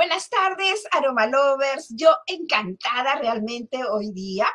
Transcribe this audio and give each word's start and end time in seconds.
Buenas 0.00 0.30
tardes, 0.30 0.82
Aroma 0.92 1.26
Lovers. 1.26 1.88
Yo 1.94 2.08
encantada 2.26 3.16
realmente 3.16 3.84
hoy 3.84 4.10
día 4.12 4.46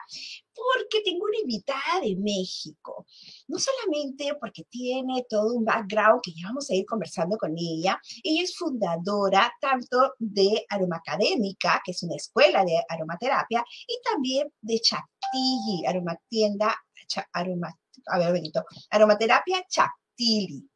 porque 0.56 1.04
tengo 1.06 1.24
una 1.26 1.38
invitada 1.40 2.02
de 2.02 2.16
México. 2.16 3.06
No 3.48 3.60
solamente 3.60 4.34
porque 4.40 4.64
tiene 4.64 5.24
todo 5.30 5.54
un 5.54 5.64
background 5.64 6.22
que 6.24 6.32
ya 6.34 6.48
vamos 6.48 6.68
a 6.72 6.74
ir 6.74 6.84
conversando 6.88 7.38
con 7.38 7.54
ella, 7.56 8.02
ella 8.24 8.42
es 8.42 8.58
fundadora 8.58 9.54
tanto 9.62 10.16
de 10.18 10.66
Aromacadémica, 10.68 11.80
que 11.86 11.92
es 11.92 12.02
una 12.02 12.16
escuela 12.16 12.66
de 12.66 12.84
aromaterapia, 12.90 13.64
y 13.88 14.02
también 14.02 14.52
de 14.62 14.80
Chactilli, 14.80 15.86
aromatienda, 15.86 16.76
aroma, 17.34 17.72
a 18.08 18.18
ver, 18.18 18.42
aromaterapia 18.90 19.64
Chactilli. 19.70 20.68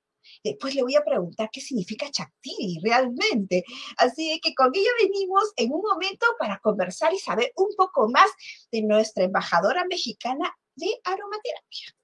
Después 0.43 0.73
le 0.75 0.83
voy 0.83 0.95
a 0.95 1.03
preguntar 1.03 1.49
qué 1.51 1.61
significa 1.61 2.09
Chactili 2.09 2.79
realmente. 2.83 3.63
Así 3.97 4.39
que 4.41 4.53
con 4.55 4.71
ella 4.73 4.89
venimos 5.01 5.53
en 5.57 5.73
un 5.73 5.81
momento 5.81 6.25
para 6.37 6.59
conversar 6.59 7.13
y 7.13 7.19
saber 7.19 7.51
un 7.55 7.69
poco 7.75 8.09
más 8.09 8.29
de 8.71 8.81
nuestra 8.83 9.25
embajadora 9.25 9.85
mexicana 9.85 10.55
de 10.75 10.87
aromaterapia. 11.03 11.98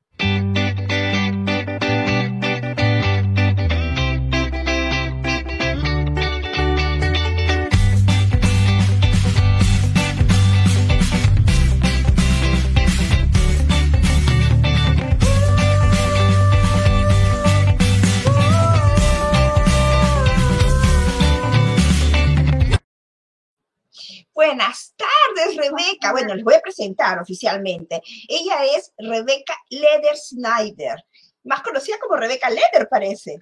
Buenas 24.35 24.93
tardes, 24.97 25.55
Rebeca. 25.55 26.11
Bueno, 26.11 26.35
les 26.35 26.43
voy 26.43 26.55
a 26.55 26.59
presentar 26.59 27.21
oficialmente. 27.21 28.01
Ella 28.27 28.65
es 28.65 28.91
Rebeca 28.97 29.55
Leder 29.69 30.17
Snyder, 30.17 31.05
más 31.45 31.61
conocida 31.61 31.97
como 31.99 32.17
Rebeca 32.17 32.49
Leder, 32.49 32.89
parece. 32.89 33.37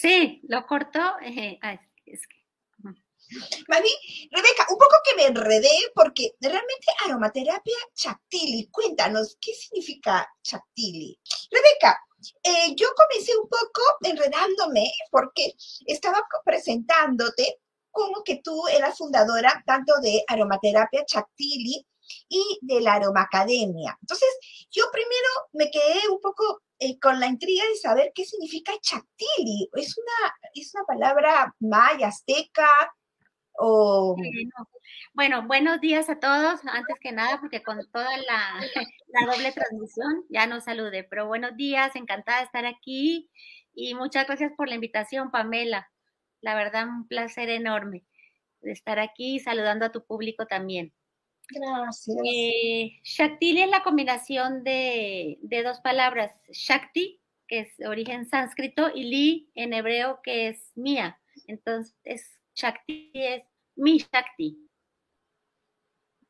Sí, 0.00 0.40
lo 0.44 0.64
cortó. 0.64 1.00
Eh, 1.24 1.58
Rebeca, 4.30 4.66
un 4.70 4.78
poco 4.78 4.96
que 5.04 5.16
me 5.16 5.26
enredé 5.26 5.76
porque 5.92 6.34
realmente 6.40 6.86
aromaterapia 7.04 7.78
chactili. 7.94 8.68
Cuéntanos, 8.70 9.36
¿qué 9.40 9.52
significa 9.54 10.32
chactili? 10.40 11.18
Rebeca, 11.50 12.00
eh, 12.44 12.76
yo 12.76 12.86
comencé 12.94 13.36
un 13.36 13.48
poco 13.48 13.82
enredándome 14.02 14.84
porque 15.10 15.52
estaba 15.84 16.24
presentándote 16.44 17.58
como 17.90 18.22
que 18.24 18.40
tú 18.42 18.66
eras 18.68 18.96
fundadora 18.96 19.62
tanto 19.66 19.94
de 20.00 20.22
Aromaterapia 20.28 21.04
Chactili 21.04 21.86
y 22.28 22.58
de 22.62 22.80
la 22.80 22.94
Aromacademia. 22.94 23.96
Entonces, 24.00 24.28
yo 24.70 24.84
primero 24.92 25.28
me 25.52 25.70
quedé 25.70 26.08
un 26.10 26.20
poco 26.20 26.62
eh, 26.78 26.98
con 26.98 27.18
la 27.20 27.26
intriga 27.26 27.64
de 27.66 27.76
saber 27.76 28.12
qué 28.14 28.24
significa 28.24 28.72
Chactili. 28.80 29.68
¿Es 29.74 29.96
una, 29.98 30.34
es 30.54 30.74
una 30.74 30.84
palabra 30.84 31.54
maya, 31.60 32.08
azteca? 32.08 32.68
O... 33.60 34.16
Bueno, 35.12 35.46
buenos 35.46 35.80
días 35.80 36.08
a 36.08 36.20
todos, 36.20 36.60
antes 36.64 36.96
que 37.00 37.10
nada, 37.10 37.40
porque 37.40 37.62
con 37.62 37.78
toda 37.90 38.16
la, 38.18 38.60
la 39.08 39.32
doble 39.32 39.52
transmisión 39.52 40.24
ya 40.28 40.46
nos 40.46 40.64
salude, 40.64 41.04
pero 41.04 41.26
buenos 41.26 41.56
días, 41.56 41.96
encantada 41.96 42.38
de 42.38 42.44
estar 42.44 42.66
aquí 42.66 43.28
y 43.74 43.94
muchas 43.94 44.26
gracias 44.26 44.52
por 44.56 44.68
la 44.68 44.74
invitación, 44.74 45.30
Pamela. 45.30 45.90
La 46.40 46.54
verdad, 46.54 46.86
un 46.88 47.06
placer 47.08 47.48
enorme 47.48 48.04
de 48.60 48.72
estar 48.72 48.98
aquí 48.98 49.38
saludando 49.38 49.84
a 49.84 49.92
tu 49.92 50.04
público 50.04 50.46
también. 50.46 50.92
Gracias. 51.50 52.16
Eh, 52.24 52.98
Shaktili 53.02 53.62
es 53.62 53.70
la 53.70 53.82
combinación 53.82 54.64
de, 54.64 55.38
dos 55.64 55.80
palabras, 55.80 56.32
Shakti, 56.50 57.20
que 57.46 57.60
es 57.60 57.80
origen 57.86 58.26
sánscrito, 58.26 58.90
y 58.94 59.04
Li 59.04 59.50
en 59.54 59.72
hebreo, 59.72 60.20
que 60.22 60.48
es 60.48 60.72
mía. 60.74 61.18
Entonces, 61.46 62.38
Shakti 62.54 63.10
es 63.14 63.44
mi 63.76 63.98
Shakti. 63.98 64.58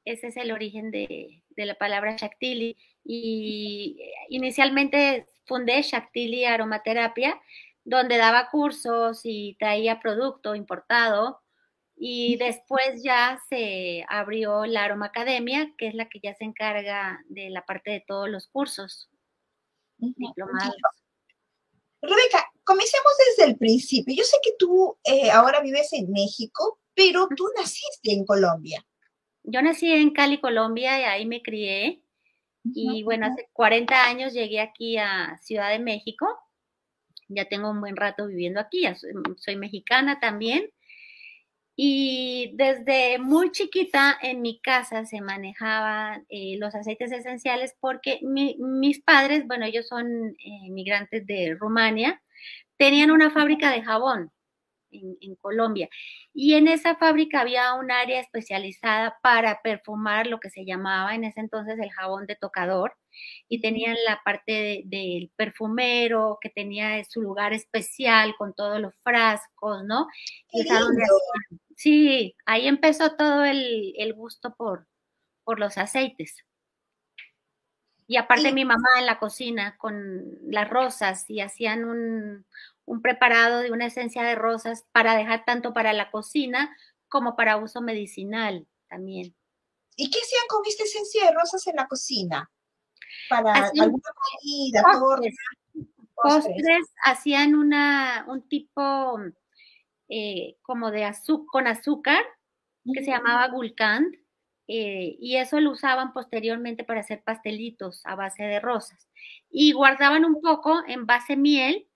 Ese 0.05 0.29
es 0.29 0.37
el 0.37 0.53
origen 0.53 0.91
de, 0.91 1.43
de 1.51 1.67
la 1.67 1.75
palabra 1.75 2.17
Shaktili. 2.17 2.77
Y 3.05 3.99
inicialmente 4.29 5.27
fundé 5.47 5.83
Shaktili 5.83 6.45
Aromaterapia, 6.45 7.41
donde 7.89 8.19
daba 8.19 8.51
cursos 8.51 9.23
y 9.25 9.57
traía 9.59 9.99
producto 9.99 10.55
importado. 10.55 11.41
Y 11.97 12.37
después 12.37 13.03
ya 13.03 13.41
se 13.49 14.05
abrió 14.09 14.67
la 14.67 14.85
Aroma 14.85 15.07
Academia, 15.07 15.73
que 15.79 15.89
es 15.89 15.95
la 15.95 16.09
que 16.09 16.21
ya 16.23 16.35
se 16.35 16.45
encarga 16.45 17.19
de 17.29 17.49
la 17.49 17.65
parte 17.65 17.91
de 17.91 18.05
todos 18.07 18.29
los 18.29 18.47
cursos 18.47 19.09
diplomados. 19.97 20.77
Rebeca, 22.03 22.47
comencemos 22.63 23.13
desde 23.27 23.51
el 23.51 23.57
principio. 23.59 24.15
Yo 24.15 24.23
sé 24.23 24.37
que 24.43 24.53
tú 24.59 24.99
eh, 25.05 25.31
ahora 25.31 25.61
vives 25.61 25.93
en 25.95 26.13
México, 26.13 26.79
pero 26.95 27.27
tú 27.35 27.47
naciste 27.57 28.13
en 28.13 28.27
Colombia. 28.27 28.85
Yo 29.45 29.63
nací 29.63 29.91
en 29.91 30.11
Cali, 30.11 30.41
Colombia, 30.41 31.01
y 31.01 31.05
ahí 31.05 31.27
me 31.27 31.43
crié. 31.43 32.03
Y 32.65 33.03
bueno, 33.03 33.27
hace 33.27 33.49
40 33.55 34.05
años 34.05 34.35
llegué 34.35 34.61
aquí 34.61 34.99
a 34.99 35.39
Ciudad 35.43 35.71
de 35.71 35.79
México 35.79 36.27
ya 37.29 37.47
tengo 37.47 37.71
un 37.71 37.81
buen 37.81 37.97
rato 37.97 38.27
viviendo 38.27 38.61
aquí, 38.61 38.85
soy, 39.37 39.57
mexicana 39.57 40.21
también. 40.21 40.71
Y 41.77 42.53
desde 42.57 43.19
muy 43.19 43.53
chiquita 43.53 44.19
en 44.21 44.43
mi 44.43 44.61
casa 44.61 45.07
se 45.07 45.21
manejaban 45.21 46.27
eh, 46.29 46.57
los 46.59 46.75
aceites 46.75 47.13
esenciales 47.13 47.77
porque 47.79 48.19
mis 48.23 49.01
padres, 49.01 49.47
bueno, 49.47 49.65
ellos 49.65 49.87
son 49.87 50.35
eh, 50.45 50.71
migrantes 50.71 51.25
de 51.27 51.55
Rumania, 51.55 52.21
tenían 52.79 53.13
una 53.13 53.31
fábrica 53.31 53.71
de 53.71 53.83
jabón 53.83 54.33
en, 54.91 55.35
Colombia. 55.37 55.89
Y 56.33 56.55
en 56.55 56.69
esa 56.69 56.97
fábrica 56.97 57.41
había 57.41 57.75
un 57.75 57.91
área 57.91 58.21
especializada 58.21 59.19
para 59.23 59.61
perfumar 59.63 60.27
lo 60.27 60.41
que 60.41 60.51
se 60.51 60.65
llamaba 60.65 61.15
en 61.15 61.25
ese 61.25 61.41
entonces 61.41 61.79
el 61.79 61.91
jabón 61.91 62.27
de 62.27 62.37
tocador. 62.37 62.95
Y 63.49 63.61
tenían 63.61 63.97
la 64.07 64.21
parte 64.25 64.83
del 64.87 65.31
perfumero 65.37 66.39
que 66.41 66.51
tenía 66.51 67.03
su 67.05 67.21
lugar 67.21 67.53
especial 67.53 68.35
con 68.37 68.55
todos 68.55 68.81
los 68.81 68.95
frascos, 69.03 69.85
¿no? 69.85 70.07
sí, 71.77 72.37
ahí 72.47 72.67
empezó 72.67 73.17
todo 73.17 73.45
el, 73.45 74.13
gusto 74.15 74.55
por, 74.57 74.87
por 75.45 75.59
los 75.59 75.79
aceites. 75.79 76.45
Y 78.11 78.17
aparte 78.17 78.53
mi 78.53 78.65
mamá 78.65 78.89
en 78.99 79.07
la 79.07 79.19
cocina 79.19 79.77
con 79.77 80.39
las 80.51 80.69
rosas 80.69 81.29
y 81.29 81.41
hacían 81.43 81.85
un, 81.85 82.47
un 82.89 83.03
preparado 83.03 83.61
de 83.61 83.71
una 83.71 83.87
esencia 83.87 84.23
de 84.23 84.35
rosas 84.35 84.87
para 84.93 85.15
dejar 85.15 85.45
tanto 85.45 85.73
para 85.73 85.93
la 85.93 86.11
cocina 86.11 86.75
como 87.09 87.37
para 87.37 87.57
uso 87.57 87.81
medicinal 87.81 88.67
también. 88.89 89.35
¿Y 89.97 90.11
qué 90.11 90.19
hacían 90.19 90.47
con 90.49 90.63
esta 90.67 90.85
esencia 90.85 91.27
de 91.27 91.35
rosas 91.35 91.67
en 91.67 91.77
la 91.77 91.87
cocina? 91.87 92.51
Para 93.29 93.53
alguna 93.53 94.11
comida, 94.15 94.83
postres, 95.01 95.37
postres. 96.15 96.87
hacían 97.05 97.55
una, 97.55 98.25
un 98.29 98.49
tipo 98.49 99.19
eh, 100.09 100.57
como 100.63 100.91
de 100.91 101.05
azúcar, 101.05 101.47
con 101.51 101.67
azúcar 101.67 102.25
que 102.95 103.05
se 103.05 103.11
llamaba 103.11 103.49
gulkand 103.49 104.15
eh, 104.67 105.17
y 105.21 105.37
eso 105.37 105.61
lo 105.61 105.73
usaban 105.73 106.13
posteriormente 106.13 106.85
para 106.85 107.01
hacer 107.01 107.23
pastelitos 107.23 108.01
a 108.05 108.15
base 108.15 108.43
de 108.45 108.61
rosas 108.61 109.09
y 109.51 109.73
guardaban 109.73 110.25
un 110.25 110.41
poco 110.41 110.83
en 110.87 111.07
base 111.07 111.37
miel 111.37 111.88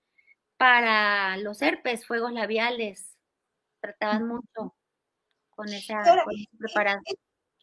para 0.62 1.36
los 1.38 1.60
herpes, 1.60 2.06
fuegos 2.06 2.30
labiales. 2.30 3.16
Trataban 3.80 4.28
mucho 4.28 4.76
con 5.56 5.68
esa, 5.68 6.24
preparación. 6.56 7.02
Eh, 7.04 7.16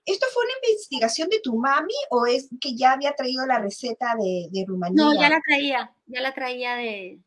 ¿Esto 0.03 0.25
fue 0.33 0.43
una 0.43 0.53
investigación 0.67 1.29
de 1.29 1.39
tu 1.39 1.55
mami 1.57 1.93
o 2.09 2.25
es 2.25 2.49
que 2.59 2.75
ya 2.75 2.91
había 2.91 3.13
traído 3.13 3.45
la 3.45 3.59
receta 3.59 4.15
de, 4.19 4.49
de 4.51 4.65
Rumanía? 4.67 5.01
No, 5.01 5.13
ya 5.13 5.29
la 5.29 5.39
traía, 5.39 5.95
ya 6.07 6.19
la 6.19 6.33
traía 6.33 6.75
de, 6.75 7.21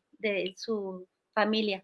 su 0.57 1.07
familia. 1.33 1.83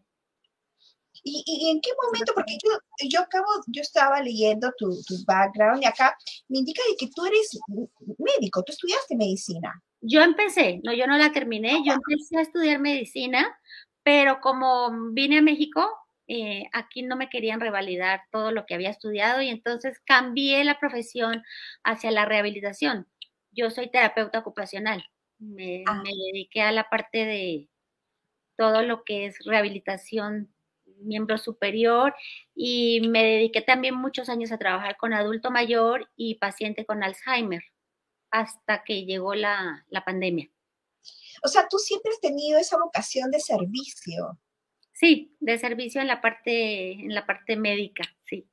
¿Y, 1.24 1.72
en 1.72 1.82
qué 1.82 1.90
momento? 2.04 2.34
Porque 2.36 2.60
yo, 2.64 2.70
yo 3.10 3.22
acabo, 3.22 3.48
yo 3.66 3.82
estaba 3.82 4.22
leyendo 4.22 4.72
tu, 4.78 5.02
tu, 5.02 5.16
background 5.26 5.82
y 5.82 5.88
acá 5.88 6.16
me 6.48 6.60
indica 6.60 6.84
de 6.92 6.96
que 6.96 7.12
tú 7.12 7.26
eres 7.26 7.60
médico, 8.20 8.62
tú 8.64 8.72
estudiaste 8.72 9.16
medicina. 9.16 9.82
Yo 10.02 10.22
empecé, 10.22 10.80
no, 10.84 10.94
yo 10.94 11.08
no 11.08 11.18
la 11.18 11.32
terminé, 11.32 11.82
yo 11.86 11.94
empecé 11.94 12.38
a 12.38 12.42
estudiar 12.42 12.80
medicina, 12.80 13.58
pero 14.04 14.40
como 14.40 15.12
vine 15.12 15.40
a 15.40 15.42
México, 15.42 15.90
eh, 16.28 16.70
aquí 16.74 17.02
no 17.04 17.18
me 17.18 17.30
querían 17.30 17.60
revalidar 17.60 18.22
todo 18.32 18.52
lo 18.52 18.66
que 18.66 18.76
había 18.76 18.92
estudiado 18.92 19.42
y 19.42 19.50
entonces 19.50 20.00
cambié 20.06 20.64
la 20.64 20.80
profesión 20.80 21.44
hacia 21.84 22.12
la 22.12 22.26
rehabilitación. 22.26 23.08
Yo 23.52 23.70
soy 23.72 23.90
terapeuta 23.90 24.40
ocupacional, 24.40 25.04
me, 25.40 25.84
ah. 25.88 26.02
me 26.04 26.12
dediqué 26.32 26.62
a 26.62 26.72
la 26.72 26.90
parte 26.90 27.26
de 27.26 27.70
todo 28.58 28.84
lo 28.84 29.04
que 29.04 29.26
es 29.26 29.38
rehabilitación 29.46 30.54
miembro 31.02 31.38
superior 31.38 32.14
y 32.56 33.08
me 33.08 33.24
dediqué 33.24 33.62
también 33.62 33.96
muchos 33.96 34.30
años 34.30 34.52
a 34.52 34.58
trabajar 34.58 34.98
con 34.98 35.14
adulto 35.14 35.52
mayor 35.52 36.10
y 36.16 36.36
paciente 36.36 36.86
con 36.86 37.04
Alzheimer 37.04 37.64
hasta 38.32 38.84
que 38.84 39.06
llegó 39.06 39.36
la, 39.36 39.86
la 39.90 40.04
pandemia. 40.04 40.50
O 41.44 41.48
sea, 41.48 41.68
tú 41.70 41.78
siempre 41.78 42.12
has 42.12 42.20
tenido 42.20 42.60
esa 42.60 42.78
vocación 42.78 43.32
de 43.32 43.40
servicio. 43.40 44.40
Sí, 44.94 45.36
de 45.40 45.58
servicio 45.58 46.02
en 46.02 46.08
la 46.08 46.22
parte, 46.22 46.92
en 46.92 47.14
la 47.16 47.26
parte 47.26 47.56
médica, 47.56 48.04
sí. 48.26 48.46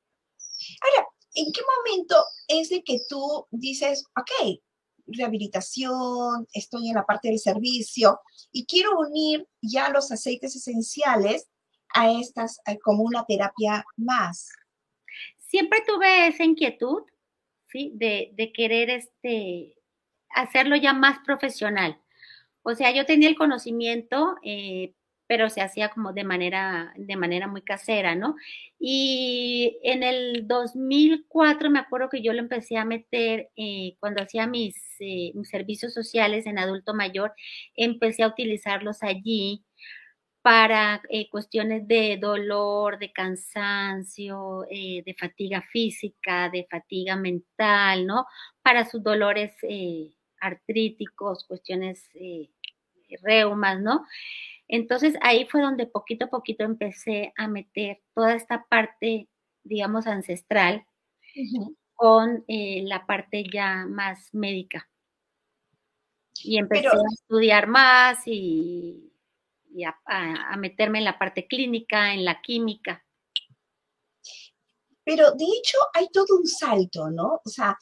Ahora, 0.81 1.09
¿en 1.35 1.51
qué 1.51 1.61
momento 1.77 2.15
es 2.47 2.69
de 2.69 2.83
que 2.83 2.99
tú 3.09 3.45
dices, 3.51 4.05
ok, 4.17 4.59
rehabilitación, 5.07 6.47
estoy 6.53 6.89
en 6.89 6.95
la 6.95 7.05
parte 7.05 7.29
del 7.29 7.39
servicio 7.39 8.19
y 8.51 8.65
quiero 8.65 8.97
unir 8.99 9.47
ya 9.61 9.89
los 9.89 10.11
aceites 10.11 10.55
esenciales 10.55 11.47
a 11.93 12.11
estas 12.11 12.59
como 12.83 13.03
una 13.03 13.25
terapia 13.25 13.85
más. 13.95 14.49
Siempre 15.37 15.81
tuve 15.87 16.27
esa 16.27 16.43
inquietud, 16.43 17.03
¿sí? 17.71 17.91
De, 17.95 18.31
de 18.33 18.51
querer 18.53 18.89
este, 18.89 19.73
hacerlo 20.29 20.75
ya 20.75 20.93
más 20.93 21.19
profesional. 21.25 21.99
O 22.63 22.75
sea, 22.75 22.91
yo 22.91 23.05
tenía 23.05 23.29
el 23.29 23.37
conocimiento, 23.37 24.35
eh, 24.43 24.93
pero 25.27 25.49
se 25.49 25.61
hacía 25.61 25.89
como 25.89 26.13
de 26.13 26.23
manera, 26.23 26.93
de 26.97 27.15
manera 27.17 27.47
muy 27.47 27.61
casera, 27.61 28.15
¿no? 28.15 28.35
Y 28.79 29.79
en 29.83 30.03
el 30.03 30.47
2004 30.47 31.69
me 31.69 31.79
acuerdo 31.79 32.09
que 32.09 32.21
yo 32.21 32.33
lo 32.33 32.39
empecé 32.39 32.77
a 32.77 32.85
meter 32.85 33.49
eh, 33.55 33.95
cuando 33.99 34.23
hacía 34.23 34.43
eh, 34.43 34.47
mis, 34.47 34.75
servicios 35.49 35.93
sociales 35.93 36.45
en 36.45 36.59
adulto 36.59 36.93
mayor, 36.93 37.33
empecé 37.75 38.23
a 38.23 38.27
utilizarlos 38.27 39.03
allí 39.03 39.63
para 40.47 41.01
eh, 41.09 41.29
cuestiones 41.29 41.85
de 41.89 42.17
dolor, 42.21 42.99
de 42.99 43.11
cansancio, 43.11 44.65
de 44.69 45.15
fatiga 45.19 45.61
física, 45.61 46.49
de 46.49 46.65
fatiga 46.71 47.17
mental, 47.17 48.07
¿no? 48.07 48.25
Para 48.61 48.85
sus 48.85 49.03
dolores 49.03 49.51
artríticos, 50.39 51.43
cuestiones 51.43 52.09
reumas, 53.21 53.81
¿no? 53.81 54.05
Entonces 54.69 55.15
ahí 55.19 55.45
fue 55.51 55.61
donde 55.61 55.85
poquito 55.85 56.25
a 56.25 56.29
poquito 56.29 56.63
empecé 56.63 57.33
a 57.35 57.49
meter 57.49 57.99
toda 58.15 58.33
esta 58.33 58.65
parte, 58.69 59.27
digamos, 59.65 60.07
ancestral 60.07 60.85
con 61.93 62.45
eh, 62.47 62.83
la 62.85 63.05
parte 63.05 63.43
ya 63.51 63.85
más 63.85 64.33
médica. 64.33 64.89
Y 66.41 66.57
empecé 66.57 66.87
a 66.87 67.13
estudiar 67.13 67.67
más 67.67 68.21
y, 68.25 69.11
a, 69.83 70.57
meterme 70.57 70.99
en 70.99 71.05
la 71.05 71.17
parte 71.17 71.47
clínica, 71.47 72.13
en 72.13 72.25
la 72.25 72.41
química. 72.41 73.03
Pero 75.03 75.31
de 75.31 75.45
hecho 75.45 75.77
hay 75.93 76.07
todo 76.11 76.37
un 76.37 76.47
salto, 76.47 77.09
¿no? 77.09 77.41
O 77.45 77.49
sea, 77.49 77.77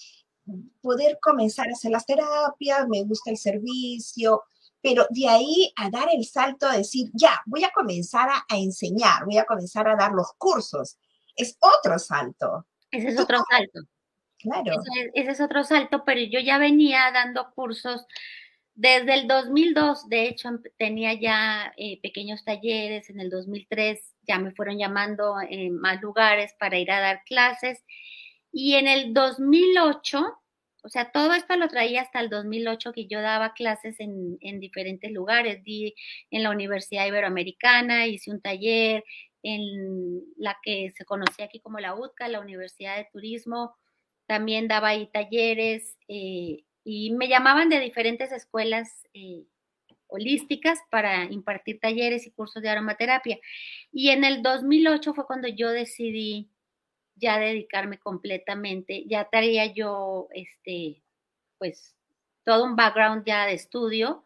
poder 0.81 1.17
comenzar 1.21 1.67
a 1.67 1.73
hacer 1.73 1.91
las 1.91 2.05
terapias, 2.05 2.87
me 2.87 3.03
gusta 3.03 3.31
el 3.31 3.37
servicio, 3.37 4.43
pero 4.81 5.07
de 5.09 5.27
ahí 5.27 5.73
a 5.77 5.89
dar 5.89 6.09
el 6.13 6.23
salto 6.25 6.67
a 6.67 6.77
decir, 6.77 7.09
ya, 7.13 7.41
voy 7.47 7.63
a 7.63 7.71
comenzar 7.71 8.29
a, 8.29 8.55
enseñar, 8.55 9.25
voy 9.25 9.37
a 9.37 9.45
comenzar 9.45 9.87
a 9.87 9.95
dar 9.95 10.11
los 10.11 10.33
cursos, 10.37 10.97
es 11.35 11.57
otro 11.59 11.97
salto. 11.97 12.67
Ese 12.91 13.07
es 13.09 13.19
otro 13.19 13.39
salto. 13.49 13.81
Claro. 14.37 14.73
Ese 15.13 15.31
es, 15.31 15.41
otro 15.41 15.63
salto, 15.63 16.03
pero 16.05 16.21
yo 16.21 16.39
ya 16.39 16.59
venía 16.59 17.09
dando 17.11 17.51
cursos 17.55 18.05
desde 18.75 19.13
el 19.13 19.27
2002, 19.27 20.09
de 20.09 20.27
hecho 20.27 20.49
tenía 20.77 21.13
ya 21.13 21.73
eh, 21.77 21.99
pequeños 22.01 22.43
talleres, 22.43 23.09
en 23.09 23.19
el 23.19 23.29
2003 23.29 23.99
ya 24.27 24.39
me 24.39 24.51
fueron 24.51 24.77
llamando 24.77 25.35
en 25.49 25.79
más 25.79 26.01
lugares 26.01 26.53
para 26.59 26.77
ir 26.77 26.91
a 26.91 26.99
dar 26.99 27.23
clases 27.25 27.83
y 28.51 28.75
en 28.75 28.87
el 28.87 29.13
2008 29.13 30.39
o 30.85 30.89
sea, 30.89 31.11
todo 31.11 31.33
esto 31.33 31.57
lo 31.57 31.67
traía 31.67 32.01
hasta 32.01 32.19
el 32.19 32.29
2008 32.29 32.93
que 32.93 33.07
yo 33.07 33.19
daba 33.19 33.53
clases 33.53 33.95
en, 33.99 34.37
diferentes 34.59 35.11
lugares. 35.11 35.63
Di 35.63 35.95
en 36.29 36.43
la 36.43 36.51
Universidad 36.51 37.07
Iberoamericana, 37.07 38.05
hice 38.05 38.29
un 38.29 38.39
taller 38.39 39.03
en 39.41 40.21
la 40.37 40.55
que 40.61 40.91
se 40.95 41.03
conocía 41.03 41.45
aquí 41.45 41.59
como 41.59 41.79
la 41.79 41.95
UTCA, 41.95 42.27
la 42.27 42.39
Universidad 42.39 42.97
de 42.97 43.09
Turismo. 43.11 43.75
También 44.27 44.67
daba 44.67 44.89
ahí 44.89 45.09
talleres 45.11 45.97
eh, 46.07 46.63
y 46.85 47.11
me 47.11 47.27
llamaban 47.27 47.67
de 47.67 47.79
diferentes 47.79 48.31
escuelas 48.31 49.07
eh, 49.13 49.43
holísticas 50.07 50.79
para 50.91 51.25
impartir 51.25 51.79
talleres 51.79 52.27
y 52.27 52.31
cursos 52.31 52.61
de 52.61 52.69
aromaterapia. 52.69 53.39
Y 53.91 54.09
en 54.09 54.23
el 54.23 54.43
2008 54.43 55.15
fue 55.15 55.25
cuando 55.25 55.47
yo 55.47 55.71
decidí 55.71 56.51
ya 57.15 57.39
dedicarme 57.39 57.97
completamente, 57.97 59.03
ya 59.07 59.27
traía 59.29 59.65
yo, 59.73 60.27
este, 60.31 61.01
pues, 61.57 61.95
todo 62.43 62.63
un 62.63 62.75
background 62.75 63.25
ya 63.25 63.47
de 63.47 63.53
estudio 63.53 64.23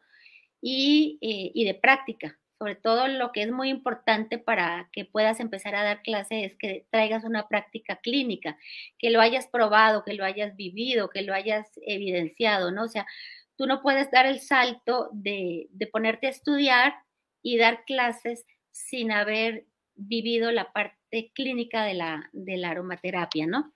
y, 0.61 1.17
eh, 1.21 1.51
y 1.53 1.63
de 1.63 1.75
práctica. 1.75 2.37
Sobre 2.59 2.75
todo 2.75 3.07
lo 3.07 3.31
que 3.31 3.41
es 3.41 3.51
muy 3.51 3.69
importante 3.69 4.37
para 4.37 4.89
que 4.91 5.05
puedas 5.05 5.39
empezar 5.39 5.75
a 5.75 5.83
dar 5.83 6.01
clase 6.01 6.43
es 6.43 6.57
que 6.57 6.85
traigas 6.91 7.23
una 7.23 7.47
práctica 7.47 7.95
clínica, 8.03 8.57
que 8.97 9.09
lo 9.09 9.21
hayas 9.21 9.47
probado, 9.47 10.03
que 10.03 10.13
lo 10.13 10.25
hayas 10.25 10.57
vivido, 10.57 11.09
que 11.09 11.21
lo 11.21 11.33
hayas 11.33 11.67
evidenciado, 11.85 12.71
¿no? 12.71 12.83
O 12.83 12.87
sea, 12.89 13.07
tú 13.55 13.65
no 13.65 13.81
puedes 13.81 14.11
dar 14.11 14.25
el 14.25 14.41
salto 14.41 15.09
de, 15.13 15.67
de 15.71 15.87
ponerte 15.87 16.27
a 16.27 16.31
estudiar 16.31 16.95
y 17.41 17.57
dar 17.57 17.85
clases 17.85 18.45
sin 18.71 19.11
haber 19.13 19.65
vivido 19.95 20.51
la 20.51 20.71
parte 20.71 21.31
clínica 21.33 21.83
de 21.83 21.93
la, 21.93 22.29
de 22.33 22.57
la 22.57 22.71
aromaterapia, 22.71 23.47
¿no? 23.47 23.73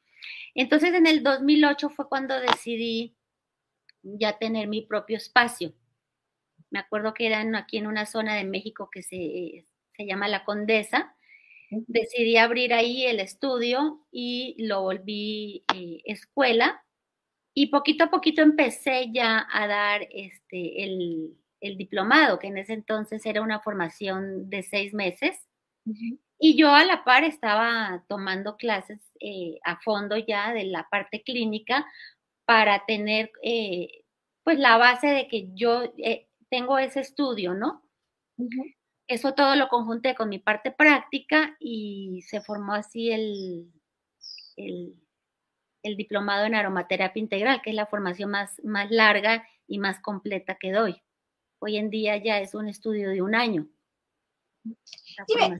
Entonces 0.56 0.94
en 0.94 1.08
el 1.08 1.24
2008 1.24 1.90
fue 1.90 2.08
cuando 2.08 2.40
decidí 2.40 3.16
ya 4.04 4.38
tener 4.38 4.68
mi 4.68 4.82
propio 4.82 5.18
espacio. 5.18 5.74
Me 6.74 6.80
acuerdo 6.80 7.14
que 7.14 7.28
eran 7.28 7.56
aquí 7.56 7.78
en 7.78 7.88
una 7.88 8.06
zona 8.06 8.36
de 8.36 8.44
México 8.44 8.90
que 8.92 9.04
se, 9.04 9.66
se 9.96 10.06
llama 10.06 10.28
La 10.28 10.44
Condesa. 10.44 11.16
Decidí 11.70 12.36
abrir 12.38 12.74
ahí 12.74 13.06
el 13.06 13.20
estudio 13.22 14.06
y 14.12 14.56
lo 14.60 14.82
volví 14.82 15.64
eh, 15.74 16.02
escuela. 16.04 16.84
Y 17.54 17.68
poquito 17.68 18.06
a 18.06 18.10
poquito 18.10 18.42
empecé 18.42 19.12
ya 19.14 19.48
a 19.52 19.68
dar 19.68 20.08
este, 20.12 20.84
el, 20.84 21.38
el 21.62 21.78
diplomado, 21.78 22.40
que 22.40 22.48
en 22.48 22.58
ese 22.58 22.74
entonces 22.74 23.26
era 23.26 23.42
una 23.42 23.62
formación 23.62 24.50
de 24.50 24.64
seis 24.64 24.94
meses 24.94 25.48
y 26.40 26.58
yo 26.58 26.74
a 26.74 26.84
la 26.84 27.04
par 27.04 27.24
estaba 27.24 28.04
tomando 28.08 28.58
clases 28.58 29.00
eh, 29.20 29.60
a 29.64 29.80
fondo 29.82 30.18
ya 30.18 30.54
de 30.54 30.66
la 30.66 30.88
parte 30.90 31.24
clínica 31.24 31.86
para 32.46 32.86
tener 32.86 33.32
eh, 33.44 34.04
pues 34.44 34.60
la 34.60 34.78
base 34.78 35.08
de 35.08 35.28
que 35.28 35.50
yo 35.54 35.84
eh, 35.98 36.28
tengo 36.54 36.78
ese 36.78 37.00
estudio, 37.00 37.56
¿no? 37.56 37.82
Eso 39.08 39.34
todo 39.34 39.56
lo 39.56 39.70
conjunté 39.70 40.14
con 40.14 40.30
mi 40.30 40.38
parte 40.38 40.70
práctica 40.70 41.58
y 41.60 42.22
se 42.28 42.42
formó 42.42 42.74
así 42.74 43.10
el, 43.10 43.74
el, 44.56 44.94
el, 45.82 45.98
diplomado 45.98 46.46
en 46.46 46.54
aromaterapia 46.54 47.20
integral, 47.20 47.64
que 47.64 47.72
es 47.72 47.76
la 47.76 47.88
formación 47.88 48.30
más, 48.30 48.64
más 48.64 48.92
larga 48.92 49.48
y 49.68 49.80
más 49.80 50.00
completa 50.00 50.56
que 50.60 50.72
doy. 50.72 51.02
Hoy 51.58 51.78
en 51.78 51.90
día 51.90 52.18
ya 52.18 52.40
es 52.40 52.54
un 52.54 52.70
estudio 52.70 53.10
de 53.10 53.24
un 53.24 53.34
año. 53.34 53.68
Dime, 54.64 55.58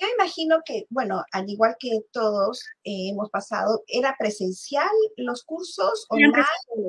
yo 0.00 0.06
imagino 0.14 0.60
que, 0.64 0.86
bueno, 0.90 1.24
al 1.32 1.48
igual 1.50 1.76
que 1.78 1.90
todos 2.12 2.64
eh, 2.84 3.10
hemos 3.10 3.30
pasado, 3.30 3.82
¿era 3.88 4.14
presencial 4.18 4.88
los 5.16 5.42
cursos 5.44 6.06
o 6.08 6.16
no 6.18 6.32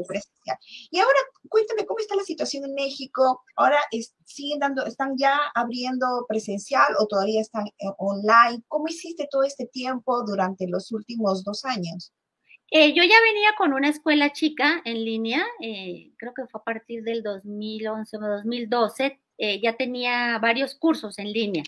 presencial? 0.08 0.58
Y 0.92 1.00
ahora 1.00 1.18
cuéntame 1.50 1.86
cómo 1.86 2.00
está 2.00 2.16
la 2.16 2.24
situación 2.24 2.66
en 2.66 2.76
México. 2.76 3.42
Ahora 3.56 3.80
siguen 4.26 4.60
dando, 4.60 4.86
están 4.86 5.18
ya 5.18 5.40
abriendo 5.56 6.26
presencial 6.28 6.94
o 7.00 7.08
todavía 7.08 7.42
están 7.42 7.68
eh, 7.68 7.88
online. 7.98 8.64
¿Cómo 8.68 8.88
hiciste 8.88 9.28
todo 9.30 9.44
este 9.44 9.66
tiempo 9.66 10.24
durante 10.24 10.68
los 10.68 10.92
últimos 10.92 11.44
dos 11.44 11.66
años? 11.66 12.14
Eh, 12.72 12.94
yo 12.94 13.02
ya 13.02 13.20
venía 13.24 13.50
con 13.58 13.74
una 13.74 13.90
escuela 13.90 14.32
chica 14.32 14.84
en 14.86 15.04
línea, 15.04 15.44
creo 15.60 16.34
que 16.36 16.46
fue 16.52 16.62
a 16.62 16.64
partir 16.64 17.02
del 17.02 17.24
2011 17.24 18.18
o 18.18 18.20
2012, 18.20 19.20
ya 19.64 19.76
tenía 19.76 20.38
varios 20.38 20.76
cursos 20.76 21.18
en 21.18 21.34
línea. 21.34 21.64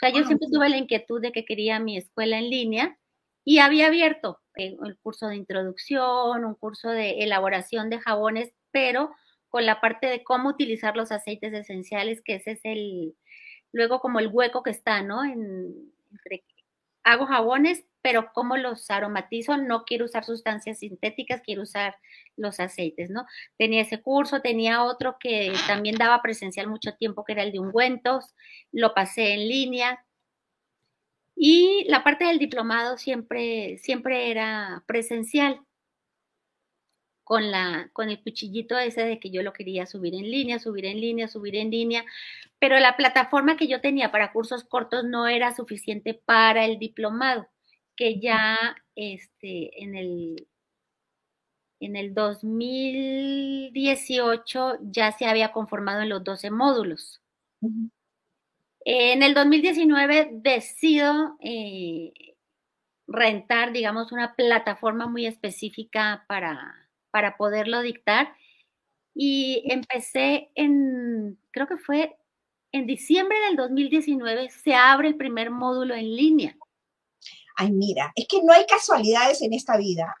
O 0.00 0.06
sea, 0.06 0.10
yo 0.10 0.24
siempre 0.24 0.48
tuve 0.50 0.70
la 0.70 0.78
inquietud 0.78 1.20
de 1.20 1.30
que 1.30 1.44
quería 1.44 1.78
mi 1.78 1.98
escuela 1.98 2.38
en 2.38 2.48
línea 2.48 2.98
y 3.44 3.58
había 3.58 3.88
abierto 3.88 4.40
eh, 4.56 4.74
el 4.82 4.96
curso 4.98 5.28
de 5.28 5.36
introducción, 5.36 6.44
un 6.44 6.54
curso 6.54 6.88
de 6.88 7.22
elaboración 7.22 7.90
de 7.90 8.00
jabones, 8.00 8.54
pero 8.70 9.10
con 9.50 9.66
la 9.66 9.82
parte 9.82 10.06
de 10.06 10.24
cómo 10.24 10.48
utilizar 10.48 10.96
los 10.96 11.12
aceites 11.12 11.52
esenciales, 11.52 12.22
que 12.22 12.36
ese 12.36 12.52
es 12.52 12.60
el, 12.64 13.14
luego 13.72 14.00
como 14.00 14.20
el 14.20 14.28
hueco 14.28 14.62
que 14.62 14.70
está, 14.70 15.02
¿no? 15.02 15.22
En, 15.22 15.92
entre, 16.10 16.44
hago 17.02 17.26
jabones, 17.26 17.84
pero 18.02 18.30
cómo 18.32 18.56
los 18.56 18.90
aromatizo, 18.90 19.56
no 19.56 19.84
quiero 19.84 20.04
usar 20.06 20.24
sustancias 20.24 20.78
sintéticas, 20.80 21.42
quiero 21.42 21.62
usar 21.62 21.96
los 22.36 22.60
aceites, 22.60 23.10
¿no? 23.10 23.26
Tenía 23.58 23.82
ese 23.82 24.00
curso, 24.02 24.40
tenía 24.40 24.84
otro 24.84 25.16
que 25.20 25.52
también 25.66 25.96
daba 25.96 26.22
presencial 26.22 26.68
mucho 26.68 26.94
tiempo, 26.94 27.24
que 27.24 27.32
era 27.32 27.42
el 27.42 27.52
de 27.52 27.60
ungüentos, 27.60 28.34
lo 28.72 28.94
pasé 28.94 29.34
en 29.34 29.48
línea. 29.48 30.04
Y 31.36 31.84
la 31.88 32.04
parte 32.04 32.26
del 32.26 32.38
diplomado 32.38 32.98
siempre, 32.98 33.78
siempre 33.78 34.30
era 34.30 34.84
presencial, 34.86 35.60
con, 37.30 37.52
la, 37.52 37.90
con 37.92 38.10
el 38.10 38.20
cuchillito 38.20 38.76
ese 38.76 39.04
de 39.04 39.20
que 39.20 39.30
yo 39.30 39.44
lo 39.44 39.52
quería 39.52 39.86
subir 39.86 40.16
en 40.16 40.28
línea, 40.28 40.58
subir 40.58 40.84
en 40.84 41.00
línea, 41.00 41.28
subir 41.28 41.54
en 41.54 41.70
línea, 41.70 42.04
pero 42.58 42.76
la 42.80 42.96
plataforma 42.96 43.56
que 43.56 43.68
yo 43.68 43.80
tenía 43.80 44.10
para 44.10 44.32
cursos 44.32 44.64
cortos 44.64 45.04
no 45.04 45.28
era 45.28 45.54
suficiente 45.54 46.12
para 46.12 46.64
el 46.64 46.80
diplomado, 46.80 47.46
que 48.00 48.18
ya 48.18 48.74
este, 48.96 49.84
en 49.84 49.94
el 49.94 50.48
en 51.80 51.96
el 51.96 52.14
2018 52.14 54.78
ya 54.80 55.12
se 55.12 55.26
había 55.26 55.52
conformado 55.52 56.00
en 56.00 56.08
los 56.08 56.24
12 56.24 56.50
módulos. 56.50 57.20
En 58.84 59.22
el 59.22 59.34
2019 59.34 60.30
decido 60.32 61.36
eh, 61.40 62.14
rentar, 63.06 63.72
digamos, 63.72 64.12
una 64.12 64.34
plataforma 64.34 65.06
muy 65.06 65.26
específica 65.26 66.24
para, 66.26 66.88
para 67.10 67.36
poderlo 67.36 67.82
dictar 67.82 68.34
y 69.14 69.62
empecé 69.70 70.50
en, 70.54 71.38
creo 71.50 71.66
que 71.66 71.76
fue 71.76 72.16
en 72.72 72.86
diciembre 72.86 73.36
del 73.48 73.56
2019, 73.56 74.48
se 74.48 74.74
abre 74.74 75.08
el 75.08 75.16
primer 75.16 75.50
módulo 75.50 75.94
en 75.94 76.16
línea. 76.16 76.56
Ay, 77.56 77.72
mira, 77.72 78.12
es 78.14 78.26
que 78.28 78.42
no 78.42 78.52
hay 78.52 78.66
casualidades 78.66 79.42
en 79.42 79.52
esta 79.52 79.76
vida. 79.76 80.14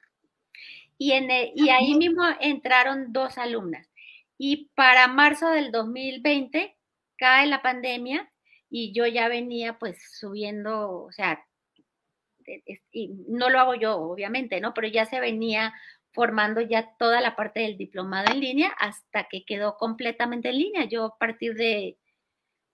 Y, 0.98 1.12
en, 1.12 1.28
y 1.54 1.70
ahí 1.70 1.94
mismo 1.94 2.22
entraron 2.40 3.12
dos 3.12 3.38
alumnas. 3.38 3.88
Y 4.36 4.70
para 4.74 5.08
marzo 5.08 5.48
del 5.50 5.70
2020 5.72 6.76
cae 7.16 7.46
la 7.46 7.62
pandemia 7.62 8.30
y 8.70 8.92
yo 8.92 9.06
ya 9.06 9.28
venía 9.28 9.78
pues 9.78 9.98
subiendo, 10.18 11.04
o 11.04 11.12
sea, 11.12 11.44
y 12.92 13.08
no 13.28 13.50
lo 13.50 13.60
hago 13.60 13.74
yo, 13.74 13.96
obviamente, 13.98 14.60
¿no? 14.60 14.74
Pero 14.74 14.88
ya 14.88 15.06
se 15.06 15.20
venía 15.20 15.74
formando 16.12 16.60
ya 16.60 16.94
toda 16.98 17.20
la 17.20 17.36
parte 17.36 17.60
del 17.60 17.76
diplomado 17.76 18.32
en 18.32 18.40
línea 18.40 18.68
hasta 18.78 19.28
que 19.28 19.44
quedó 19.44 19.76
completamente 19.76 20.48
en 20.48 20.58
línea. 20.58 20.84
Yo 20.84 21.04
a 21.04 21.18
partir 21.18 21.54
de, 21.54 21.96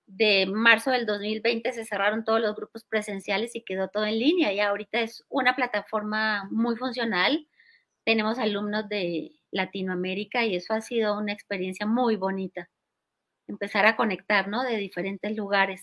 de 0.07 0.47
marzo 0.47 0.91
del 0.91 1.07
2020 1.07 1.73
se 1.73 1.85
cerraron 1.85 2.25
todos 2.25 2.41
los 2.41 2.55
grupos 2.55 2.85
presenciales 2.85 3.55
y 3.55 3.63
quedó 3.63 3.89
todo 3.89 4.07
en 4.07 4.19
línea. 4.19 4.53
Y 4.53 4.61
ahorita 4.61 5.01
es 5.01 5.25
una 5.29 5.57
plataforma 5.57 6.49
muy 6.51 6.77
funcional 6.77 7.47
tenemos 8.07 8.39
alumnos 8.39 8.89
de 8.89 9.33
Latinoamérica 9.51 10.45
y 10.45 10.55
eso 10.55 10.73
ha 10.75 10.81
sido 10.81 11.19
una 11.19 11.33
experiencia 11.33 11.87
muy 11.87 12.15
bonita. 12.15 12.71
Empezar 13.49 13.85
a 13.85 13.97
conectar, 13.97 14.47
¿no? 14.47 14.63
De 14.63 14.77
diferentes 14.77 15.37
lugares. 15.37 15.83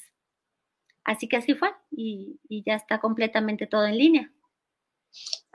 Así 1.03 1.27
que 1.27 1.36
así 1.36 1.53
fue 1.53 1.70
y, 1.92 2.39
ya 2.65 2.75
está 2.75 3.01
completamente 3.01 3.68
todo 3.68 3.86
en 3.86 3.98
línea. 3.98 4.34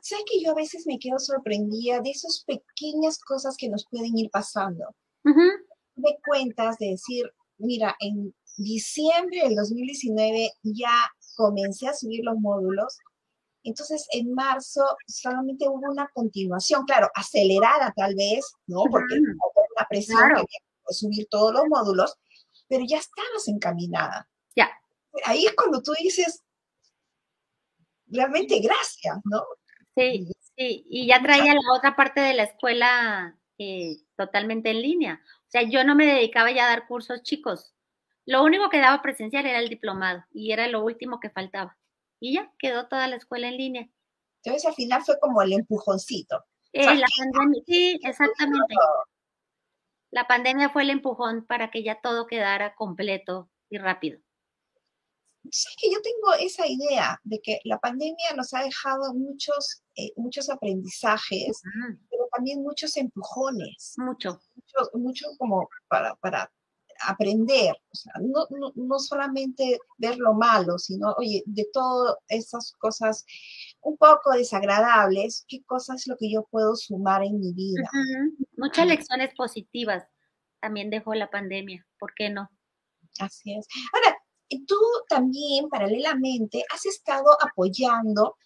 ¿Sabes 0.02 0.26
que 0.30 0.42
yo 0.44 0.50
a 0.50 0.54
veces 0.54 0.86
me 0.86 0.98
quedo 0.98 1.18
sorprendida 1.18 2.02
de 2.02 2.10
esas 2.10 2.44
pequeñas 2.46 3.18
cosas 3.18 3.56
que 3.56 3.70
nos 3.70 3.86
pueden 3.90 4.18
ir 4.18 4.30
pasando? 4.30 4.94
Me 5.24 6.18
cuentas 6.22 6.76
de 6.76 6.90
decir, 6.90 7.32
mira, 7.56 7.96
en 7.98 8.34
diciembre 8.58 9.42
del 9.44 9.54
2019 9.54 10.52
ya 10.62 11.10
comencé 11.36 11.88
a 11.88 11.94
subir 11.94 12.24
los 12.24 12.38
módulos 12.38 12.98
entonces, 13.68 14.06
en 14.12 14.32
marzo 14.32 14.82
solamente 15.06 15.68
hubo 15.68 15.90
una 15.90 16.08
continuación, 16.14 16.84
claro, 16.84 17.10
acelerada 17.14 17.92
tal 17.94 18.14
vez, 18.14 18.50
¿no? 18.66 18.84
Porque 18.90 19.14
hubo 19.14 19.66
una 19.76 19.86
presión 19.88 20.20
que 20.36 20.94
subir 20.94 21.26
todos 21.30 21.52
los 21.52 21.64
módulos, 21.68 22.14
pero 22.66 22.84
ya 22.86 22.98
estabas 22.98 23.46
encaminada. 23.46 24.28
Ya. 24.56 24.70
Ahí 25.24 25.44
es 25.44 25.54
cuando 25.54 25.82
tú 25.82 25.92
dices, 26.00 26.42
realmente 28.06 28.58
gracias, 28.60 29.18
¿no? 29.24 29.44
Sí, 29.94 30.28
sí, 30.56 30.86
y 30.88 31.06
ya 31.06 31.20
traía 31.20 31.52
la 31.52 31.76
otra 31.76 31.94
parte 31.94 32.20
de 32.20 32.34
la 32.34 32.44
escuela 32.44 33.36
eh, 33.58 33.98
totalmente 34.16 34.70
en 34.70 34.80
línea. 34.80 35.20
O 35.46 35.50
sea, 35.50 35.62
yo 35.62 35.84
no 35.84 35.94
me 35.94 36.06
dedicaba 36.06 36.52
ya 36.52 36.66
a 36.66 36.70
dar 36.70 36.86
cursos 36.86 37.22
chicos. 37.22 37.74
Lo 38.28 38.44
único 38.44 38.68
que 38.68 38.78
daba 38.78 39.00
presencial 39.00 39.46
era 39.46 39.58
el 39.58 39.70
diplomado 39.70 40.22
y 40.30 40.52
era 40.52 40.68
lo 40.68 40.84
último 40.84 41.18
que 41.18 41.30
faltaba 41.30 41.78
y 42.20 42.34
ya 42.34 42.52
quedó 42.58 42.86
toda 42.86 43.06
la 43.06 43.16
escuela 43.16 43.48
en 43.48 43.56
línea. 43.56 43.88
Entonces 44.44 44.68
al 44.68 44.74
final 44.74 45.02
fue 45.02 45.18
como 45.18 45.40
el 45.40 45.54
empujoncito. 45.54 46.44
Eh, 46.74 46.84
la 46.84 47.06
pandemia, 47.16 47.62
sí, 47.66 47.98
exactamente. 48.02 48.74
La 50.10 50.26
pandemia 50.26 50.68
fue 50.68 50.82
el 50.82 50.90
empujón 50.90 51.46
para 51.46 51.70
que 51.70 51.82
ya 51.82 52.02
todo 52.02 52.26
quedara 52.26 52.74
completo 52.74 53.48
y 53.70 53.78
rápido. 53.78 54.20
Sí, 55.50 55.68
que 55.80 55.90
yo 55.90 56.02
tengo 56.02 56.34
esa 56.34 56.66
idea 56.66 57.18
de 57.24 57.40
que 57.42 57.60
la 57.64 57.78
pandemia 57.78 58.34
nos 58.36 58.52
ha 58.52 58.62
dejado 58.62 59.14
muchos, 59.14 59.82
eh, 59.96 60.12
muchos 60.16 60.50
aprendizajes, 60.50 61.62
pero 62.10 62.28
también 62.36 62.62
muchos 62.62 62.94
empujones. 62.98 63.94
Mucho. 63.96 64.38
Mucho, 64.54 64.90
mucho 64.98 65.26
como 65.38 65.66
para, 65.88 66.14
para 66.16 66.52
aprender, 67.06 67.74
o 67.90 67.94
sea, 67.94 68.12
no, 68.20 68.46
no, 68.74 68.98
solamente 68.98 69.78
ver 69.98 70.18
lo 70.18 70.34
malo, 70.34 70.78
sino, 70.78 71.12
oye, 71.18 71.42
de 71.46 71.66
todas 71.72 72.16
esas 72.28 72.72
cosas 72.78 73.24
un 73.82 73.96
poco 73.96 74.32
desagradables, 74.32 75.44
¿qué 75.48 75.62
cosa 75.64 75.94
es 75.94 76.06
lo 76.06 76.16
que 76.16 76.30
yo 76.30 76.46
puedo 76.50 76.74
sumar 76.76 77.22
en 77.22 77.38
mi 77.40 77.52
vida? 77.52 77.88
Muchas 78.56 78.86
lecciones 78.86 79.34
positivas 79.36 80.04
también 80.60 80.90
dejó 80.90 81.14
la 81.14 81.30
pandemia, 81.30 81.86
¿por 81.98 82.14
qué 82.14 82.30
no? 82.30 82.50
Así 83.18 83.54
es. 83.54 83.66
Ahora, 83.92 84.16
tú 84.66 84.76
también 85.08 85.68
paralelamente 85.68 86.64
has 86.72 86.86
estado 86.86 87.26
apoyando 87.42 88.36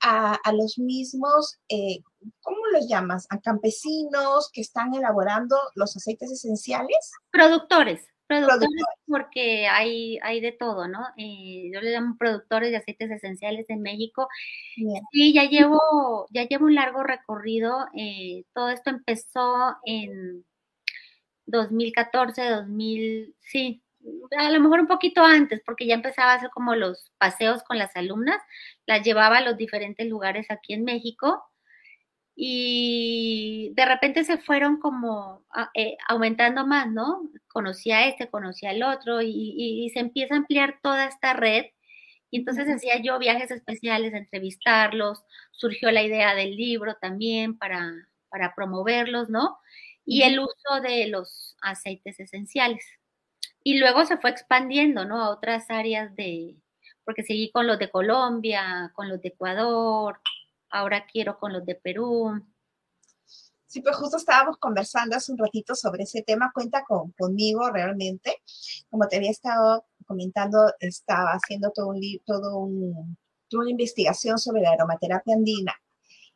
a, 0.00 0.38
los 0.52 0.78
mismos, 0.78 1.58
eh, 1.68 1.98
¿cómo 2.40 2.58
los 2.72 2.88
llamas? 2.88 3.26
A 3.30 3.40
campesinos 3.40 4.50
que 4.52 4.60
están 4.60 4.94
elaborando 4.94 5.56
los 5.74 5.96
aceites 5.96 6.30
esenciales. 6.30 7.12
Productores. 7.30 8.06
Productores, 8.26 8.70
porque 9.06 9.66
hay, 9.66 10.18
hay 10.22 10.40
de 10.40 10.52
todo, 10.52 10.88
¿no? 10.88 11.00
Eh, 11.18 11.70
yo 11.72 11.80
le 11.82 11.90
llamo 11.90 12.16
productores 12.18 12.70
de 12.70 12.78
aceites 12.78 13.10
esenciales 13.10 13.68
en 13.68 13.82
México. 13.82 14.26
Sí, 15.10 15.34
ya 15.34 15.44
llevo, 15.44 16.26
ya 16.30 16.44
llevo 16.44 16.64
un 16.64 16.74
largo 16.74 17.02
recorrido. 17.02 17.86
Eh, 17.94 18.44
todo 18.54 18.70
esto 18.70 18.88
empezó 18.88 19.76
en 19.84 20.46
2014, 21.46 22.48
2000, 22.48 23.34
sí, 23.40 23.82
a 24.38 24.50
lo 24.50 24.60
mejor 24.60 24.80
un 24.80 24.86
poquito 24.86 25.22
antes, 25.22 25.60
porque 25.64 25.86
ya 25.86 25.94
empezaba 25.94 26.32
a 26.32 26.36
hacer 26.36 26.50
como 26.50 26.74
los 26.74 27.12
paseos 27.18 27.62
con 27.64 27.78
las 27.78 27.94
alumnas, 27.96 28.40
las 28.86 29.02
llevaba 29.02 29.38
a 29.38 29.42
los 29.42 29.56
diferentes 29.56 30.06
lugares 30.06 30.46
aquí 30.50 30.72
en 30.72 30.84
México 30.84 31.42
y 32.34 33.72
de 33.74 33.84
repente 33.84 34.24
se 34.24 34.38
fueron 34.38 34.78
como 34.80 35.44
eh, 35.74 35.96
aumentando 36.08 36.66
más, 36.66 36.90
¿no? 36.90 37.28
Conocí 37.48 37.90
a 37.92 38.06
este, 38.06 38.30
conocí 38.30 38.66
al 38.66 38.82
otro 38.82 39.20
y, 39.22 39.90
se 39.92 40.00
empieza 40.00 40.34
a 40.34 40.38
ampliar 40.38 40.78
toda 40.82 41.06
esta 41.06 41.34
red. 41.34 41.66
Y 42.30 42.38
entonces 42.38 42.68
hacía 42.68 43.00
yo 43.02 43.18
viajes 43.18 43.50
especiales 43.50 44.14
entrevistarlos, 44.14 45.24
surgió 45.52 45.90
la 45.90 46.02
idea 46.02 46.34
del 46.34 46.56
libro 46.56 46.96
también 47.00 47.58
para, 47.58 47.92
para 48.30 48.54
promoverlos, 48.54 49.28
¿no? 49.28 49.58
Y 50.04 50.22
el 50.22 50.40
uso 50.40 50.80
de 50.82 51.08
los 51.08 51.56
aceites 51.62 52.18
esenciales. 52.20 52.84
Y 53.64 53.78
luego 53.78 54.06
se 54.06 54.16
fue 54.16 54.30
expandiendo, 54.30 55.04
¿no? 55.04 55.22
A 55.22 55.30
otras 55.30 55.70
áreas 55.70 56.14
de, 56.16 56.56
porque 57.04 57.22
seguí 57.22 57.50
con 57.50 57.66
los 57.66 57.78
de 57.78 57.90
Colombia, 57.90 58.90
con 58.94 59.08
los 59.08 59.20
de 59.20 59.28
Ecuador, 59.28 60.20
ahora 60.72 61.06
quiero 61.06 61.38
con 61.38 61.52
los 61.52 61.64
de 61.64 61.76
Perú. 61.76 62.32
Sí, 63.66 63.80
pues 63.80 63.96
justo 63.96 64.16
estábamos 64.18 64.58
conversando 64.58 65.16
hace 65.16 65.32
un 65.32 65.38
ratito 65.38 65.74
sobre 65.74 66.02
ese 66.04 66.22
tema, 66.22 66.50
cuenta 66.54 66.84
con, 66.84 67.12
conmigo 67.12 67.70
realmente. 67.70 68.42
Como 68.90 69.08
te 69.08 69.16
había 69.16 69.30
estado 69.30 69.86
comentando, 70.06 70.58
estaba 70.80 71.30
haciendo 71.30 71.70
todo 71.70 71.88
un, 71.88 72.00
todo 72.26 72.58
un, 72.58 73.16
toda 73.48 73.62
una 73.62 73.70
investigación 73.70 74.38
sobre 74.38 74.62
la 74.62 74.72
aromaterapia 74.72 75.34
andina 75.34 75.74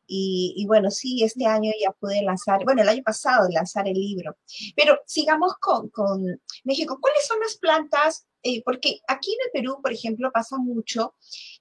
y, 0.08 0.64
bueno, 0.66 0.90
sí, 0.90 1.22
este 1.24 1.46
año 1.46 1.72
ya 1.80 1.90
pude 1.92 2.22
lanzar, 2.22 2.64
bueno, 2.64 2.82
el 2.82 2.88
año 2.88 3.02
pasado 3.02 3.48
lanzar 3.50 3.88
el 3.88 3.94
libro. 3.94 4.36
Pero 4.76 5.00
sigamos 5.06 5.54
con, 5.60 5.88
con 5.90 6.24
México. 6.64 6.98
¿Cuáles 7.00 7.26
son 7.26 7.40
las 7.40 7.56
plantas? 7.56 8.26
Eh, 8.42 8.62
porque 8.64 9.00
aquí 9.08 9.32
en 9.32 9.38
el 9.46 9.50
Perú, 9.52 9.80
por 9.82 9.92
ejemplo, 9.92 10.30
pasa 10.32 10.56
mucho 10.58 11.14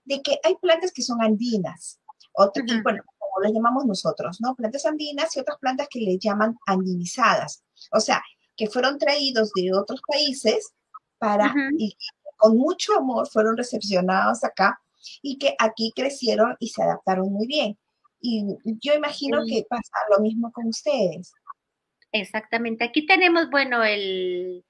de 0.04 0.22
que 0.22 0.40
hay 0.44 0.56
plantas 0.62 0.92
que 0.92 1.02
son 1.02 1.22
andinas, 1.22 2.00
otras, 2.38 2.66
bueno, 2.84 3.04
como 3.18 3.42
las 3.42 3.52
llamamos 3.54 3.86
nosotros, 3.86 4.40
¿no? 4.42 4.56
Plantas 4.56 4.86
andinas 4.86 5.36
y 5.36 5.40
otras 5.40 5.58
plantas 5.60 5.88
que 5.90 6.00
le 6.00 6.18
llaman 6.18 6.58
andinizadas. 6.66 7.64
O 7.92 8.00
sea, 8.00 8.22
que 8.56 8.68
fueron 8.68 8.98
traídos 8.98 9.52
de 9.54 9.74
otros 9.74 10.02
países 10.08 10.74
para, 11.18 11.54
y 11.78 11.96
con 12.38 12.58
mucho 12.58 12.98
amor 12.98 13.28
fueron 13.28 13.58
recepcionados 13.58 14.44
acá 14.44 14.80
y 15.22 15.38
que 15.38 15.56
aquí 15.60 15.92
crecieron 15.96 16.56
y 16.60 16.70
se 16.70 16.84
adaptaron 16.84 17.32
muy 17.32 17.48
bien. 17.48 17.78
Y 18.22 18.46
yo 18.82 18.94
imagino 18.94 19.44
que 19.46 19.66
pasa 19.70 19.92
lo 20.10 20.20
mismo 20.20 20.52
con 20.52 20.68
ustedes. 20.68 21.32
Exactamente. 22.12 22.84
Aquí 22.84 23.06
tenemos, 23.06 23.50
bueno, 23.50 23.84
el, 23.84 24.64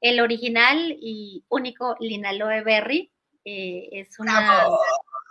el 0.00 0.20
original 0.20 0.96
y 1.00 1.44
único 1.48 1.96
Linaloe 2.00 2.62
Berry. 2.64 3.12
eh, 3.44 3.88
es 3.92 4.18
una 4.18 4.66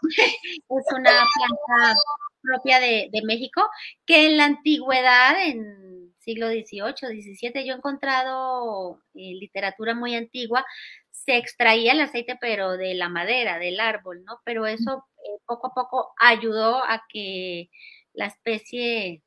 es 0.69 0.85
una 0.95 1.11
planta 1.11 1.99
propia 2.41 2.79
de, 2.79 3.09
México 3.23 3.61
que 4.05 4.27
en 4.27 4.37
la 4.37 4.45
antigüedad, 4.45 5.43
en 5.45 6.13
siglo 6.19 6.47
XVIII, 6.49 7.21
XVII, 7.21 7.65
yo 7.65 7.73
he 7.73 7.77
encontrado 7.77 9.01
eh, 9.15 9.33
literatura 9.39 9.95
muy 9.95 10.15
antigua, 10.15 10.65
se 11.11 11.37
extraía 11.37 11.93
el 11.93 12.01
aceite, 12.01 12.37
pero 12.39 12.77
de 12.77 12.93
la 12.93 13.09
madera, 13.09 13.59
del 13.59 13.79
árbol, 13.79 14.23
¿no? 14.23 14.39
Pero 14.45 14.65
eso 14.65 15.05
eh, 15.17 15.39
poco 15.45 15.67
a 15.67 15.73
poco 15.73 16.13
ayudó 16.19 16.83
a 16.83 17.03
que 17.09 17.69
la 18.13 18.27
especie 18.27 19.23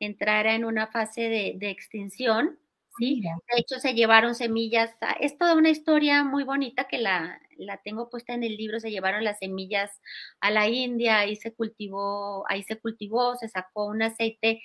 entrara 0.00 0.54
en 0.54 0.64
una 0.64 0.88
fase 0.88 1.28
de, 1.28 1.70
extinción, 1.70 2.58
¿sí? 2.98 3.20
De 3.22 3.60
hecho, 3.60 3.78
se 3.78 3.94
llevaron 3.94 4.34
semillas, 4.34 4.90
es 5.20 5.38
toda 5.38 5.54
una 5.54 5.70
historia 5.70 6.24
muy 6.24 6.44
bonita 6.44 6.84
que 6.88 6.98
la, 6.98 7.40
la 7.56 7.78
tengo 7.78 8.10
puesta 8.10 8.34
en 8.34 8.44
el 8.44 8.56
libro, 8.56 8.80
se 8.80 8.90
llevaron 8.90 9.24
las 9.24 9.38
semillas 9.38 10.00
a 10.40 10.50
la 10.50 10.68
India, 10.68 11.18
ahí 11.18 11.36
se 11.36 11.54
cultivó, 11.54 12.44
ahí 12.48 12.62
se 12.62 12.78
cultivó, 12.78 13.36
se 13.36 13.48
sacó 13.48 13.86
un 13.86 14.02
aceite, 14.02 14.62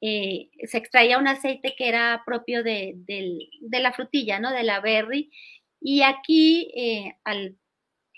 eh, 0.00 0.50
se 0.66 0.78
extraía 0.78 1.18
un 1.18 1.28
aceite 1.28 1.74
que 1.76 1.88
era 1.88 2.22
propio 2.26 2.62
de, 2.62 2.96
la 3.70 3.92
frutilla, 3.92 4.38
¿no? 4.38 4.52
De 4.52 4.62
la 4.62 4.80
berry. 4.80 5.30
Y 5.80 6.02
aquí, 6.02 6.70
eh, 6.76 7.16
al 7.24 7.56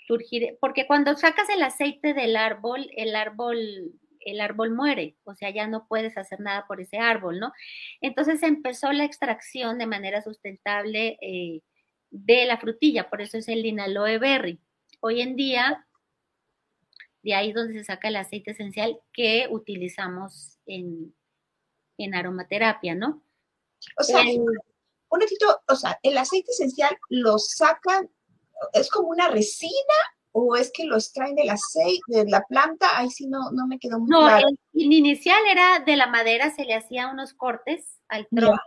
surgir, 0.07 0.57
porque 0.61 0.87
cuando 0.87 1.15
sacas 1.15 1.49
el 1.49 1.61
aceite 1.63 2.13
del 2.13 2.35
árbol, 2.35 2.89
el 2.95 3.15
árbol 3.15 3.93
el 4.27 4.41
árbol 4.41 4.71
muere, 4.71 5.15
o 5.23 5.33
sea, 5.33 5.49
ya 5.49 5.67
no 5.67 5.87
puedes 5.87 6.17
hacer 6.17 6.41
nada 6.41 6.67
por 6.67 6.81
ese 6.81 6.97
árbol, 6.97 7.39
¿no? 7.39 7.53
Entonces 8.01 8.43
empezó 8.43 8.91
la 8.91 9.05
extracción 9.05 9.77
de 9.77 9.87
manera 9.87 10.21
sustentable 10.21 11.17
eh, 11.21 11.61
de 12.09 12.45
la 12.45 12.57
frutilla, 12.57 13.09
por 13.09 13.21
eso 13.21 13.37
es 13.37 13.47
el 13.47 13.61
linaloe 13.61 14.19
berry. 14.19 14.59
Hoy 14.99 15.21
en 15.21 15.35
día, 15.35 15.87
de 17.23 17.35
ahí 17.35 17.49
es 17.49 17.55
donde 17.55 17.73
se 17.73 17.85
saca 17.85 18.09
el 18.09 18.17
aceite 18.17 18.51
esencial 18.51 18.99
que 19.13 19.47
utilizamos 19.49 20.59
en, 20.65 21.13
aromaterapia, 22.13 22.95
¿no? 22.95 23.23
O 23.97 24.03
sea, 24.03 24.21
un 24.21 24.45
poquito, 25.09 25.61
o 25.67 25.75
sea, 25.75 25.99
el 26.03 26.17
aceite 26.17 26.51
esencial 26.51 26.97
lo 27.09 27.39
sacan, 27.39 28.09
es 28.73 28.89
como 28.89 29.07
una 29.07 29.29
resina 29.29 29.95
o 30.39 30.55
es 30.55 30.71
que 30.71 30.85
lo 30.85 30.95
extraen 30.95 31.35
del 31.35 31.49
aceite, 31.49 32.01
de 32.07 32.29
la 32.29 32.43
planta, 32.47 32.97
ahí 32.97 33.09
sí 33.09 33.27
no, 33.27 33.51
no 33.51 33.65
me 33.65 33.79
quedó 33.79 33.99
muy 33.99 34.09
claro. 34.09 34.47
No, 34.51 34.57
el, 34.73 34.93
inicial 34.93 35.41
era 35.49 35.79
de 35.79 35.95
la 35.95 36.05
madera, 36.05 36.51
se 36.51 36.63
le 36.63 36.75
hacía 36.75 37.07
unos 37.07 37.33
cortes 37.33 37.99
al 38.07 38.27
tronco, 38.27 38.61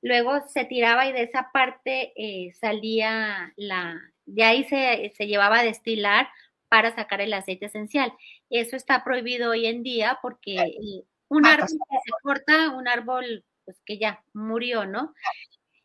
Luego 0.00 0.40
se 0.46 0.64
tiraba 0.64 1.06
y 1.06 1.12
de 1.12 1.22
esa 1.22 1.50
parte 1.52 2.12
eh, 2.14 2.52
salía 2.60 3.52
la, 3.56 4.00
de 4.26 4.44
ahí 4.44 4.64
se, 4.64 5.12
se, 5.16 5.26
llevaba 5.26 5.58
a 5.58 5.64
destilar 5.64 6.28
para 6.68 6.94
sacar 6.94 7.20
el 7.20 7.32
aceite 7.34 7.66
esencial. 7.66 8.12
Eso 8.48 8.76
está 8.76 9.02
prohibido 9.02 9.50
hoy 9.50 9.66
en 9.66 9.82
día 9.82 10.20
porque 10.22 10.54
eh, 10.54 11.04
un 11.28 11.46
ah, 11.46 11.54
árbol 11.54 11.68
pues, 11.68 11.78
que 11.90 11.96
se 12.04 12.22
corta, 12.22 12.70
un 12.76 12.86
árbol 12.86 13.44
pues 13.64 13.80
que 13.84 13.98
ya 13.98 14.22
murió, 14.34 14.86
¿no? 14.86 15.14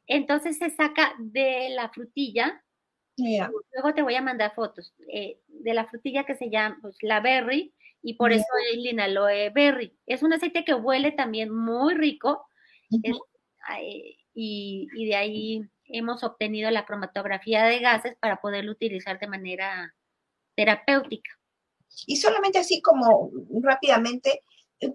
Entonces 0.05 0.59
se 0.59 0.69
saca 0.69 1.15
de 1.17 1.69
la 1.71 1.89
frutilla, 1.89 2.63
luego 3.17 3.93
te 3.93 4.01
voy 4.01 4.15
a 4.15 4.21
mandar 4.21 4.53
fotos, 4.53 4.93
eh, 5.11 5.39
de 5.47 5.73
la 5.73 5.85
frutilla 5.85 6.25
que 6.25 6.35
se 6.35 6.49
llama 6.49 6.77
pues, 6.81 6.97
la 7.01 7.19
berry, 7.19 7.73
y 8.01 8.15
por 8.15 8.33
eso 8.33 8.45
es 8.71 8.77
linaloe 8.77 9.49
berry. 9.51 9.97
Es 10.05 10.23
un 10.23 10.33
aceite 10.33 10.65
que 10.65 10.73
huele 10.73 11.11
también 11.11 11.53
muy 11.53 11.93
rico, 11.93 12.45
y, 14.33 15.05
de 15.05 15.15
ahí 15.15 15.61
hemos 15.85 16.23
obtenido 16.23 16.69
la 16.71 16.85
cromatografía 16.85 17.63
de 17.65 17.79
gases 17.79 18.15
para 18.19 18.41
poderlo 18.41 18.71
utilizar 18.71 19.19
de 19.19 19.27
manera 19.27 19.95
terapéutica. 20.55 21.31
Y 22.07 22.17
solamente 22.17 22.59
así 22.59 22.81
como 22.81 23.31
rápidamente, 23.61 24.41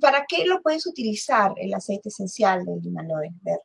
¿para 0.00 0.26
qué 0.26 0.44
lo 0.44 0.60
puedes 0.60 0.86
utilizar 0.86 1.52
el 1.56 1.72
aceite 1.72 2.08
esencial 2.08 2.64
del 2.64 2.80
linaloe 2.82 3.30
verde? 3.42 3.62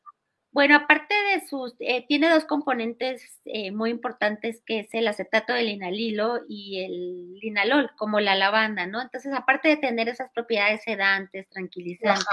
Bueno, 0.53 0.75
aparte 0.75 1.15
de 1.33 1.47
sus, 1.47 1.73
eh, 1.79 2.05
tiene 2.07 2.29
dos 2.29 2.45
componentes 2.45 3.41
eh, 3.45 3.71
muy 3.71 3.89
importantes 3.89 4.61
que 4.63 4.81
es 4.81 4.93
el 4.93 5.07
acetato 5.07 5.51
de 5.51 5.63
linalilo 5.63 6.41
y 6.47 6.83
el 6.83 7.39
linalol, 7.39 7.89
como 7.97 8.19
la 8.19 8.35
lavanda, 8.35 8.85
¿no? 8.85 9.01
Entonces, 9.01 9.33
aparte 9.33 9.69
de 9.69 9.77
tener 9.77 10.09
esas 10.09 10.29
propiedades 10.31 10.83
sedantes, 10.83 11.49
tranquilizantes, 11.49 12.27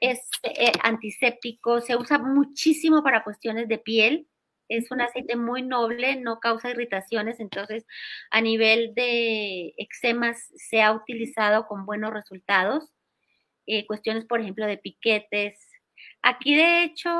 es 0.00 0.18
eh, 0.42 0.72
antiséptico, 0.82 1.80
se 1.80 1.96
usa 1.96 2.18
muchísimo 2.18 3.04
para 3.04 3.22
cuestiones 3.22 3.68
de 3.68 3.78
piel, 3.78 4.26
es 4.68 4.90
un 4.90 5.00
aceite 5.00 5.36
muy 5.36 5.62
noble, 5.62 6.16
no 6.16 6.40
causa 6.40 6.70
irritaciones, 6.70 7.38
entonces 7.38 7.86
a 8.30 8.40
nivel 8.40 8.92
de 8.94 9.72
eczemas 9.76 10.50
se 10.56 10.82
ha 10.82 10.92
utilizado 10.92 11.68
con 11.68 11.86
buenos 11.86 12.12
resultados. 12.12 12.92
Eh, 13.66 13.86
cuestiones, 13.86 14.24
por 14.24 14.40
ejemplo, 14.40 14.66
de 14.66 14.78
piquetes. 14.78 15.69
Aquí, 16.22 16.54
de 16.54 16.84
hecho, 16.84 17.10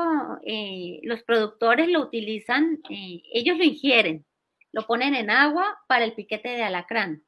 eh, 0.45 0.99
los 1.03 1.23
productores 1.23 1.89
lo 1.89 2.01
utilizan, 2.01 2.81
ellos 2.89 3.57
lo 3.57 3.63
ingieren, 3.63 4.25
lo 4.71 4.85
ponen 4.85 5.15
en 5.15 5.31
agua 5.31 5.79
para 5.87 6.05
el 6.05 6.13
piquete 6.13 6.49
de 6.49 6.63
alacrán, 6.63 7.23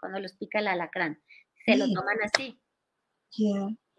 cuando 0.00 0.20
los 0.20 0.32
pica 0.34 0.60
el 0.60 0.68
alacrán. 0.68 1.22
Se 1.66 1.76
lo 1.76 1.86
toman 1.92 2.16
así. 2.24 2.58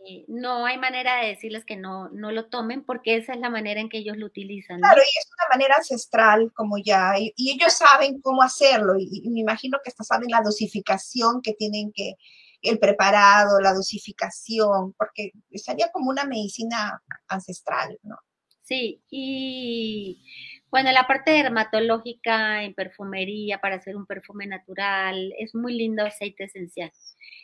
Eh, 0.05 0.25
no 0.27 0.65
hay 0.65 0.77
manera 0.77 1.21
de 1.21 1.29
decirles 1.29 1.63
que 1.63 1.77
no, 1.77 2.09
no 2.09 2.31
lo 2.31 2.49
tomen 2.49 2.83
porque 2.83 3.15
esa 3.15 3.33
es 3.33 3.39
la 3.39 3.49
manera 3.49 3.79
en 3.79 3.87
que 3.87 3.99
ellos 3.99 4.17
lo 4.17 4.25
utilizan. 4.25 4.81
Claro, 4.81 4.99
y 4.99 5.17
es 5.17 5.29
una 5.37 5.55
manera 5.55 5.75
ancestral 5.77 6.51
como 6.53 6.77
ya, 6.77 7.13
y, 7.17 7.33
ellos 7.37 7.73
saben 7.73 8.19
cómo 8.21 8.41
hacerlo 8.41 8.95
y, 8.97 9.29
me 9.29 9.39
imagino 9.39 9.79
que 9.81 9.89
hasta 9.89 10.03
saben 10.03 10.29
la 10.29 10.41
dosificación 10.41 11.41
que 11.41 11.53
tienen 11.53 11.93
que, 11.93 12.15
el 12.63 12.79
preparado, 12.79 13.59
la 13.59 13.73
dosificación, 13.73 14.93
porque 14.97 15.31
sería 15.53 15.89
como 15.91 16.09
una 16.09 16.25
medicina 16.25 17.01
ancestral, 17.27 17.99
¿no? 18.03 18.17
Sí, 18.61 19.03
y 19.09 20.23
bueno, 20.71 20.91
la 20.91 21.05
parte 21.05 21.31
dermatológica 21.31 22.63
en 22.63 22.73
perfumería 22.73 23.59
para 23.59 23.75
hacer 23.75 23.95
un 23.97 24.05
perfume 24.05 24.47
natural 24.47 25.33
es 25.37 25.53
muy 25.53 25.75
lindo 25.75 26.05
aceite 26.05 26.45
esencial. 26.45 26.91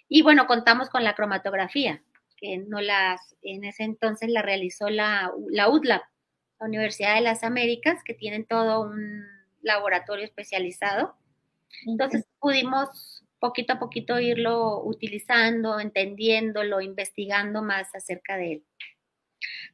Y 0.07 0.21
bueno, 0.23 0.47
contamos 0.47 0.89
con 0.89 1.03
la 1.03 1.15
cromatografía 1.15 2.01
que 2.37 2.57
no 2.57 2.79
las, 2.79 3.35
en 3.41 3.65
ese 3.65 3.83
entonces 3.83 4.29
la 4.29 4.41
realizó 4.41 4.89
la, 4.89 5.31
la 5.51 5.69
UDLAP, 5.69 6.01
la 6.59 6.65
Universidad 6.65 7.15
de 7.15 7.21
las 7.21 7.43
Américas, 7.43 8.01
que 8.05 8.13
tienen 8.13 8.45
todo 8.45 8.81
un 8.81 9.25
laboratorio 9.61 10.23
especializado. 10.23 11.15
Entonces 11.85 12.25
pudimos 12.39 13.18
poquito 13.39 13.73
a 13.73 13.79
poquito 13.79 14.19
irlo 14.19 14.83
utilizando, 14.83 15.79
entendiéndolo, 15.79 16.81
investigando 16.81 17.61
más 17.61 17.93
acerca 17.95 18.37
de 18.37 18.51
él. 18.53 18.63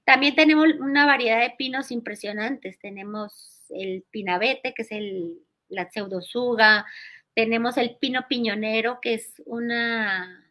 También 0.03 0.35
tenemos 0.35 0.67
una 0.79 1.05
variedad 1.05 1.41
de 1.41 1.55
pinos 1.57 1.91
impresionantes. 1.91 2.79
Tenemos 2.79 3.63
el 3.69 4.03
pinabete, 4.11 4.73
que 4.73 4.83
es 4.83 4.91
el, 4.91 5.39
la 5.67 5.89
pseudosuga. 5.89 6.85
Tenemos 7.33 7.77
el 7.77 7.97
pino 7.97 8.27
piñonero, 8.27 8.99
que 9.01 9.15
es 9.15 9.41
una 9.45 10.45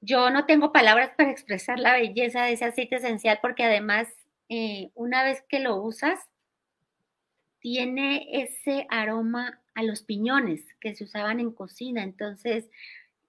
yo 0.00 0.30
no 0.30 0.46
tengo 0.46 0.72
palabras 0.72 1.10
para 1.16 1.30
expresar 1.30 1.78
la 1.78 1.92
belleza 1.92 2.44
de 2.44 2.52
ese 2.52 2.66
aceite 2.66 2.96
esencial 2.96 3.40
porque 3.42 3.64
además 3.64 4.08
eh, 4.48 4.90
una 4.94 5.22
vez 5.22 5.42
que 5.48 5.60
lo 5.60 5.76
usas, 5.76 6.18
tiene 7.60 8.28
ese 8.30 8.86
aroma 8.88 9.60
a 9.78 9.82
los 9.84 10.02
piñones 10.02 10.64
que 10.80 10.94
se 10.94 11.04
usaban 11.04 11.40
en 11.40 11.52
cocina. 11.52 12.02
Entonces, 12.02 12.68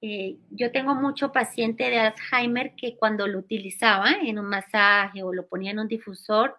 eh, 0.02 0.38
yo 0.50 0.72
tengo 0.72 0.96
mucho 0.96 1.32
paciente 1.32 1.90
de 1.90 2.00
Alzheimer 2.00 2.76
que 2.76 2.98
cuando 2.98 3.28
lo 3.28 3.40
utilizaba 3.40 4.12
en 4.22 4.40
un 4.40 4.46
masaje 4.46 5.24
o 5.24 5.34
lo 5.34 5.48
ponía 5.48 5.72
en 5.72 5.80
un 5.80 5.88
difusor, 5.88 6.58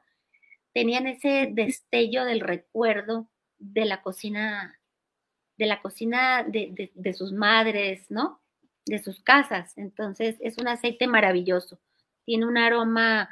tenían 0.73 1.07
ese 1.07 1.49
destello 1.53 2.25
del 2.25 2.41
recuerdo 2.41 3.29
de 3.59 3.85
la 3.85 4.03
cocina, 4.03 4.79
de 5.59 5.67
la 5.67 5.83
cocina 5.83 6.45
de 6.45 7.13
sus 7.13 7.33
madres, 7.33 8.11
¿no? 8.11 8.41
de 8.87 8.99
sus 8.99 9.21
casas. 9.21 9.77
Entonces 9.77 10.37
es 10.41 10.59
un 10.59 10.69
aceite 10.69 11.07
maravilloso. 11.07 11.81
Tiene 12.25 12.47
un 12.47 12.59
aroma 12.59 13.29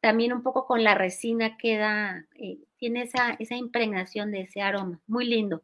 también 0.00 0.32
un 0.32 0.42
poco 0.42 0.66
con 0.66 0.82
la 0.82 0.94
resina 0.94 1.56
queda, 1.58 2.26
eh, 2.34 2.58
tiene 2.78 3.02
esa, 3.02 3.36
esa 3.38 3.54
impregnación 3.54 4.30
de 4.30 4.42
ese 4.42 4.62
aroma, 4.62 5.00
muy 5.06 5.26
lindo. 5.26 5.62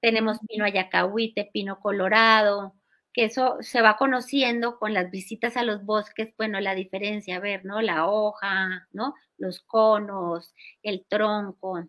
Tenemos 0.00 0.38
pino 0.48 0.64
ayacahuite, 0.64 1.50
pino 1.52 1.80
colorado, 1.80 2.74
que 3.12 3.24
eso 3.24 3.56
se 3.60 3.82
va 3.82 3.96
conociendo 3.96 4.78
con 4.78 4.94
las 4.94 5.10
visitas 5.10 5.56
a 5.56 5.64
los 5.64 5.84
bosques, 5.84 6.34
bueno, 6.36 6.60
la 6.60 6.74
diferencia, 6.74 7.36
a 7.36 7.40
ver, 7.40 7.64
¿no? 7.64 7.80
La 7.82 8.06
hoja, 8.06 8.86
¿no? 8.92 9.14
Los 9.38 9.60
conos, 9.60 10.54
el 10.82 11.04
tronco. 11.08 11.88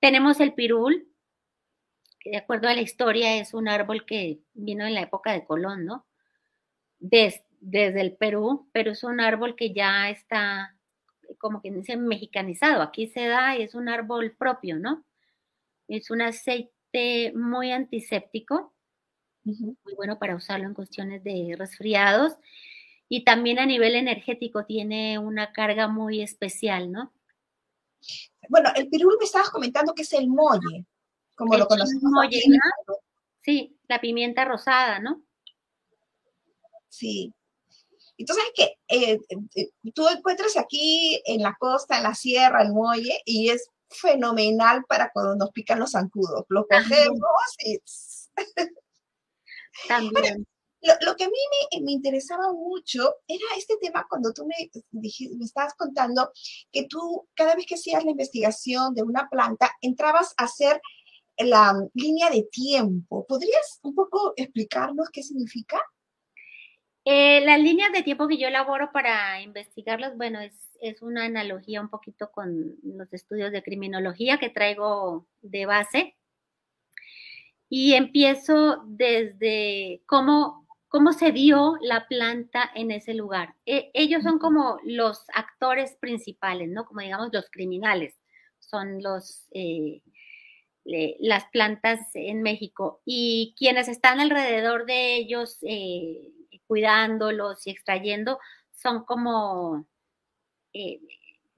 Tenemos 0.00 0.40
el 0.40 0.54
pirul, 0.54 1.06
que 2.18 2.30
de 2.30 2.36
acuerdo 2.38 2.68
a 2.68 2.74
la 2.74 2.82
historia 2.82 3.36
es 3.38 3.54
un 3.54 3.68
árbol 3.68 4.04
que 4.06 4.40
vino 4.54 4.86
en 4.86 4.94
la 4.94 5.02
época 5.02 5.32
de 5.32 5.44
Colón, 5.44 5.84
¿no? 5.86 6.06
desde 7.00 8.00
el 8.00 8.16
Perú, 8.16 8.68
pero 8.72 8.92
es 8.92 9.04
un 9.04 9.20
árbol 9.20 9.56
que 9.56 9.72
ya 9.72 10.10
está, 10.10 10.76
como 11.38 11.62
que 11.62 11.70
dice, 11.70 11.96
mexicanizado. 11.96 12.82
Aquí 12.82 13.06
se 13.08 13.26
da 13.26 13.56
es 13.56 13.74
un 13.74 13.88
árbol 13.88 14.34
propio, 14.36 14.78
¿no? 14.78 15.04
Es 15.88 16.10
un 16.10 16.22
muy 17.34 17.72
antiséptico, 17.72 18.74
muy 19.44 19.94
bueno 19.96 20.18
para 20.18 20.36
usarlo 20.36 20.66
en 20.66 20.74
cuestiones 20.74 21.24
de 21.24 21.54
resfriados 21.56 22.34
y 23.08 23.24
también 23.24 23.58
a 23.58 23.66
nivel 23.66 23.94
energético 23.94 24.64
tiene 24.64 25.18
una 25.18 25.52
carga 25.52 25.88
muy 25.88 26.22
especial, 26.22 26.92
¿no? 26.92 27.12
Bueno, 28.48 28.70
el 28.76 28.88
pirul 28.88 29.16
me 29.18 29.24
estabas 29.24 29.50
comentando 29.50 29.94
que 29.94 30.02
es 30.02 30.12
el 30.12 30.28
molle, 30.28 30.86
como 31.34 31.56
lo 31.56 31.66
conocemos. 31.66 32.04
Molle, 32.04 32.40
Sí, 33.42 33.76
la 33.88 34.00
pimienta 34.00 34.44
rosada, 34.44 34.98
¿no? 34.98 35.22
Sí. 36.88 37.32
Entonces, 38.18 38.44
que 38.54 38.78
eh, 38.88 39.18
eh, 39.56 39.70
tú 39.94 40.06
encuentras 40.08 40.56
aquí 40.58 41.22
en 41.24 41.42
la 41.42 41.56
costa, 41.58 41.96
en 41.96 42.02
la 42.02 42.14
sierra, 42.14 42.62
el 42.62 42.72
muelle, 42.72 43.18
y 43.24 43.48
es 43.48 43.70
fenomenal 43.90 44.84
para 44.88 45.10
cuando 45.10 45.36
nos 45.36 45.50
pican 45.50 45.80
los 45.80 45.92
zancudos. 45.92 46.44
Lo 46.48 46.66
cogemos 46.66 47.20
y... 47.64 47.78
También. 49.88 50.46
lo, 50.82 51.16
que 51.16 51.24
a 51.24 51.28
mí 51.28 51.80
me, 51.82 51.92
interesaba 51.92 52.52
mucho 52.52 53.14
era 53.26 53.44
este 53.56 53.76
tema 53.80 54.06
cuando 54.08 54.32
tú 54.32 54.46
me, 54.46 54.70
me 54.90 55.44
estabas 55.44 55.74
contando 55.74 56.32
que 56.72 56.86
tú, 56.86 57.28
cada 57.34 57.54
vez 57.54 57.66
que 57.66 57.76
hacías 57.76 58.04
la 58.04 58.10
investigación 58.10 58.94
de 58.94 59.02
una 59.02 59.28
planta, 59.28 59.72
entrabas 59.80 60.34
a 60.36 60.44
hacer 60.44 60.80
la 61.38 61.74
línea 61.94 62.30
de 62.30 62.42
tiempo. 62.50 63.26
¿Podrías 63.26 63.80
un 63.82 63.94
poco 63.94 64.32
explicarnos 64.36 65.08
qué 65.10 65.22
significa? 65.22 65.80
Eh, 67.04 67.40
las 67.44 67.58
líneas 67.58 67.92
de 67.92 68.02
tiempo 68.02 68.28
que 68.28 68.38
yo 68.38 68.48
elaboro 68.48 68.90
para 68.92 69.40
investigarlas, 69.40 70.16
bueno, 70.16 70.40
es, 70.40 70.54
es, 70.80 71.02
una 71.02 71.24
analogía 71.24 71.80
un 71.80 71.88
poquito 71.88 72.30
con 72.30 72.76
los 72.82 73.12
estudios 73.12 73.52
de 73.52 73.62
criminología 73.62 74.38
que 74.38 74.50
traigo 74.50 75.26
de 75.42 75.66
base. 75.66 76.16
Y 77.68 77.94
empiezo 77.94 78.82
desde 78.86 80.02
cómo, 80.06 80.66
cómo 80.88 81.12
se 81.12 81.32
dio 81.32 81.76
la 81.80 82.08
planta 82.08 82.70
en 82.74 82.90
ese 82.90 83.14
lugar. 83.14 83.54
E, 83.64 83.90
ellos 83.94 84.22
son 84.24 84.38
como 84.38 84.78
los 84.84 85.24
actores 85.34 85.96
principales, 86.00 86.68
¿no? 86.68 86.84
Como 86.84 87.00
digamos 87.00 87.30
los 87.32 87.48
criminales, 87.50 88.14
son 88.58 89.02
los... 89.02 89.46
Eh, 89.52 90.02
las 90.82 91.44
plantas 91.52 92.00
en 92.14 92.42
México 92.42 93.02
y 93.04 93.54
quienes 93.56 93.86
están 93.86 94.18
alrededor 94.18 94.86
de 94.86 95.14
ellos 95.14 95.58
eh, 95.62 96.32
cuidándolos 96.66 97.66
y 97.66 97.70
extrayendo, 97.70 98.38
son 98.72 99.04
como 99.04 99.86
eh, 100.72 101.00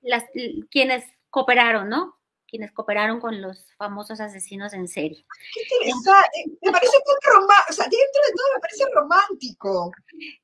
las, 0.02 0.24
quienes 0.70 1.04
cooperaron, 1.30 1.88
¿no? 1.88 2.18
Quienes 2.46 2.72
cooperaron 2.72 3.18
con 3.18 3.40
los 3.40 3.72
famosos 3.78 4.20
asesinos 4.20 4.74
en 4.74 4.86
serie. 4.86 5.24
Qué 5.54 5.86
me 5.86 6.70
parece 6.70 6.96
muy 7.06 7.34
romántico, 7.34 7.70
o 7.70 7.72
sea, 7.72 7.84
dentro 7.84 8.22
de 8.26 8.32
todo 8.36 8.46
me 8.54 8.60
parece 8.60 8.84
romántico. 8.94 9.92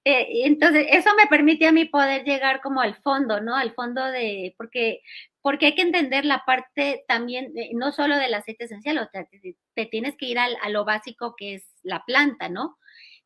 Eh, 0.04 0.46
entonces, 0.46 0.86
eso 0.90 1.10
me 1.14 1.26
permite 1.26 1.66
a 1.66 1.72
mí 1.72 1.84
poder 1.84 2.24
llegar 2.24 2.62
como 2.62 2.80
al 2.80 2.96
fondo, 3.02 3.40
¿no? 3.40 3.54
Al 3.54 3.74
fondo 3.74 4.02
de, 4.06 4.54
porque, 4.56 5.02
porque 5.42 5.66
hay 5.66 5.74
que 5.74 5.82
entender 5.82 6.24
la 6.24 6.44
parte 6.46 7.04
también, 7.06 7.52
no 7.74 7.92
solo 7.92 8.16
del 8.16 8.32
aceite 8.32 8.64
esencial, 8.64 8.98
o 8.98 9.08
sea, 9.10 9.26
te, 9.74 9.86
tienes 9.86 10.16
que 10.16 10.26
ir 10.26 10.38
a 10.38 10.68
lo 10.70 10.86
básico 10.86 11.34
que 11.36 11.56
es 11.56 11.66
la 11.82 12.04
planta, 12.06 12.48
¿no? 12.48 12.78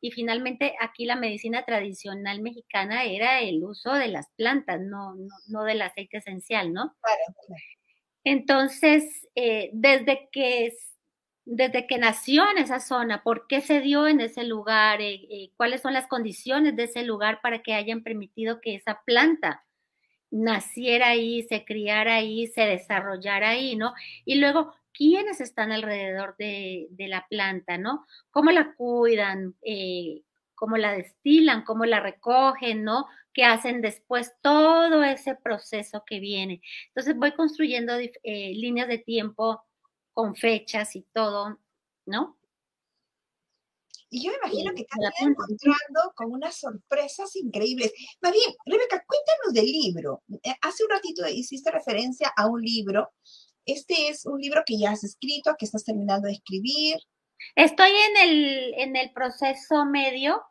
Y 0.03 0.11
finalmente 0.11 0.75
aquí 0.81 1.05
la 1.05 1.15
medicina 1.15 1.63
tradicional 1.63 2.41
mexicana 2.41 3.05
era 3.05 3.39
el 3.39 3.63
uso 3.63 3.93
de 3.93 4.09
las 4.09 4.27
plantas, 4.35 4.81
no, 4.81 5.15
no, 5.47 5.63
del 5.63 5.81
aceite 5.81 6.17
esencial, 6.17 6.73
¿no? 6.73 6.93
Entonces, 8.25 9.29
eh, 9.33 9.69
desde 9.71 10.27
que 10.33 10.73
desde 11.45 11.87
que 11.87 11.97
nació 11.97 12.43
en 12.51 12.57
esa 12.57 12.81
zona, 12.81 13.23
por 13.23 13.47
qué 13.47 13.61
se 13.61 13.79
dio 13.79 14.05
en 14.05 14.19
ese 14.19 14.43
lugar, 14.43 14.99
eh, 14.99 15.25
eh, 15.29 15.51
cuáles 15.55 15.81
son 15.81 15.93
las 15.93 16.07
condiciones 16.07 16.75
de 16.75 16.83
ese 16.83 17.03
lugar 17.03 17.39
para 17.41 17.61
que 17.61 17.73
hayan 17.73 18.03
permitido 18.03 18.59
que 18.59 18.75
esa 18.75 19.03
planta 19.05 19.63
naciera 20.31 21.09
ahí, 21.09 21.43
se 21.43 21.63
criara 21.63 22.15
ahí, 22.15 22.47
se 22.47 22.63
desarrollara 22.63 23.51
ahí, 23.51 23.77
¿no? 23.77 23.93
Y 24.25 24.35
luego, 24.35 24.73
quiénes 24.93 25.41
están 25.41 25.71
alrededor 25.71 26.35
de, 26.37 26.87
la 26.97 27.25
planta, 27.29 27.77
¿no? 27.77 28.05
¿Cómo 28.31 28.51
la 28.51 28.73
cuidan? 28.75 29.55
Eh, 29.61 30.23
¿Cómo 30.55 30.77
la 30.77 30.93
destilan? 30.93 31.63
¿Cómo 31.63 31.85
la 31.85 31.99
recogen? 31.99 32.83
¿No? 32.83 33.07
¿Qué 33.33 33.43
hacen 33.43 33.81
después? 33.81 34.33
Todo 34.41 35.03
ese 35.03 35.35
proceso 35.35 36.03
que 36.05 36.19
viene. 36.19 36.61
Entonces 36.87 37.15
voy 37.17 37.33
construyendo 37.33 37.93
eh, 37.97 38.53
líneas 38.55 38.87
de 38.87 38.99
tiempo 38.99 39.61
con 40.13 40.35
fechas 40.35 40.95
y 40.95 41.03
todo, 41.13 41.59
¿no? 42.05 42.37
Y 44.13 44.23
yo 44.23 44.31
me 44.31 44.37
imagino 44.37 44.75
que 44.75 44.83
están 44.83 45.01
encontrando 45.27 46.13
con 46.15 46.31
unas 46.31 46.59
sorpresas 46.59 47.35
increíbles. 47.35 47.91
Más 48.21 48.31
bien, 48.31 48.53
Rebeca, 48.63 49.03
cuéntanos 49.07 49.53
del 49.53 49.65
libro. 49.65 50.21
Eh, 50.43 50.53
hace 50.61 50.83
un 50.83 50.91
ratito 50.91 51.27
hiciste 51.27 51.71
referencia 51.71 52.31
a 52.37 52.45
un 52.45 52.61
libro 52.61 53.09
este 53.65 54.09
es 54.09 54.25
un 54.25 54.39
libro 54.39 54.63
que 54.65 54.77
ya 54.77 54.91
has 54.91 55.03
escrito, 55.03 55.55
que 55.57 55.65
estás 55.65 55.83
terminando 55.83 56.27
de 56.27 56.33
escribir. 56.33 56.97
Estoy 57.55 57.91
en 57.91 58.29
el, 58.29 58.73
en 58.77 58.95
el 58.95 59.11
proceso 59.11 59.85
medio, 59.85 60.41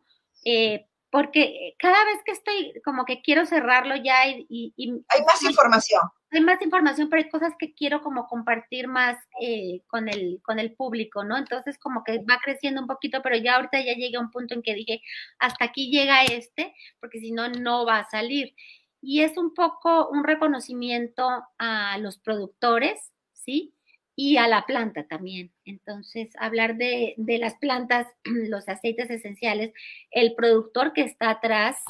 eh, 0.45 0.87
porque 1.11 1.75
cada 1.79 2.05
vez 2.05 2.17
que 2.25 2.33
estoy, 2.33 2.81
como 2.85 3.05
que 3.05 3.21
quiero 3.21 3.45
cerrarlo 3.45 3.97
ya 3.97 4.27
y... 4.27 4.73
hay 4.77 5.23
más 5.23 5.43
información. 5.43 6.03
Hay 6.31 6.41
más 6.41 6.63
información, 6.63 7.11
pero 7.11 7.23
hay 7.23 7.29
cosas 7.29 7.53
que 7.59 7.75
quiero 7.75 8.01
como 8.01 8.27
compartir 8.27 8.89
más 8.89 9.19
eh, 9.39 9.83
con, 9.89 10.09
el, 10.09 10.41
con 10.43 10.59
el 10.59 10.73
público, 10.73 11.23
¿no? 11.25 11.37
Entonces 11.37 11.79
como 11.79 12.03
que 12.03 12.21
va 12.21 12.41
creciendo 12.43 12.81
un 12.81 12.87
poquito, 12.87 13.21
pero 13.23 13.37
ya 13.37 13.57
ahorita 13.57 13.79
ya 13.81 13.93
llegué 13.93 14.17
a 14.17 14.21
un 14.21 14.31
punto 14.31 14.55
en 14.55 14.63
que 14.63 14.75
dije, 14.75 15.03
hasta 15.39 15.67
aquí 15.67 15.91
llega 15.91 16.25
este, 16.25 16.75
porque 16.99 17.21
si 17.21 17.33
no, 17.33 17.51
no 17.51 17.85
va 17.85 17.99
a 17.99 18.11
salir 18.11 18.55
y 19.03 19.23
es 19.23 19.37
un 19.37 19.53
poco 19.53 20.09
un 20.09 20.23
reconocimiento 20.23 21.29
a 21.59 21.99
los 21.99 22.19
productores, 22.19 23.13
¿sí? 23.33 23.75
Y 24.15 24.37
a 24.37 24.47
la 24.47 24.65
planta 24.65 25.09
también. 25.09 25.53
Entonces, 25.65 26.31
hablar 26.39 26.77
de, 26.77 27.17
las 27.19 27.57
plantas, 27.57 28.07
los 28.25 28.69
aceites 28.69 29.11
esenciales, 29.11 29.73
el 30.13 30.35
productor 30.37 30.93
que 30.93 31.03
está 31.03 31.31
atrás, 31.31 31.83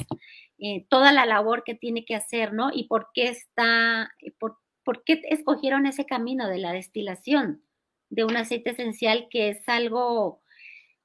eh, 0.57 0.85
toda 0.89 1.13
la 1.13 1.27
labor 1.27 1.63
que 1.63 1.75
tiene 1.75 2.03
que 2.03 2.15
hacer, 2.15 2.51
¿no? 2.51 2.71
Y 2.73 2.87
por 2.87 3.09
qué 3.13 3.27
está, 3.27 4.11
por, 4.39 4.57
por 4.83 5.03
qué 5.03 5.21
escogieron 5.29 5.85
ese 5.85 6.05
camino 6.05 6.47
de 6.49 6.57
la 6.57 6.73
destilación 6.73 7.63
de 8.09 8.25
un 8.25 8.37
aceite 8.37 8.71
esencial 8.71 9.27
que 9.29 9.49
es 9.49 9.67
algo 9.67 10.41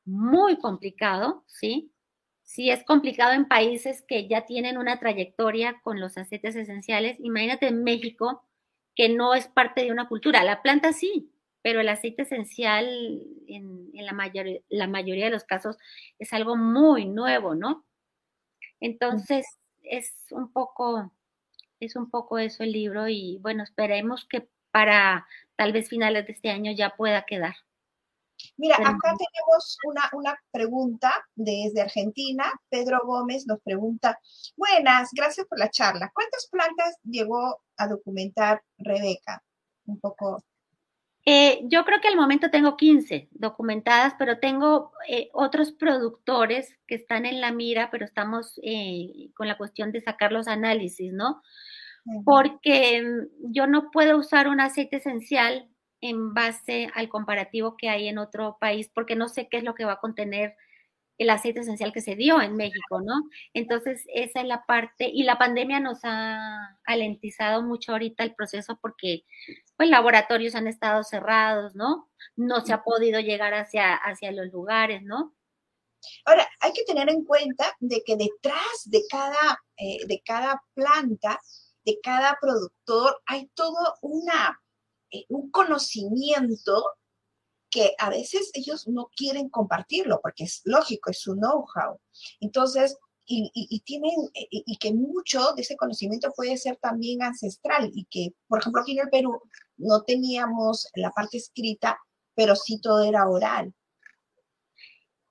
muy 0.07 0.59
complicado, 0.59 1.44
¿sí? 1.47 1.92
Si 2.49 2.71
es 2.71 2.83
complicado 2.83 3.35
en 3.35 3.47
países 3.47 4.01
que 4.09 4.27
ya 4.27 4.47
tienen 4.47 4.79
una 4.79 4.99
trayectoria 4.99 5.83
con 5.83 6.01
los 6.01 6.17
aceites 6.17 6.57
esenciales, 6.57 7.19
imagínate 7.21 7.67
en 7.67 7.85
México, 7.85 8.43
que 8.97 9.11
no 9.11 9.35
es 9.35 9.49
parte 9.49 9.83
de 9.83 9.93
una 9.93 10.09
cultura. 10.09 10.43
La 10.45 10.63
planta 10.63 10.95
sí, 10.95 11.31
pero 11.61 11.83
el 11.83 11.91
aceite 11.91 12.23
esencial 12.23 12.89
en, 13.49 13.91
la, 13.93 14.33
la 14.71 14.87
mayoría 14.87 15.27
de 15.27 15.31
los 15.31 15.45
casos 15.45 15.77
es 16.19 16.33
algo 16.33 16.57
muy 16.57 17.05
nuevo, 17.05 17.55
¿no? 17.55 17.85
Entonces, 18.81 19.45
es 19.83 20.15
un 20.31 20.51
poco, 20.51 21.13
es 21.81 21.97
un 21.97 22.09
poco 22.09 22.39
eso 22.39 22.63
el 22.63 22.73
libro 22.73 23.09
y 23.09 23.37
bueno, 23.43 23.63
esperemos 23.63 24.25
que 24.25 24.49
para 24.71 25.27
tal 25.55 25.75
vez 25.75 25.91
finales 25.91 26.27
de 26.27 26.33
este 26.33 26.49
año 26.49 26.73
ya 26.73 26.97
pueda 26.97 27.27
quedar. 27.27 27.57
Mira, 28.57 28.77
acá 28.77 29.14
tenemos 29.16 29.79
una, 30.12 30.38
pregunta 30.51 31.12
desde 31.35 31.83
Argentina. 31.83 32.44
Pedro 32.68 33.01
Gómez 33.05 33.46
nos 33.46 33.61
pregunta, 33.62 34.18
buenas, 34.57 35.11
gracias 35.12 35.46
por 35.46 35.59
la 35.59 35.70
charla. 35.70 36.11
¿Cuántas 36.14 36.48
plantas 36.51 36.96
llegó 37.05 37.62
a 37.77 37.87
documentar 37.87 38.62
Rebeca? 38.79 39.42
Un 39.87 40.01
poco. 40.01 40.42
Eh, 41.24 41.61
yo 41.64 41.85
creo 41.85 42.01
que 42.01 42.09
al 42.09 42.16
momento 42.16 42.51
tengo 42.51 42.77
15 42.77 43.29
documentadas, 43.33 44.14
pero 44.18 44.38
tengo 44.38 44.92
eh, 45.09 45.29
otros 45.35 45.72
productores 45.72 46.74
que 46.87 46.94
están 46.94 47.27
en 47.27 47.40
la 47.40 47.53
mira, 47.53 47.90
pero 47.90 48.05
estamos 48.05 48.59
eh, 48.62 49.31
con 49.35 49.46
la 49.46 49.59
cuestión 49.59 49.92
de 49.92 50.01
sacar 50.01 50.33
los 50.33 50.48
análisis, 50.48 51.12
¿no? 51.12 51.42
Porque 52.24 53.03
mm, 53.03 53.53
yo 53.53 53.66
no 53.66 53.90
puedo 53.90 54.16
usar 54.16 54.48
un 54.48 54.61
aceite 54.61 54.96
esencial 54.96 55.68
en 56.01 56.35
base 56.35 56.91
al 56.95 57.09
comparativo 57.09 57.77
que 57.77 57.89
hay 57.89 58.09
en 58.09 58.19
otro 58.19 58.57
país, 58.61 58.91
porque 58.95 59.17
no 59.17 59.29
sé 59.29 59.49
qué 59.49 59.59
es 59.59 59.65
lo 59.65 59.75
que 59.75 59.85
va 59.85 59.95
a 59.95 60.01
contener 60.01 60.57
el 61.19 61.31
aceite 61.31 61.61
esencial 61.61 61.93
que 61.93 62.01
se 62.01 62.15
dio 62.15 62.41
en 62.41 62.57
México, 62.57 63.01
¿no? 63.01 63.29
Entonces, 63.53 64.05
esa 64.15 64.41
es 64.41 64.47
la 64.47 64.65
parte, 64.67 65.11
y 65.13 65.25
la 65.25 65.37
pandemia 65.37 65.81
nos 65.81 65.99
ha 66.05 66.79
alentizado 66.85 67.63
mucho 67.63 67.93
ahorita 67.93 68.23
el 68.23 68.35
proceso 68.35 68.79
porque, 68.81 69.25
pues, 69.77 69.91
laboratorios 69.91 70.55
han 70.55 70.69
estado 70.69 71.03
cerrados, 71.03 71.75
¿no? 71.75 72.09
No 72.37 72.65
se 72.65 72.73
ha 72.73 72.85
podido 72.85 73.19
llegar 73.21 73.53
hacia, 73.55 73.95
hacia 73.95 74.31
los 74.31 74.47
lugares, 74.53 75.03
¿no? 75.03 75.35
Ahora, 76.25 76.49
hay 76.61 76.73
que 76.73 76.85
tener 76.85 77.11
en 77.11 77.25
cuenta 77.25 77.75
de 77.81 78.03
que 78.07 78.17
detrás 78.17 78.83
de 78.85 79.03
cada, 79.11 79.61
eh, 79.77 80.07
de 80.07 80.23
cada 80.25 80.63
planta, 80.75 81.41
de 81.85 81.99
cada 82.01 82.39
productor, 82.41 83.21
hay 83.27 83.49
todo 83.55 83.97
una 84.03 84.57
un 85.29 85.51
conocimiento 85.51 86.85
que 87.71 87.94
a 87.99 88.11
veces 88.11 88.51
ellos 88.55 88.88
no 88.88 89.11
quieren 89.14 89.49
compartirlo 89.49 90.21
porque 90.23 90.44
es 90.44 90.62
lógico, 90.64 91.11
es 91.11 91.21
su 91.21 91.35
know-how. 91.35 92.01
Entonces, 92.40 92.97
y, 93.31 93.81
tienen, 93.81 94.31
y, 94.33 94.79
que 94.79 94.94
mucho 94.94 95.53
de 95.55 95.61
ese 95.61 95.77
conocimiento 95.77 96.33
puede 96.35 96.57
ser 96.57 96.79
también 96.79 97.23
ancestral 97.23 97.90
y 97.92 98.07
que, 98.07 98.31
por 98.47 98.61
ejemplo, 98.61 98.81
aquí 98.81 98.92
en 98.92 99.05
el 99.05 99.11
Perú 99.11 99.42
no 99.77 100.03
teníamos 100.03 100.88
la 100.94 101.11
parte 101.11 101.37
escrita, 101.37 102.01
pero 102.35 102.57
sí 102.57 102.81
todo 102.81 103.05
era 103.05 103.29
oral. 103.29 103.75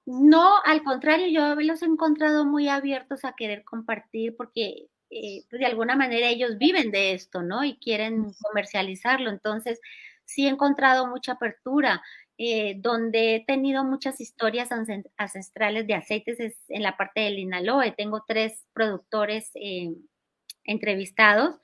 No, 0.05 0.57
al 0.63 0.83
contrario, 0.83 1.27
yo 1.27 1.55
los 1.61 1.81
he 1.81 1.85
encontrado 1.85 2.45
muy 2.45 2.69
abiertos 2.69 3.25
a 3.25 3.33
querer 3.35 3.63
compartir 3.63 4.35
porque 4.37 4.87
eh, 5.09 5.43
pues, 5.49 5.59
de 5.59 5.65
alguna 5.65 5.95
manera 5.95 6.29
ellos 6.29 6.57
viven 6.57 6.91
de 6.91 7.13
esto, 7.13 7.41
¿no? 7.41 7.63
Y 7.63 7.77
quieren 7.77 8.27
comercializarlo. 8.41 9.29
Entonces, 9.29 9.79
sí 10.25 10.45
he 10.47 10.49
encontrado 10.49 11.07
mucha 11.07 11.33
apertura. 11.33 12.01
Eh, 12.39 12.75
donde 12.77 13.33
he 13.35 13.45
tenido 13.45 13.83
muchas 13.83 14.21
historias 14.21 14.69
ancestrales 15.17 15.87
de 15.87 15.95
aceites 15.95 16.37
en 16.67 16.83
la 16.83 16.95
parte 16.95 17.21
del 17.21 17.39
Inaloe. 17.39 17.95
Tengo 17.97 18.23
tres 18.27 18.63
productores 18.73 19.49
eh, 19.55 19.95
entrevistados 20.63 21.55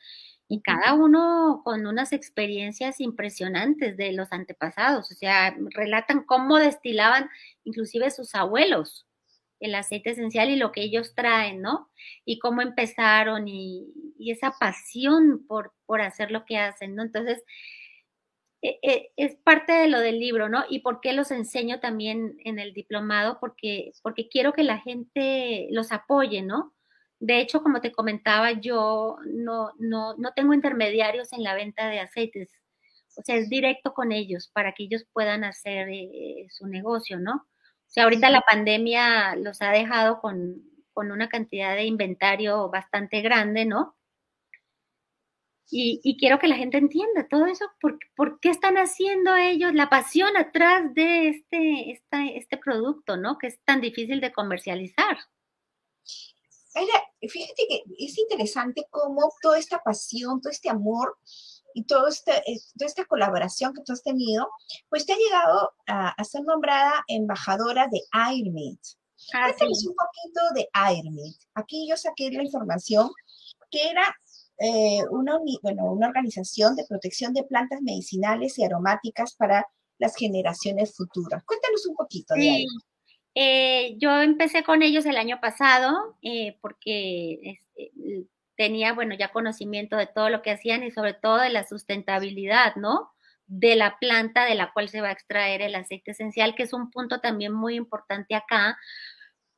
y 0.47 0.61
cada 0.61 0.95
uno 0.95 1.61
con 1.63 1.85
unas 1.85 2.11
experiencias 2.11 2.99
impresionantes 3.01 3.97
de 3.97 4.13
los 4.13 4.31
antepasados, 4.31 5.11
o 5.11 5.15
sea, 5.15 5.55
relatan 5.75 6.23
cómo 6.23 6.57
destilaban 6.57 7.29
inclusive 7.63 8.09
sus 8.09 8.33
abuelos 8.35 9.05
el 9.65 9.75
aceite 9.75 10.11
esencial 10.11 10.49
y 10.49 10.57
lo 10.57 10.71
que 10.71 10.81
ellos 10.81 11.15
traen, 11.15 11.61
¿no? 11.61 11.89
Y 12.25 12.39
cómo 12.39 12.61
empezaron 12.61 13.47
y, 13.47 13.93
esa 14.19 14.55
pasión 14.59 15.45
por, 15.47 15.73
por 15.85 16.01
hacer 16.01 16.31
lo 16.31 16.45
que 16.45 16.57
hacen, 16.57 16.95
¿no? 16.95 17.03
Entonces, 17.03 17.43
e, 18.61 18.79
e, 18.81 19.11
es 19.17 19.35
parte 19.43 19.73
de 19.73 19.87
lo 19.89 19.99
del 19.99 20.19
libro, 20.19 20.47
¿no? 20.49 20.63
Y 20.69 20.79
por 20.79 21.01
qué 21.01 21.13
los 21.13 21.31
enseño 21.31 21.79
también 21.81 22.37
en 22.45 22.59
el 22.59 22.73
diplomado, 22.73 23.37
porque, 23.39 23.91
porque 24.01 24.29
quiero 24.29 24.53
que 24.53 24.63
la 24.63 24.79
gente 24.79 25.67
los 25.71 25.91
apoye, 25.91 26.41
¿no? 26.41 26.73
De 27.19 27.39
hecho, 27.39 27.61
como 27.63 27.81
te 27.81 27.91
comentaba, 27.91 28.51
yo 28.53 29.17
no, 29.25 29.71
no, 29.79 30.15
no 30.17 30.33
tengo 30.33 30.53
intermediarios 30.53 31.33
en 31.33 31.43
la 31.43 31.55
venta 31.55 31.89
de 31.89 31.99
aceites. 31.99 32.51
O 33.17 33.21
sea, 33.23 33.35
es 33.35 33.49
directo 33.49 33.93
con 33.93 34.11
ellos 34.11 34.49
para 34.53 34.73
que 34.73 34.83
ellos 34.83 35.05
puedan 35.13 35.43
hacer 35.43 35.89
eh, 35.89 36.47
su 36.49 36.67
negocio, 36.67 37.19
¿no? 37.19 37.45
Sea, 37.93 38.05
ahorita 38.05 38.31
la 38.31 38.41
pandemia 38.41 39.35
los 39.35 39.61
ha 39.61 39.69
dejado 39.69 40.19
con, 40.19 40.63
con 40.93 41.11
una 41.11 41.29
cantidad 41.29 41.75
de 41.75 41.83
inventario 41.83 42.67
bastante 42.69 43.21
grande, 43.21 43.65
¿no? 43.65 43.95
Y, 45.69 46.17
quiero 46.19 46.39
que 46.39 46.47
la 46.47 46.55
gente 46.55 46.77
entienda 46.77 47.27
todo 47.27 47.45
eso, 47.47 47.65
por, 47.81 47.97
por, 48.15 48.39
qué 48.39 48.49
están 48.49 48.77
haciendo 48.77 49.35
ellos, 49.35 49.73
la 49.73 49.89
pasión 49.89 50.37
atrás 50.37 50.93
de 50.93 51.29
este, 51.29 51.99
este 52.11 52.57
producto, 52.57 53.17
¿no? 53.17 53.37
Que 53.37 53.47
es 53.47 53.59
tan 53.63 53.81
difícil 53.81 54.21
de 54.21 54.33
comercializar. 54.33 55.17
fíjate 57.21 57.67
que 57.67 57.83
es 57.97 58.17
interesante 58.19 58.85
cómo 58.89 59.31
toda 59.41 59.57
esta 59.57 59.79
pasión, 59.83 60.41
todo 60.41 60.51
este 60.51 60.69
amor 60.69 61.17
y 61.73 61.83
todo 61.85 62.07
este, 62.07 62.31
toda 62.77 62.87
esta 62.87 63.05
colaboración 63.05 63.73
que 63.73 63.81
tú 63.83 63.93
has 63.93 64.03
tenido, 64.03 64.47
pues 64.89 65.05
te 65.05 65.13
ha 65.13 65.17
llegado 65.17 65.71
a, 65.87 66.23
ser 66.23 66.43
nombrada 66.43 67.03
embajadora 67.07 67.87
de 67.87 68.01
AirMed. 68.11 68.77
Ah, 69.33 69.45
Cuéntanos 69.45 69.85
un 69.85 69.95
poquito 69.95 70.41
de 70.55 70.69
AirMed. 70.73 71.33
Aquí 71.55 71.87
yo 71.89 71.97
saqué 71.97 72.31
la 72.31 72.43
información 72.43 73.09
que 73.71 73.89
era 73.89 74.15
eh, 74.59 75.03
una, 75.09 75.37
bueno, 75.61 75.91
una 75.91 76.07
organización 76.07 76.75
de 76.75 76.85
protección 76.87 77.33
de 77.33 77.43
plantas 77.43 77.81
medicinales 77.81 78.57
y 78.59 78.63
aromáticas 78.63 79.33
para 79.35 79.67
las 79.97 80.15
generaciones 80.15 80.95
futuras. 80.95 81.43
Cuéntanos 81.45 81.85
un 81.87 81.95
poquito 81.95 82.33
de 82.35 82.49
ahí. 82.49 82.65
Eh, 83.35 83.95
yo 83.97 84.21
empecé 84.21 84.63
con 84.63 84.83
ellos 84.83 85.05
el 85.07 85.17
año 85.17 85.39
pasado 85.41 86.17
eh, 86.21 86.57
porque 86.61 87.39
este, 87.41 87.91
tenía, 88.55 88.93
bueno, 88.93 89.15
ya 89.15 89.31
conocimiento 89.31 89.97
de 89.97 90.07
todo 90.07 90.29
lo 90.29 90.41
que 90.41 90.51
hacían 90.51 90.83
y 90.83 90.91
sobre 90.91 91.13
todo 91.13 91.37
de 91.37 91.49
la 91.49 91.65
sustentabilidad, 91.65 92.75
¿no? 92.75 93.11
De 93.47 93.75
la 93.75 93.97
planta 93.99 94.45
de 94.45 94.55
la 94.55 94.71
cual 94.73 94.89
se 94.89 95.01
va 95.01 95.09
a 95.09 95.13
extraer 95.13 95.61
el 95.61 95.75
aceite 95.75 96.11
esencial, 96.11 96.55
que 96.55 96.63
es 96.63 96.73
un 96.73 96.91
punto 96.91 97.19
también 97.19 97.53
muy 97.53 97.75
importante 97.75 98.35
acá, 98.35 98.77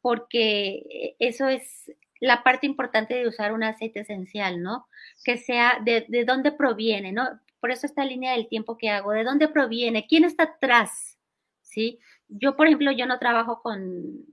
porque 0.02 1.16
eso 1.20 1.48
es 1.48 1.92
la 2.20 2.44
parte 2.44 2.66
importante 2.66 3.16
de 3.16 3.28
usar 3.28 3.54
un 3.54 3.64
aceite 3.64 4.02
esencial, 4.02 4.62
¿no? 4.62 4.88
Que 5.24 5.38
sea 5.38 5.80
de, 5.84 6.06
de 6.08 6.26
dónde 6.26 6.52
proviene, 6.52 7.12
¿no? 7.12 7.40
Por 7.60 7.72
eso 7.72 7.86
esta 7.86 8.06
línea 8.06 8.34
del 8.34 8.48
tiempo 8.48 8.78
que 8.78 8.90
hago, 8.90 9.12
¿de 9.12 9.24
dónde 9.24 9.48
proviene? 9.48 10.08
¿Quién 10.08 10.24
está 10.24 10.44
atrás? 10.44 11.18
¿Sí? 11.62 12.00
Yo, 12.28 12.56
por 12.56 12.68
ejemplo, 12.68 12.92
yo 12.92 13.06
no 13.06 13.20
trabajo 13.20 13.62
con 13.62 14.26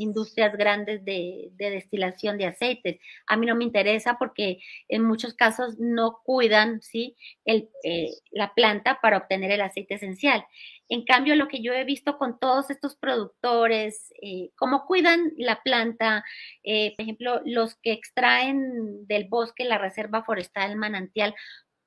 industrias 0.00 0.56
grandes 0.56 1.04
de, 1.04 1.50
destilación 1.56 2.38
de 2.38 2.46
aceites. 2.46 3.00
A 3.26 3.36
mí 3.36 3.46
no 3.46 3.54
me 3.54 3.64
interesa 3.64 4.16
porque 4.18 4.58
en 4.88 5.04
muchos 5.04 5.34
casos 5.34 5.78
no 5.78 6.20
cuidan 6.24 6.80
¿sí? 6.82 7.16
El, 7.44 7.68
eh, 7.84 8.10
la 8.30 8.54
planta 8.54 8.98
para 9.00 9.18
obtener 9.18 9.50
el 9.50 9.60
aceite 9.60 9.94
esencial. 9.94 10.44
En 10.88 11.04
cambio, 11.04 11.36
lo 11.36 11.46
que 11.46 11.62
yo 11.62 11.72
he 11.72 11.84
visto 11.84 12.18
con 12.18 12.40
todos 12.40 12.68
estos 12.68 12.96
productores, 12.96 14.12
eh, 14.20 14.50
cómo 14.56 14.86
cuidan 14.86 15.32
la 15.36 15.62
planta, 15.62 16.24
eh, 16.64 16.94
por 16.96 17.04
ejemplo, 17.04 17.40
los 17.44 17.76
que 17.76 17.92
extraen 17.92 19.06
del 19.06 19.28
bosque 19.28 19.64
la 19.64 19.78
reserva 19.78 20.24
forestal 20.24 20.74
manantial, 20.74 21.32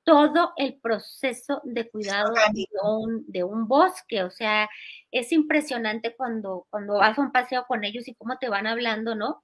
todo 0.04 0.54
el 0.58 0.76
proceso 0.76 1.62
de 1.64 1.90
cuidado 1.90 2.34
de 3.28 3.44
un, 3.44 3.68
bosque. 3.68 4.24
O 4.24 4.32
sea, 4.32 4.70
es 5.12 5.32
impresionante 5.32 6.16
cuando, 6.16 6.68
cuando 6.70 6.96
vas 6.96 7.18
a 7.18 7.22
un 7.22 7.32
paseo 7.32 7.66
con 7.68 7.84
ellos 7.84 8.08
y 8.08 8.16
cómo 8.16 8.38
te 8.38 8.50
van 8.50 8.68
hablando, 8.68 9.16
¿no? 9.16 9.44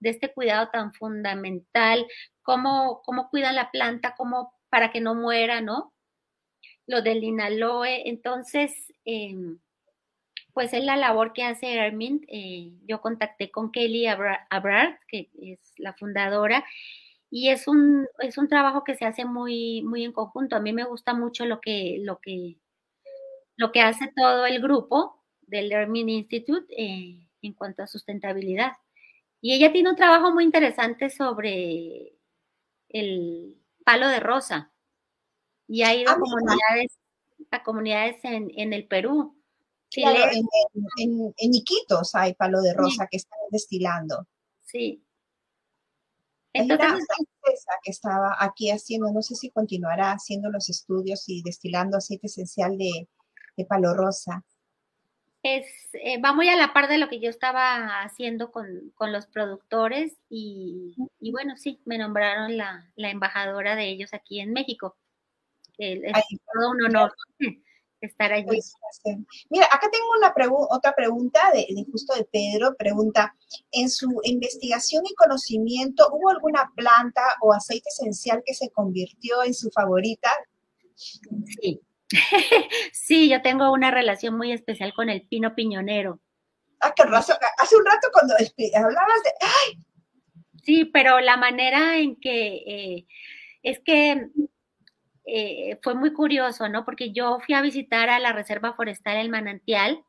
De 0.00 0.10
este 0.10 0.32
cuidado 0.32 0.68
tan 0.70 0.92
fundamental, 0.94 2.06
cómo, 2.42 3.02
cómo 3.04 3.28
cuidan 3.30 3.56
la 3.56 3.70
planta, 3.70 4.14
cómo 4.16 4.54
para 4.70 4.90
que 4.90 5.00
no 5.00 5.14
muera, 5.14 5.60
¿no? 5.60 5.92
Lo 6.86 7.02
del 7.02 7.20
linaloe. 7.20 8.08
Entonces, 8.08 8.72
em, 9.04 9.58
pues 10.54 10.72
es 10.72 10.82
la 10.84 10.96
labor 10.96 11.32
que 11.34 11.44
hace 11.44 11.74
Hermin. 11.74 12.24
Eh, 12.28 12.72
yo 12.86 13.00
contacté 13.00 13.50
con 13.50 13.70
Kelly 13.70 14.06
Abrard, 14.06 14.98
que 15.06 15.30
es 15.40 15.60
la 15.76 15.92
fundadora, 15.94 16.64
y 17.30 17.50
es 17.50 17.68
un, 17.68 18.06
es 18.20 18.38
un 18.38 18.48
trabajo 18.48 18.84
que 18.84 18.94
se 18.94 19.04
hace 19.04 19.24
muy, 19.24 19.82
muy 19.82 20.04
en 20.04 20.12
conjunto. 20.12 20.56
A 20.56 20.60
mí 20.60 20.72
me 20.72 20.84
gusta 20.84 21.14
mucho 21.14 21.44
lo 21.44 21.60
que, 21.60 21.98
lo 22.00 22.20
que, 22.20 22.58
lo 23.56 23.70
que 23.70 23.82
hace 23.82 24.10
todo 24.16 24.46
el 24.46 24.62
grupo 24.62 25.22
del 25.42 25.68
Learning 25.68 26.08
Institute 26.08 26.66
eh, 26.76 27.28
en 27.42 27.52
cuanto 27.52 27.82
a 27.82 27.86
sustentabilidad. 27.86 28.72
Y 29.40 29.54
ella 29.54 29.72
tiene 29.72 29.90
un 29.90 29.96
trabajo 29.96 30.32
muy 30.32 30.44
interesante 30.44 31.10
sobre 31.10 32.14
el 32.88 33.62
palo 33.84 34.08
de 34.08 34.20
rosa. 34.20 34.72
Y 35.66 35.82
ha 35.82 35.94
ido 35.94 36.10
a 36.10 36.14
ah, 36.14 36.18
comunidades, 36.18 36.98
a 37.50 37.62
comunidades 37.62 38.24
en, 38.24 38.50
en 38.56 38.72
el 38.72 38.88
Perú. 38.88 39.38
en, 39.94 40.06
en, 40.96 41.34
en, 41.36 41.54
Iquitos 41.54 42.14
hay 42.14 42.32
palo 42.32 42.62
de 42.62 42.72
rosa 42.72 43.06
que 43.10 43.18
están 43.18 43.38
destilando. 43.50 44.26
Sí, 44.64 45.04
entonces, 46.58 47.06
empresa 47.18 47.72
que 47.82 47.90
estaba 47.90 48.36
aquí 48.38 48.70
haciendo, 48.70 49.12
no 49.12 49.22
sé 49.22 49.34
si 49.34 49.50
continuará 49.50 50.12
haciendo 50.12 50.50
los 50.50 50.68
estudios 50.68 51.28
y 51.28 51.42
destilando 51.42 51.96
aceite 51.96 52.26
esencial 52.26 52.76
de, 52.76 53.08
palo 53.68 53.94
rosa. 53.94 54.44
Es, 55.42 55.66
eh, 55.92 56.20
va 56.20 56.32
muy 56.32 56.48
a 56.48 56.56
la 56.56 56.72
par 56.72 56.88
de 56.88 56.98
lo 56.98 57.08
que 57.08 57.20
yo 57.20 57.30
estaba 57.30 58.02
haciendo 58.02 58.50
con, 58.50 58.92
los 59.00 59.26
productores 59.26 60.16
y, 60.28 60.96
bueno, 61.32 61.56
sí, 61.56 61.80
me 61.84 61.98
nombraron 61.98 62.56
la, 62.56 62.90
embajadora 62.96 63.76
de 63.76 63.88
ellos 63.88 64.14
aquí 64.14 64.40
en 64.40 64.52
México. 64.52 64.96
Es, 65.76 66.12
todo 66.52 66.70
un 66.72 66.84
honor 66.84 67.12
estar 68.00 68.32
allí. 68.32 68.46
Pues, 68.46 68.74
mira, 69.50 69.66
acá 69.66 69.88
tengo 69.90 70.06
una 70.18 70.32
otra 70.70 70.94
pregunta 70.94 71.40
de, 71.52 71.66
justo 71.90 72.14
de 72.14 72.24
Pedro. 72.24 72.74
Pregunta, 72.76 73.34
en 73.72 73.90
su 73.90 74.20
investigación 74.24 75.04
y 75.06 75.14
conocimiento, 75.14 76.08
¿hubo 76.12 76.30
alguna 76.30 76.70
planta 76.74 77.22
o 77.40 77.52
aceite 77.52 77.88
esencial 77.88 78.42
que 78.44 78.54
se 78.54 78.70
convirtió 78.70 79.42
en 79.42 79.54
su 79.54 79.70
favorita? 79.70 80.30
Sí. 80.94 81.80
sí, 82.92 83.28
yo 83.28 83.42
tengo 83.42 83.72
una 83.72 83.90
relación 83.90 84.36
muy 84.36 84.52
especial 84.52 84.92
con 84.94 85.08
el 85.08 85.26
pino 85.26 85.54
piñonero. 85.54 86.20
Ah, 86.80 86.92
qué 86.94 87.04
razón. 87.04 87.36
Hace 87.58 87.76
un 87.76 87.84
rato 87.84 88.08
cuando 88.12 88.34
hablabas 88.34 89.22
de... 89.24 89.30
¡Ay! 89.40 89.84
Sí, 90.62 90.84
pero 90.86 91.20
la 91.20 91.36
manera 91.36 91.98
en 91.98 92.16
que... 92.16 92.56
Eh, 92.66 93.06
es 93.62 93.80
que 93.80 94.28
eh, 95.30 95.78
fue 95.82 95.94
muy 95.94 96.12
curioso, 96.14 96.68
¿no? 96.70 96.86
Porque 96.86 97.12
yo 97.12 97.38
fui 97.40 97.54
a 97.54 97.60
visitar 97.60 98.08
a 98.08 98.18
la 98.18 98.32
Reserva 98.32 98.72
Forestal 98.72 99.18
El 99.18 99.28
Manantial, 99.28 100.02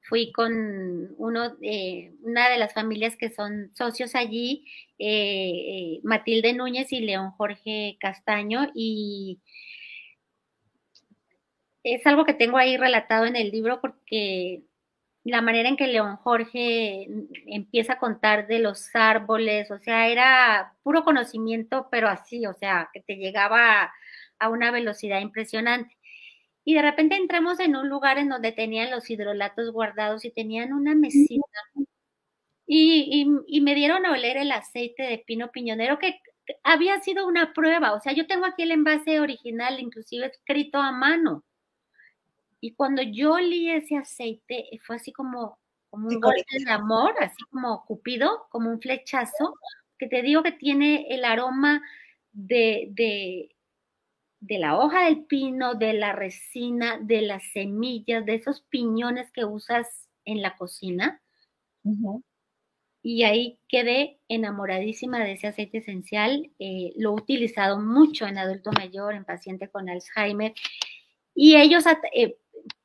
fui 0.00 0.32
con 0.32 1.14
uno, 1.18 1.56
eh, 1.60 2.14
una 2.22 2.48
de 2.48 2.58
las 2.58 2.72
familias 2.72 3.16
que 3.16 3.30
son 3.30 3.70
socios 3.74 4.14
allí, 4.14 4.64
eh, 4.98 6.00
Matilde 6.04 6.54
Núñez 6.54 6.90
y 6.92 7.00
León 7.00 7.32
Jorge 7.32 7.98
Castaño, 8.00 8.70
y 8.74 9.40
es 11.82 12.06
algo 12.06 12.24
que 12.24 12.34
tengo 12.34 12.56
ahí 12.56 12.78
relatado 12.78 13.26
en 13.26 13.36
el 13.36 13.50
libro 13.50 13.80
porque 13.82 14.62
la 15.26 15.42
manera 15.42 15.68
en 15.68 15.76
que 15.76 15.88
León 15.88 16.16
Jorge 16.18 17.08
empieza 17.46 17.94
a 17.94 17.98
contar 17.98 18.46
de 18.46 18.60
los 18.60 18.94
árboles, 18.94 19.70
o 19.72 19.78
sea, 19.80 20.08
era 20.08 20.74
puro 20.84 21.04
conocimiento, 21.04 21.88
pero 21.90 22.08
así, 22.08 22.46
o 22.46 22.54
sea, 22.54 22.90
que 22.92 23.00
te 23.00 23.16
llegaba 23.16 23.92
a 24.38 24.48
una 24.48 24.70
velocidad 24.70 25.20
impresionante. 25.20 25.96
Y 26.64 26.74
de 26.74 26.82
repente 26.82 27.16
entramos 27.16 27.60
en 27.60 27.76
un 27.76 27.88
lugar 27.88 28.18
en 28.18 28.28
donde 28.28 28.52
tenían 28.52 28.90
los 28.90 29.10
hidrolatos 29.10 29.72
guardados 29.72 30.24
y 30.24 30.30
tenían 30.32 30.72
una 30.72 30.94
mesita. 30.94 31.44
Y, 32.68 33.26
y, 33.46 33.60
me 33.60 33.74
dieron 33.74 34.06
a 34.06 34.12
oler 34.12 34.36
el 34.36 34.50
aceite 34.52 35.04
de 35.04 35.18
pino 35.18 35.50
piñonero 35.52 35.98
que 35.98 36.20
había 36.64 37.00
sido 37.00 37.26
una 37.26 37.52
prueba. 37.52 37.94
O 37.94 38.00
sea, 38.00 38.12
yo 38.12 38.26
tengo 38.26 38.46
aquí 38.46 38.62
el 38.62 38.72
envase 38.72 39.20
original, 39.20 39.80
inclusive 39.80 40.26
escrito 40.26 40.78
a 40.78 40.92
mano. 40.92 41.44
Y 42.66 42.74
cuando 42.74 43.00
yo 43.00 43.34
olí 43.34 43.70
ese 43.70 43.96
aceite, 43.96 44.74
eh, 44.74 44.80
fue 44.84 44.96
así 44.96 45.12
como, 45.12 45.60
como 45.88 46.08
un 46.08 46.20
golpe 46.20 46.64
de 46.64 46.72
amor, 46.72 47.14
así 47.20 47.40
como 47.48 47.84
cupido, 47.84 48.48
como 48.50 48.70
un 48.70 48.80
flechazo, 48.80 49.54
que 49.96 50.08
te 50.08 50.20
digo 50.20 50.42
que 50.42 50.50
tiene 50.50 51.06
el 51.10 51.24
aroma 51.24 51.80
de, 52.32 52.88
de, 52.90 53.54
de 54.40 54.58
la 54.58 54.76
hoja 54.80 55.04
del 55.04 55.26
pino, 55.26 55.76
de 55.76 55.92
la 55.92 56.10
resina, 56.10 56.98
de 56.98 57.22
las 57.22 57.44
semillas, 57.52 58.26
de 58.26 58.34
esos 58.34 58.62
piñones 58.62 59.30
que 59.30 59.44
usas 59.44 60.08
en 60.24 60.42
la 60.42 60.56
cocina. 60.56 61.22
Y 63.00 63.22
ahí 63.22 63.60
quedé 63.68 64.18
enamoradísima 64.26 65.22
de 65.22 65.34
ese 65.34 65.46
aceite 65.46 65.78
esencial. 65.78 66.50
Eh, 66.58 66.94
lo 66.96 67.10
he 67.10 67.14
utilizado 67.22 67.78
mucho 67.78 68.26
en 68.26 68.38
adulto 68.38 68.72
mayor, 68.72 69.14
en 69.14 69.24
paciente 69.24 69.68
con 69.68 69.88
Alzheimer. 69.88 70.52
Y 71.32 71.54
ellos, 71.54 71.84
eh, 72.14 72.38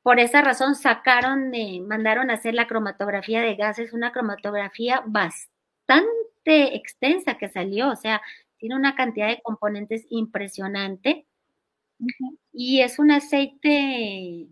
por 0.03 0.19
esa 0.19 0.41
razón, 0.41 0.75
sacaron, 0.75 1.51
mandaron 1.87 2.31
a 2.31 2.35
hacer 2.35 2.53
la 2.53 2.67
cromatografía 2.67 3.41
de 3.41 3.55
gases, 3.55 3.93
una 3.93 4.11
cromatografía 4.11 5.03
bastante 5.05 6.75
extensa 6.75 7.37
que 7.37 7.49
salió, 7.49 7.89
o 7.89 7.95
sea, 7.95 8.21
tiene 8.57 8.75
una 8.75 8.95
cantidad 8.95 9.27
de 9.27 9.41
componentes 9.41 10.05
impresionante. 10.09 11.27
Y 12.51 12.81
es 12.81 12.97
un 12.97 13.11
aceite 13.11 14.47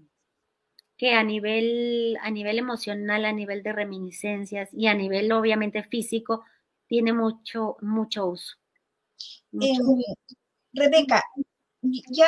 que 0.97 1.13
a 1.13 1.23
nivel, 1.23 2.17
a 2.21 2.29
nivel 2.29 2.59
emocional, 2.59 3.25
a 3.25 3.31
nivel 3.31 3.63
de 3.63 3.73
reminiscencias 3.73 4.69
y 4.73 4.87
a 4.87 4.93
nivel 4.93 5.31
obviamente 5.31 5.81
físico, 5.83 6.43
tiene 6.87 7.13
mucho, 7.13 7.77
mucho 7.81 8.27
uso. 8.27 8.57
Em, 9.53 9.77
Rebeca, 10.73 11.23
ya 11.81 12.27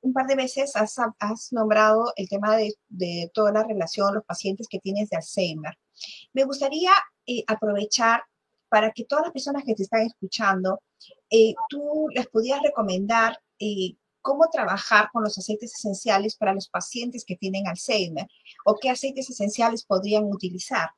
un 0.00 0.12
par 0.12 0.26
de 0.26 0.36
veces 0.36 0.72
has, 0.74 1.52
nombrado 1.52 2.12
el 2.16 2.28
tema 2.28 2.56
de, 2.56 3.30
toda 3.34 3.52
la 3.52 3.62
relación, 3.62 4.14
los 4.14 4.24
pacientes 4.24 4.66
que 4.68 4.78
tienes 4.78 5.10
de 5.10 5.16
Alzheimer. 5.16 5.76
Me 6.32 6.44
gustaría 6.44 6.92
eh, 7.26 7.44
aprovechar 7.46 8.22
para 8.68 8.90
que 8.90 9.04
todas 9.04 9.26
las 9.26 9.32
personas 9.32 9.64
que 9.64 9.74
te 9.74 9.82
están 9.82 10.02
escuchando, 10.02 10.80
eh, 11.30 11.54
tú 11.68 12.08
les 12.14 12.26
pudieras 12.28 12.62
recomendar 12.62 13.38
eh, 13.58 13.96
cómo 14.22 14.48
trabajar 14.50 15.08
con 15.12 15.22
los 15.22 15.38
aceites 15.38 15.74
esenciales 15.74 16.36
para 16.36 16.52
los 16.52 16.68
pacientes 16.68 17.24
que 17.24 17.36
tienen 17.36 17.68
Alzheimer 17.68 18.26
o 18.64 18.76
qué 18.76 18.90
aceites 18.90 19.30
esenciales 19.30 19.84
podrían 19.84 20.24
utilizar. 20.24 20.90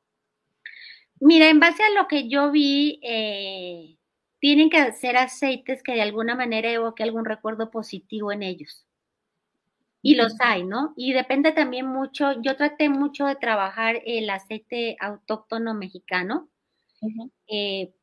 Mira, 1.19 1.49
en 1.49 1.59
base 1.59 1.83
a 1.83 1.91
lo 1.91 2.07
que 2.07 2.29
yo 2.29 2.49
vi, 2.49 2.99
tienen 4.39 4.69
que 4.69 4.91
ser 4.93 5.17
aceites 5.17 5.83
que 5.83 5.93
de 5.93 6.01
alguna 6.01 6.35
manera 6.35 6.69
evoque 6.71 7.03
algún 7.03 7.25
recuerdo 7.25 7.71
positivo 7.71 8.31
en 8.31 8.43
ellos. 8.43 8.85
Y 10.01 10.15
los 10.15 10.35
hay, 10.39 10.63
¿no? 10.63 10.93
Y 10.95 11.11
depende 11.11 11.51
también 11.51 11.85
mucho, 11.85 12.41
yo 12.41 12.55
traté 12.55 12.87
mucho 12.87 13.25
de 13.25 13.35
trabajar 13.35 14.01
el 14.05 14.29
aceite 14.29 14.95
autóctono 15.01 15.73
mexicano, 15.73 16.49
eh, 17.47 17.93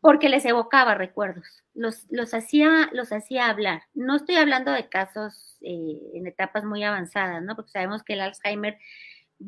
porque 0.00 0.28
les 0.28 0.44
evocaba 0.44 0.94
recuerdos, 0.94 1.64
los, 1.74 2.06
los, 2.10 2.32
hacía, 2.34 2.88
los 2.92 3.12
hacía 3.12 3.48
hablar. 3.48 3.82
No 3.92 4.14
estoy 4.14 4.36
hablando 4.36 4.70
de 4.70 4.88
casos 4.88 5.56
eh, 5.62 5.98
en 6.14 6.28
etapas 6.28 6.64
muy 6.64 6.84
avanzadas, 6.84 7.42
¿no? 7.42 7.56
Porque 7.56 7.72
sabemos 7.72 8.04
que 8.04 8.12
el 8.12 8.20
Alzheimer 8.20 8.78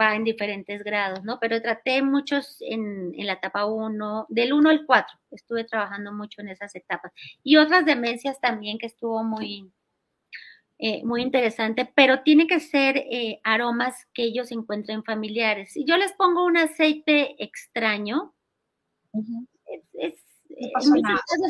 va 0.00 0.14
en 0.14 0.24
diferentes 0.24 0.82
grados, 0.82 1.24
¿no? 1.24 1.38
Pero 1.40 1.60
traté 1.62 2.02
muchos 2.02 2.58
en, 2.60 3.12
la 3.16 3.34
etapa 3.34 3.66
1, 3.66 4.26
del 4.28 4.52
1 4.52 4.70
al 4.70 4.86
4, 4.86 5.18
estuve 5.30 5.64
trabajando 5.64 6.12
mucho 6.12 6.40
en 6.40 6.48
esas 6.48 6.74
etapas. 6.74 7.12
Y 7.42 7.56
otras 7.56 7.84
demencias 7.84 8.40
también 8.40 8.78
que 8.78 8.86
estuvo 8.86 9.22
muy, 9.24 9.70
eh, 10.78 11.04
muy 11.04 11.22
interesante, 11.22 11.90
pero 11.94 12.22
tiene 12.22 12.46
que 12.46 12.60
ser 12.60 12.96
eh, 12.96 13.40
aromas 13.44 14.06
que 14.12 14.24
ellos 14.24 14.52
encuentren 14.52 15.04
familiares. 15.04 15.72
Si 15.72 15.84
yo 15.84 15.96
les 15.96 16.12
pongo 16.12 16.44
un 16.44 16.56
aceite 16.56 17.42
extraño, 17.42 18.34
es, 19.94 20.14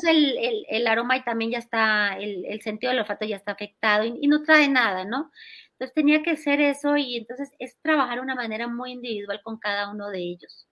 el, 0.07 0.87
aroma 0.87 1.17
y 1.17 1.25
también 1.25 1.51
ya 1.51 1.59
está, 1.59 2.17
el, 2.19 2.61
sentido 2.63 2.91
del 2.91 3.01
olfato 3.01 3.27
ya 3.27 3.37
está 3.37 3.53
afectado 3.53 4.05
y, 4.05 4.19
y 4.21 4.29
no 4.29 4.43
trae 4.43 4.69
nada, 4.69 5.05
¿no? 5.05 5.31
Entonces 5.75 5.95
tenía 5.95 6.23
que 6.23 6.37
ser 6.37 6.61
eso 6.61 6.97
y 6.97 7.17
entonces 7.17 7.51
es 7.59 7.77
trabajar 7.83 8.17
de 8.17 8.23
una 8.23 8.35
manera 8.35 8.69
muy 8.69 8.93
individual 8.93 9.41
con 9.43 9.59
cada 9.59 9.91
uno 9.91 10.11
de 10.11 10.21
ellos. 10.21 10.69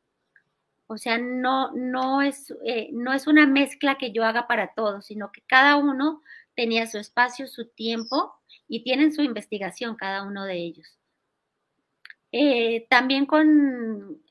O 0.86 0.96
sea, 0.98 1.18
no, 1.18 1.72
no, 1.72 2.22
es, 2.22 2.54
eh, 2.64 2.90
no 2.92 3.12
es 3.12 3.26
una 3.26 3.46
mezcla 3.46 3.96
que 3.98 4.12
yo 4.12 4.24
haga 4.24 4.46
para 4.46 4.74
todos, 4.74 5.06
sino 5.06 5.32
que 5.32 5.42
cada 5.46 5.76
uno 5.76 6.22
tenía 6.54 6.86
su 6.86 6.98
espacio, 6.98 7.46
su 7.46 7.68
tiempo 7.70 8.34
y 8.68 8.84
tienen 8.84 9.12
su 9.12 9.22
investigación 9.22 9.96
cada 9.96 10.22
uno 10.22 10.44
de 10.44 10.56
ellos. 10.56 10.98
Eh, 12.30 12.86
también 12.88 13.26
con, 13.26 14.22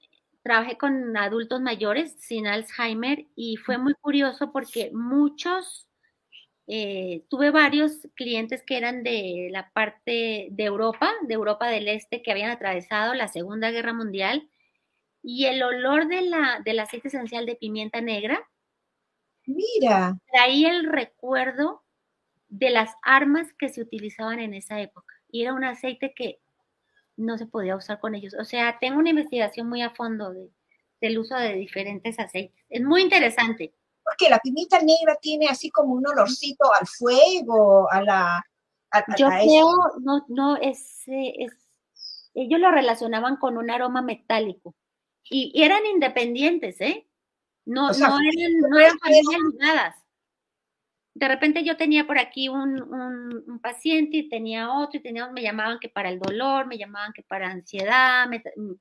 trabajé 0.43 0.77
con 0.77 1.15
adultos 1.17 1.61
mayores 1.61 2.15
sin 2.19 2.47
Alzheimer 2.47 3.27
y 3.35 3.57
fue 3.57 3.77
muy 3.77 3.93
curioso 3.95 4.51
porque 4.51 4.91
muchos 4.93 5.87
eh, 6.73 7.25
tuve 7.27 7.51
varios 7.51 8.07
clientes 8.15 8.63
que 8.63 8.77
eran 8.77 9.03
de 9.03 9.49
la 9.51 9.69
parte 9.73 10.47
de 10.51 10.63
Europa, 10.63 11.11
de 11.23 11.33
Europa 11.33 11.67
del 11.67 11.89
Este, 11.89 12.21
que 12.21 12.31
habían 12.31 12.49
atravesado 12.49 13.13
la 13.13 13.27
Segunda 13.27 13.71
Guerra 13.71 13.91
Mundial 13.91 14.49
y 15.21 15.47
el 15.47 15.61
olor 15.63 16.07
de 16.07 16.21
la, 16.21 16.61
del 16.63 16.79
aceite 16.79 17.09
esencial 17.09 17.45
de 17.45 17.57
pimienta 17.57 17.99
negra. 17.99 18.47
Mira. 19.45 20.17
Traía 20.31 20.71
el 20.71 20.85
recuerdo 20.85 21.83
de 22.47 22.69
las 22.69 22.95
armas 23.03 23.51
que 23.59 23.67
se 23.67 23.81
utilizaban 23.81 24.39
en 24.39 24.53
esa 24.53 24.79
época. 24.79 25.13
Y 25.29 25.41
era 25.41 25.53
un 25.53 25.65
aceite 25.65 26.13
que 26.15 26.39
no 27.17 27.37
se 27.37 27.47
podía 27.47 27.75
usar 27.75 27.99
con 27.99 28.15
ellos. 28.15 28.33
O 28.39 28.45
sea, 28.45 28.77
tengo 28.79 28.97
una 28.97 29.09
investigación 29.09 29.67
muy 29.67 29.81
a 29.81 29.89
fondo 29.89 30.31
del 31.01 31.19
uso 31.19 31.35
de 31.35 31.53
diferentes 31.55 32.17
aceites. 32.17 32.63
Es 32.69 32.81
muy 32.81 33.01
interesante 33.01 33.73
porque 34.21 34.29
la 34.29 34.39
pimienta 34.39 34.79
negra 34.79 35.17
tiene 35.21 35.47
así 35.47 35.69
como 35.69 35.93
un 35.93 36.07
olorcito 36.07 36.65
al 36.79 36.87
fuego, 36.87 37.91
a 37.91 38.01
la... 38.01 38.45
Yo 39.17 39.27
creo, 39.27 39.69
no, 40.01 40.25
no, 40.27 40.57
es, 40.57 41.03
es, 41.07 41.53
ellos 42.33 42.59
lo 42.59 42.71
relacionaban 42.71 43.37
con 43.37 43.57
un 43.57 43.71
aroma 43.71 44.01
metálico 44.01 44.75
y, 45.23 45.53
eran 45.63 45.85
independientes, 45.85 46.81
¿eh? 46.81 47.07
No, 47.65 47.89
no 47.91 47.93
eran, 48.19 48.59
no 48.69 48.79
eran 48.79 48.99
familias 48.99 49.41
ligadas. 49.53 49.95
De 51.13 51.27
repente 51.27 51.63
yo 51.63 51.77
tenía 51.77 52.05
por 52.05 52.19
aquí 52.19 52.49
un, 52.49 52.81
un, 52.81 53.59
paciente 53.61 54.17
y 54.17 54.29
tenía 54.29 54.73
otro 54.73 54.99
y 54.99 55.03
tenía, 55.03 55.29
me 55.29 55.41
llamaban 55.41 55.79
que 55.79 55.87
para 55.87 56.09
el 56.09 56.19
dolor, 56.19 56.67
me 56.67 56.77
llamaban 56.77 57.13
que 57.13 57.23
para 57.23 57.49
ansiedad, 57.49 58.27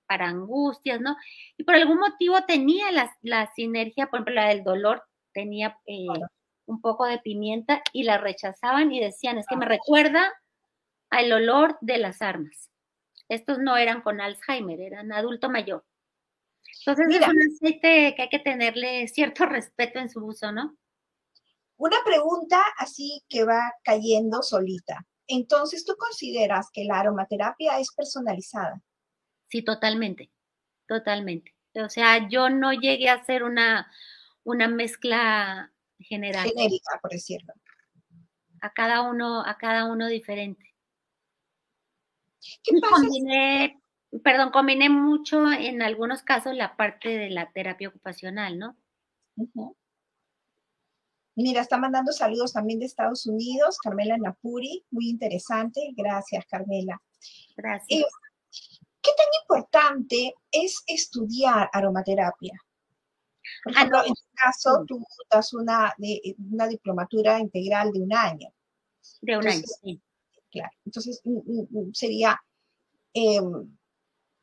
para 0.07 0.29
angustias, 0.29 1.01
¿no? 1.01 1.17
Y 1.57 1.63
por 1.63 1.77
algún 1.77 1.99
motivo 1.99 2.37
tenía 2.49 2.91
la, 2.91 3.15
la 3.23 3.53
sinergia, 3.55 4.09
por 4.09 4.19
ejemplo, 4.19 4.35
la 4.35 4.49
del 4.49 4.65
dolor 4.65 5.05
tenía 5.33 5.79
eh, 5.87 6.07
un 6.67 6.81
poco 6.81 7.07
de 7.07 7.19
pimienta 7.19 7.83
y 7.93 8.05
la 8.05 8.19
rechazaban 8.19 8.93
y 8.93 9.01
decían, 9.01 9.39
es 9.39 9.47
que 9.49 9.57
me 9.57 9.67
recuerda 9.67 10.33
al 11.11 11.33
olor 11.33 11.77
de 11.81 11.99
las 11.99 12.23
armas. 12.23 12.71
Estos 13.29 13.59
no 13.59 13.77
eran 13.77 14.03
con 14.03 14.21
Alzheimer, 14.21 14.81
eran 14.81 15.13
adulto 15.13 15.51
mayor. 15.51 15.85
Entonces 16.81 17.07
es 17.11 17.29
un 17.29 17.43
aceite 17.43 18.15
que 18.15 18.23
hay 18.23 18.29
que 18.29 18.39
tenerle 18.39 19.07
cierto 19.09 19.47
respeto 19.47 19.99
en 19.99 20.11
su 20.11 20.25
uso, 20.25 20.53
¿no? 20.53 20.77
Una 21.77 21.97
pregunta 22.05 22.63
así 22.79 23.23
que 23.29 23.45
va 23.45 23.73
cayendo 23.83 24.43
solita. 24.43 25.07
Entonces, 25.27 25.85
¿tú 25.85 25.95
consideras 25.97 26.69
que 26.73 26.85
la 26.85 27.01
aromaterapia 27.01 27.79
es 27.79 27.93
personalizada? 27.95 28.83
Sí, 29.49 29.63
totalmente, 29.63 30.31
totalmente. 30.87 31.55
O 31.75 31.89
sea, 31.89 32.29
yo 32.29 32.51
no 32.51 32.73
llegué 32.73 33.09
a 33.09 33.15
hacer 33.15 33.45
una, 33.45 33.91
una 34.45 34.69
mezcla 34.69 35.73
general. 35.99 36.49
Genérica, 36.49 36.99
por 37.01 37.11
decirlo. 37.11 37.55
A 38.61 38.73
cada 38.73 39.03
uno, 39.03 39.45
a 39.45 39.57
cada 39.57 39.87
uno 39.87 40.09
diferente. 40.09 40.75
¿Qué 42.63 42.73
pasa? 42.81 43.77
perdón, 44.25 44.51
combiné 44.51 44.89
mucho 44.89 45.53
en 45.53 45.83
algunos 45.83 46.23
casos 46.23 46.57
la 46.57 46.77
parte 46.77 47.11
de 47.11 47.31
la 47.31 47.51
terapia 47.53 47.89
ocupacional, 47.89 48.59
¿no? 48.59 48.77
Mira, 51.37 51.61
está 51.61 51.79
mandando 51.79 52.13
saludos 52.13 52.53
también 52.53 52.81
de 52.81 52.87
Estados 52.87 53.27
Unidos, 53.27 53.79
Carmela 53.79 54.17
Napuri, 54.19 54.85
muy 54.91 55.09
interesante, 55.09 55.81
gracias 55.97 56.45
Carmela. 56.47 57.01
Gracias. 57.57 58.05
¿Qué 59.03 59.11
tan 59.17 59.27
importante 59.43 60.35
es 60.51 60.83
estudiar 60.87 61.71
aromaterapia? 61.73 62.61
Por 63.65 63.73
ah, 63.73 63.77
ejemplo, 63.79 64.05
en 64.05 64.15
tu 64.15 64.23
caso, 64.43 64.85
tú 64.87 65.05
das 65.31 65.53
una, 65.53 65.95
una 66.53 66.69
diplomatura 66.69 67.39
integral 67.39 67.93
de 67.93 68.01
un 68.01 68.13
año. 68.13 68.49
De 69.23 69.39
un 69.39 69.47
año, 69.47 69.63
sí. 69.83 70.01
Claro. 70.51 70.71
Entonces, 70.85 71.21
mm, 71.25 71.39
mm, 71.39 71.67
mm, 71.71 71.95
sería, 71.95 72.41
em, 73.15 73.77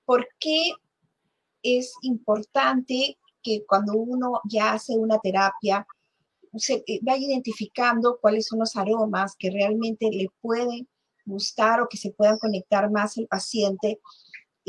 ¿por 0.05 0.27
qué 0.39 0.71
es 1.61 1.93
importante 2.01 3.17
que 3.43 3.65
cuando 3.65 3.93
uno 3.93 4.41
ya 4.49 4.73
hace 4.73 4.97
una 4.97 5.19
terapia, 5.19 5.85
se 6.55 6.83
eh, 6.87 6.99
vaya 7.01 7.27
identificando 7.27 8.17
cuáles 8.21 8.47
son 8.47 8.59
los 8.59 8.75
aromas 8.75 9.35
que 9.37 9.51
realmente 9.51 10.09
le 10.11 10.27
pueden 10.41 10.87
gustar 11.25 11.81
o 11.81 11.89
que 11.89 11.97
se 11.97 12.11
puedan 12.11 12.37
conectar 12.39 12.89
más 12.89 13.17
al 13.17 13.27
paciente 13.27 13.99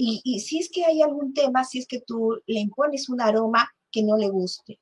y, 0.00 0.38
si 0.38 0.60
es 0.60 0.70
que 0.70 0.84
hay 0.84 1.02
algún 1.02 1.34
tema, 1.34 1.64
si 1.64 1.80
es 1.80 1.86
que 1.88 2.00
tú 2.00 2.40
le 2.46 2.60
impones 2.60 3.08
un 3.08 3.20
aroma 3.20 3.68
que 3.90 4.04
no 4.04 4.16
le 4.16 4.28
guste. 4.28 4.78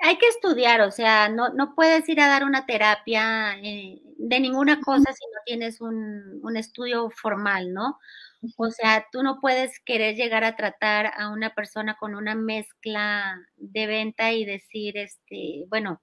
Hay 0.00 0.18
que 0.18 0.28
estudiar, 0.28 0.80
o 0.82 0.90
sea, 0.90 1.28
no, 1.28 1.50
no 1.50 1.74
puedes 1.74 2.08
ir 2.08 2.20
a 2.20 2.28
dar 2.28 2.44
una 2.44 2.66
terapia 2.66 3.56
eh, 3.62 4.00
de 4.18 4.40
ninguna 4.40 4.80
cosa 4.80 5.12
si 5.12 5.24
no 5.26 5.40
tienes 5.44 5.80
un, 5.80 6.40
un 6.42 6.56
estudio 6.56 7.10
formal, 7.10 7.72
¿no? 7.72 7.98
O 8.56 8.70
sea, 8.70 9.06
tú 9.12 9.22
no 9.22 9.40
puedes 9.40 9.80
querer 9.80 10.16
llegar 10.16 10.44
a 10.44 10.56
tratar 10.56 11.12
a 11.18 11.28
una 11.30 11.54
persona 11.54 11.96
con 11.98 12.14
una 12.14 12.34
mezcla 12.34 13.38
de 13.56 13.86
venta 13.86 14.32
y 14.32 14.44
decir, 14.46 14.96
este, 14.96 15.66
bueno, 15.68 16.00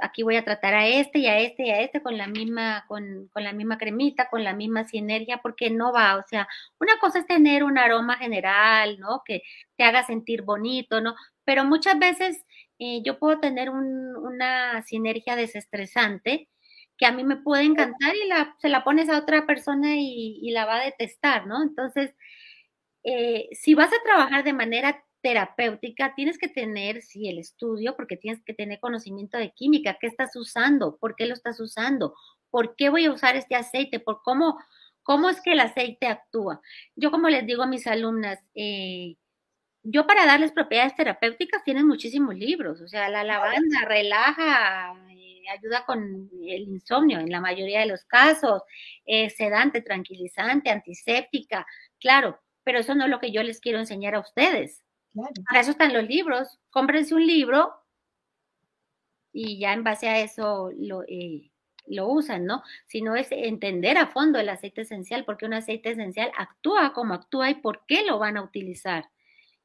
aquí 0.00 0.22
voy 0.22 0.36
a 0.36 0.44
tratar 0.44 0.74
a 0.74 0.86
este 0.86 1.18
y 1.20 1.26
a 1.26 1.38
este 1.38 1.64
y 1.66 1.70
a 1.70 1.80
este 1.80 2.02
con 2.02 2.16
la 2.16 2.26
misma, 2.26 2.84
con, 2.88 3.28
con, 3.32 3.44
la 3.44 3.52
misma 3.52 3.78
cremita, 3.78 4.28
con 4.30 4.44
la 4.44 4.54
misma 4.54 4.84
sinergia, 4.84 5.38
porque 5.42 5.70
no 5.70 5.92
va, 5.92 6.16
o 6.16 6.22
sea, 6.28 6.48
una 6.78 6.98
cosa 7.00 7.20
es 7.20 7.26
tener 7.26 7.64
un 7.64 7.78
aroma 7.78 8.16
general, 8.16 8.98
¿no? 8.98 9.22
Que 9.24 9.42
te 9.76 9.84
haga 9.84 10.04
sentir 10.06 10.42
bonito, 10.42 11.00
¿no? 11.00 11.14
Pero 11.44 11.64
muchas 11.64 11.98
veces 11.98 12.44
eh, 12.80 13.02
yo 13.04 13.18
puedo 13.18 13.38
tener 13.40 13.70
un, 13.70 14.16
una 14.16 14.82
sinergia 14.82 15.36
desestresante 15.36 16.48
que 16.98 17.06
a 17.06 17.12
mí 17.12 17.24
me 17.24 17.36
puede 17.36 17.64
encantar 17.64 18.14
y 18.16 18.28
la, 18.28 18.56
se 18.60 18.68
la 18.68 18.84
pones 18.84 19.08
a 19.08 19.18
otra 19.18 19.46
persona 19.46 19.96
y, 19.96 20.38
y 20.42 20.50
la 20.50 20.66
va 20.66 20.76
a 20.76 20.84
detestar, 20.84 21.46
¿no? 21.46 21.62
Entonces, 21.62 22.14
eh, 23.04 23.48
si 23.52 23.74
vas 23.74 23.90
a 23.92 24.02
trabajar 24.04 24.44
de 24.44 24.52
manera 24.52 25.02
terapéutica, 25.22 26.14
tienes 26.14 26.38
que 26.38 26.48
tener, 26.48 27.02
sí, 27.02 27.28
el 27.28 27.38
estudio, 27.38 27.94
porque 27.96 28.16
tienes 28.16 28.42
que 28.44 28.54
tener 28.54 28.80
conocimiento 28.80 29.38
de 29.38 29.52
química, 29.52 29.98
qué 30.00 30.06
estás 30.06 30.34
usando, 30.36 30.96
por 30.98 31.16
qué 31.16 31.26
lo 31.26 31.34
estás 31.34 31.60
usando, 31.60 32.14
por 32.50 32.76
qué 32.76 32.88
voy 32.90 33.06
a 33.06 33.12
usar 33.12 33.36
este 33.36 33.54
aceite, 33.54 34.00
por 34.00 34.22
cómo, 34.22 34.58
cómo 35.02 35.28
es 35.30 35.40
que 35.40 35.52
el 35.52 35.60
aceite 35.60 36.06
actúa. 36.06 36.60
Yo 36.96 37.10
como 37.10 37.28
les 37.28 37.46
digo 37.46 37.62
a 37.62 37.66
mis 37.66 37.86
alumnas, 37.86 38.38
eh, 38.54 39.16
yo 39.82 40.06
para 40.06 40.26
darles 40.26 40.52
propiedades 40.52 40.94
terapéuticas 40.94 41.62
tienen 41.64 41.86
muchísimos 41.86 42.34
libros, 42.34 42.80
o 42.80 42.88
sea, 42.88 43.08
la 43.08 43.24
lavanda 43.24 43.80
relaja, 43.86 44.94
eh, 45.10 45.42
ayuda 45.50 45.84
con 45.86 46.30
el 46.46 46.62
insomnio 46.68 47.18
en 47.20 47.30
la 47.30 47.40
mayoría 47.40 47.80
de 47.80 47.86
los 47.86 48.04
casos, 48.04 48.62
sedante, 49.36 49.82
tranquilizante, 49.82 50.70
antiséptica, 50.70 51.66
claro, 51.98 52.38
pero 52.64 52.78
eso 52.78 52.94
no 52.94 53.04
es 53.04 53.10
lo 53.10 53.20
que 53.20 53.32
yo 53.32 53.42
les 53.42 53.60
quiero 53.60 53.78
enseñar 53.78 54.14
a 54.14 54.20
ustedes. 54.20 54.82
Para 55.48 55.60
eso 55.60 55.72
están 55.72 55.92
los 55.92 56.04
libros. 56.04 56.58
Cómprense 56.70 57.14
un 57.14 57.26
libro 57.26 57.72
y 59.32 59.58
ya 59.58 59.72
en 59.72 59.84
base 59.84 60.08
a 60.08 60.20
eso 60.20 60.70
lo, 60.76 61.02
eh, 61.08 61.50
lo 61.86 62.08
usan, 62.08 62.46
¿no? 62.46 62.62
Sino 62.86 63.16
es 63.16 63.28
entender 63.32 63.96
a 63.98 64.08
fondo 64.08 64.38
el 64.38 64.48
aceite 64.48 64.82
esencial, 64.82 65.24
porque 65.24 65.46
un 65.46 65.54
aceite 65.54 65.90
esencial 65.90 66.30
actúa 66.36 66.92
como 66.92 67.14
actúa 67.14 67.50
y 67.50 67.54
por 67.54 67.84
qué 67.86 68.04
lo 68.04 68.18
van 68.18 68.36
a 68.36 68.42
utilizar. 68.42 69.08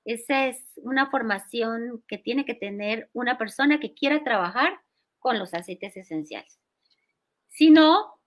Esa 0.06 0.46
es 0.46 0.64
una 0.78 1.10
formación 1.10 2.04
que 2.08 2.20
tiene 2.20 2.46
que 2.46 2.54
tener 2.54 3.10
una 3.14 3.38
persona 3.38 3.80
que 3.80 3.96
quiera 3.96 4.24
trabajar 4.24 4.80
con 5.20 5.40
los 5.40 5.54
aceites 5.56 5.98
esenciales. 5.98 6.60
Si 7.50 7.72
no, 7.72 8.20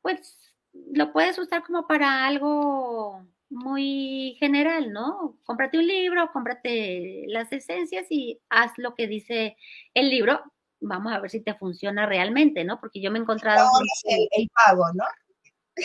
pues 0.00 0.54
lo 0.72 1.12
puedes 1.12 1.38
usar 1.38 1.62
como 1.62 1.86
para 1.86 2.26
algo 2.26 3.26
muy 3.50 4.36
general, 4.40 4.92
¿no? 4.92 5.38
Cómprate 5.44 5.78
un 5.78 5.86
libro, 5.86 6.30
cómprate 6.32 7.24
las 7.28 7.52
esencias 7.52 8.06
y 8.10 8.40
haz 8.48 8.72
lo 8.78 8.94
que 8.94 9.06
dice 9.06 9.56
el 9.92 10.08
libro. 10.08 10.40
Vamos 10.80 11.12
a 11.12 11.20
ver 11.20 11.30
si 11.30 11.40
te 11.40 11.54
funciona 11.54 12.06
realmente, 12.06 12.64
¿no? 12.64 12.80
Porque 12.80 13.00
yo 13.00 13.10
me 13.10 13.18
he 13.18 13.22
encontrado... 13.22 13.68
El, 14.04 14.28
el 14.30 14.48
pago, 14.48 14.84
¿no? 14.94 15.04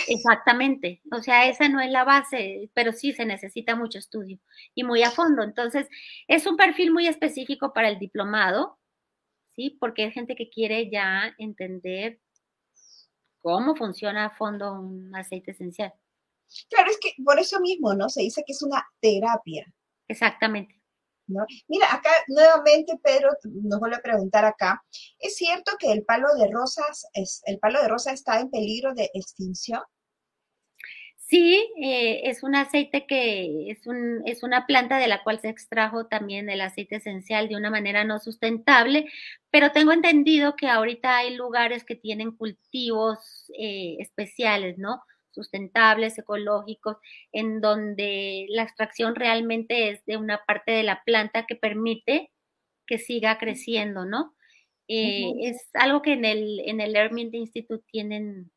Exactamente, 0.08 1.02
o 1.12 1.22
sea, 1.22 1.50
esa 1.50 1.68
no 1.68 1.82
es 1.82 1.92
la 1.92 2.06
base, 2.06 2.70
pero 2.74 2.94
sí 2.94 3.12
se 3.12 3.26
necesita 3.26 3.76
mucho 3.76 4.00
estudio 4.00 4.40
y 4.74 4.84
muy 4.86 5.04
a 5.04 5.12
fondo. 5.12 5.44
Entonces, 5.44 5.88
es 6.30 6.46
un 6.48 6.56
perfil 6.56 6.94
muy 6.94 7.08
específico 7.08 7.74
para 7.74 7.90
el 7.90 8.00
diplomado, 8.00 8.80
¿sí? 9.56 9.78
Porque 9.80 10.04
hay 10.06 10.12
gente 10.12 10.36
que 10.36 10.50
quiere 10.50 10.90
ya 10.92 11.34
entender 11.40 12.20
cómo 13.44 13.76
funciona 13.76 14.26
a 14.26 14.30
fondo 14.30 14.72
un 14.74 15.16
aceite 15.16 15.52
esencial. 15.52 15.92
Claro, 16.70 16.92
es 16.92 17.00
que 17.02 17.12
por 17.26 17.40
eso 17.40 17.60
mismo, 17.62 17.94
¿no? 17.96 18.10
Se 18.10 18.22
dice 18.24 18.44
que 18.48 18.54
es 18.54 18.64
una 18.64 18.86
terapia. 19.02 19.66
Exactamente. 20.10 20.81
Mira, 21.68 21.94
acá 21.94 22.12
nuevamente 22.28 23.00
Pedro 23.04 23.30
nos 23.44 23.80
vuelve 23.80 23.98
a 23.98 24.02
preguntar 24.02 24.46
acá, 24.46 24.84
¿es 25.20 25.36
cierto 25.36 25.72
que 25.80 25.92
el 25.92 26.04
palo 26.04 26.28
de 26.36 26.50
rosas, 26.52 27.06
el 27.46 27.60
palo 27.60 27.82
de 27.82 27.88
rosa 27.88 28.12
está 28.12 28.40
en 28.40 28.50
peligro 28.50 28.94
de 28.94 29.10
extinción? 29.14 29.82
Sí, 31.32 31.72
eh, 31.82 32.30
es 32.30 32.44
un 32.44 32.56
aceite 32.56 33.06
que 33.08 33.72
es, 33.72 33.88
un, 33.88 34.22
una 34.44 34.68
planta 34.68 34.98
de 34.98 35.08
la 35.08 35.24
cual 35.24 35.40
se 35.40 35.48
extrajo 35.48 36.08
también 36.08 36.50
el 36.50 36.60
aceite 36.60 36.98
esencial 36.98 37.48
de 37.48 37.56
una 37.56 37.70
manera 37.70 38.04
no 38.04 38.20
sustentable, 38.20 39.06
pero 39.50 39.72
tengo 39.72 39.94
entendido 39.94 40.58
que 40.58 40.68
ahorita 40.68 41.16
hay 41.16 41.36
lugares 41.38 41.86
que 41.86 41.96
tienen 41.96 42.32
cultivos 42.32 43.50
eh, 43.58 43.96
especiales, 44.00 44.78
¿no? 44.78 45.02
Sustentables, 45.32 46.18
ecológicos, 46.18 46.98
en 47.32 47.62
donde 47.62 48.46
la 48.50 48.64
extracción 48.64 49.16
realmente 49.16 49.90
es 49.90 50.06
de 50.06 50.18
una 50.18 50.44
parte 50.46 50.72
de 50.72 50.84
la 50.84 51.04
planta 51.04 51.46
que 51.46 51.56
permite 51.56 52.32
que 52.86 52.98
siga 52.98 53.38
creciendo, 53.38 54.06
¿no? 54.06 54.36
Eh, 54.88 55.32
es 55.40 55.70
algo 55.74 56.02
que 56.02 56.14
en 56.14 56.26
el, 56.26 56.60
en 56.66 56.82
el 56.82 56.96
Institute 57.34 57.84
tienen, 57.90 58.52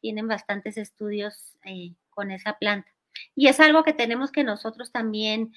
tienen 0.00 0.28
bastantes 0.28 0.76
estudios 0.76 1.56
eh, 1.64 1.94
con 2.10 2.30
esa 2.30 2.56
planta. 2.58 2.88
Y 3.34 3.48
es 3.48 3.58
algo 3.58 3.82
que 3.82 3.92
tenemos 3.92 4.30
que 4.30 4.44
nosotros 4.44 4.92
también 4.92 5.52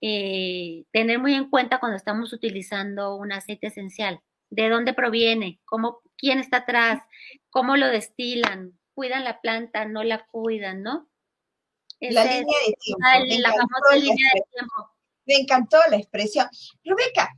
eh, 0.00 0.84
tener 0.90 1.20
muy 1.20 1.34
en 1.34 1.48
cuenta 1.48 1.78
cuando 1.78 1.96
estamos 1.96 2.32
utilizando 2.32 3.14
un 3.14 3.30
aceite 3.30 3.68
esencial. 3.68 4.20
¿De 4.50 4.68
dónde 4.68 4.92
proviene? 4.92 5.60
¿Cómo, 5.64 6.00
¿Quién 6.16 6.40
está 6.40 6.58
atrás? 6.58 7.00
¿Cómo 7.50 7.76
lo 7.76 7.86
destilan? 7.86 8.76
Cuidan 8.94 9.24
la 9.24 9.40
planta, 9.40 9.84
no 9.84 10.02
la 10.02 10.26
cuidan, 10.26 10.82
¿no? 10.82 11.08
la 12.00 12.24
línea 12.24 12.58
de 12.66 12.74
tiempo. 12.80 13.42
la 13.42 13.50
famosa 13.50 13.94
línea 13.96 14.30
de 14.34 14.42
tiempo. 14.50 14.90
Me 15.26 15.34
encantó 15.34 15.78
la 15.88 15.96
expresión. 15.96 16.48
Rebeca, 16.82 17.28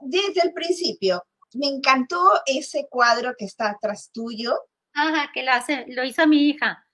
desde 0.00 0.42
el 0.42 0.52
principio, 0.52 1.24
me 1.54 1.68
encantó 1.68 2.18
ese 2.46 2.86
cuadro 2.90 3.34
que 3.38 3.44
está 3.44 3.70
atrás 3.70 4.10
tuyo. 4.12 4.54
Ajá, 4.92 5.30
que 5.32 5.42
lo, 5.44 5.52
hace, 5.52 5.84
lo 5.88 6.04
hizo 6.04 6.26
mi 6.26 6.48
hija, 6.48 6.84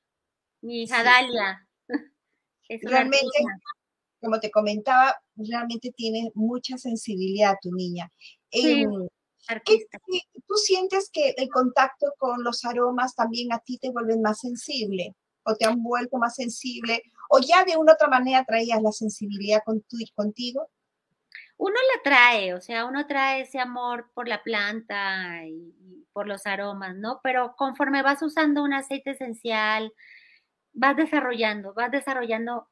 mi 0.61 0.83
hija 0.83 1.03
Dalia. 1.03 1.67
realmente, 2.83 3.39
como 4.21 4.39
te 4.39 4.51
comentaba, 4.51 5.17
realmente 5.37 5.93
tiene 5.93 6.31
mucha 6.35 6.77
sensibilidad 6.77 7.55
tu 7.61 7.71
niña. 7.73 8.11
¿Tú 10.47 10.55
sientes 10.57 11.11
que 11.13 11.35
el 11.37 11.49
contacto 11.51 12.15
con 12.19 12.43
los 12.45 12.65
aromas 12.65 13.15
también 13.15 13.53
a 13.53 13.59
ti 13.59 13.79
te 13.79 13.91
vuelven 13.91 14.23
más 14.23 14.41
sensible 14.41 15.15
o 15.45 15.55
te 15.57 15.67
han 15.67 15.83
vuelto 15.83 16.19
más 16.19 16.35
sensible 16.35 17.03
o 17.29 17.41
ya 17.41 17.65
de 17.65 17.77
una 17.77 17.93
otra 17.93 18.09
manera 18.09 18.45
traías 18.45 18.81
la 18.83 18.93
sensibilidad 18.93 19.61
con 19.65 19.81
tu, 19.83 19.97
contigo? 20.15 20.69
Uno 21.57 21.75
la 21.75 22.03
trae, 22.03 22.55
o 22.55 22.61
sea, 22.61 22.85
uno 22.87 23.07
trae 23.07 23.43
ese 23.43 23.61
amor 23.61 24.11
por 24.15 24.29
la 24.29 24.43
planta 24.43 25.47
y, 25.47 26.07
por 26.13 26.27
los 26.27 26.47
aromas, 26.47 26.97
¿no? 26.97 27.21
Pero 27.23 27.55
conforme 27.57 28.03
vas 28.03 28.23
usando 28.23 28.63
un 28.63 28.73
aceite 28.73 29.11
esencial, 29.11 29.93
vas 30.73 30.97
desarrollando, 30.97 31.75
vas 31.75 31.91
desarrollando, 31.91 32.69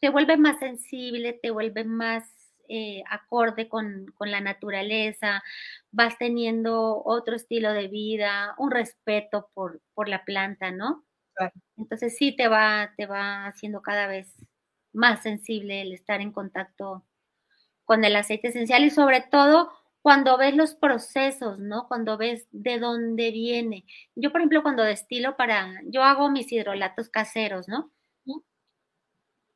te 0.00 0.10
vuelve 0.10 0.36
más 0.36 0.58
sensible, 0.58 1.32
te 1.32 1.50
vuelve 1.50 1.84
más 1.84 2.35
eh, 2.68 3.02
acorde 3.10 3.68
con, 3.68 4.12
la 4.20 4.40
naturaleza, 4.40 5.42
vas 5.90 6.18
teniendo 6.18 7.02
otro 7.04 7.36
estilo 7.36 7.72
de 7.72 7.88
vida, 7.88 8.54
un 8.58 8.70
respeto 8.70 9.50
por, 9.54 9.80
por 9.94 10.08
la 10.08 10.24
planta, 10.24 10.70
¿no? 10.70 11.04
Entonces 11.76 12.16
sí 12.16 12.34
te 12.34 12.48
va, 12.48 12.92
te 12.96 13.06
va 13.06 13.46
haciendo 13.46 13.82
cada 13.82 14.06
vez 14.06 14.32
más 14.92 15.22
sensible 15.22 15.82
el 15.82 15.92
estar 15.92 16.20
en 16.20 16.32
contacto 16.32 17.04
con 17.84 18.04
el 18.04 18.16
aceite 18.16 18.48
esencial 18.48 18.84
y 18.84 18.90
sobre 18.90 19.20
todo 19.20 19.70
cuando 20.02 20.38
ves 20.38 20.54
los 20.54 20.74
procesos, 20.74 21.58
¿no? 21.58 21.88
Cuando 21.88 22.16
ves 22.16 22.46
de 22.52 22.78
dónde 22.78 23.32
viene. 23.32 23.84
Yo, 24.14 24.30
por 24.30 24.40
ejemplo, 24.40 24.62
cuando 24.62 24.84
destilo 24.84 25.36
para, 25.36 25.80
yo 25.84 26.04
hago 26.04 26.30
mis 26.30 26.52
hidrolatos 26.52 27.08
caseros, 27.08 27.66
¿no? 27.68 27.90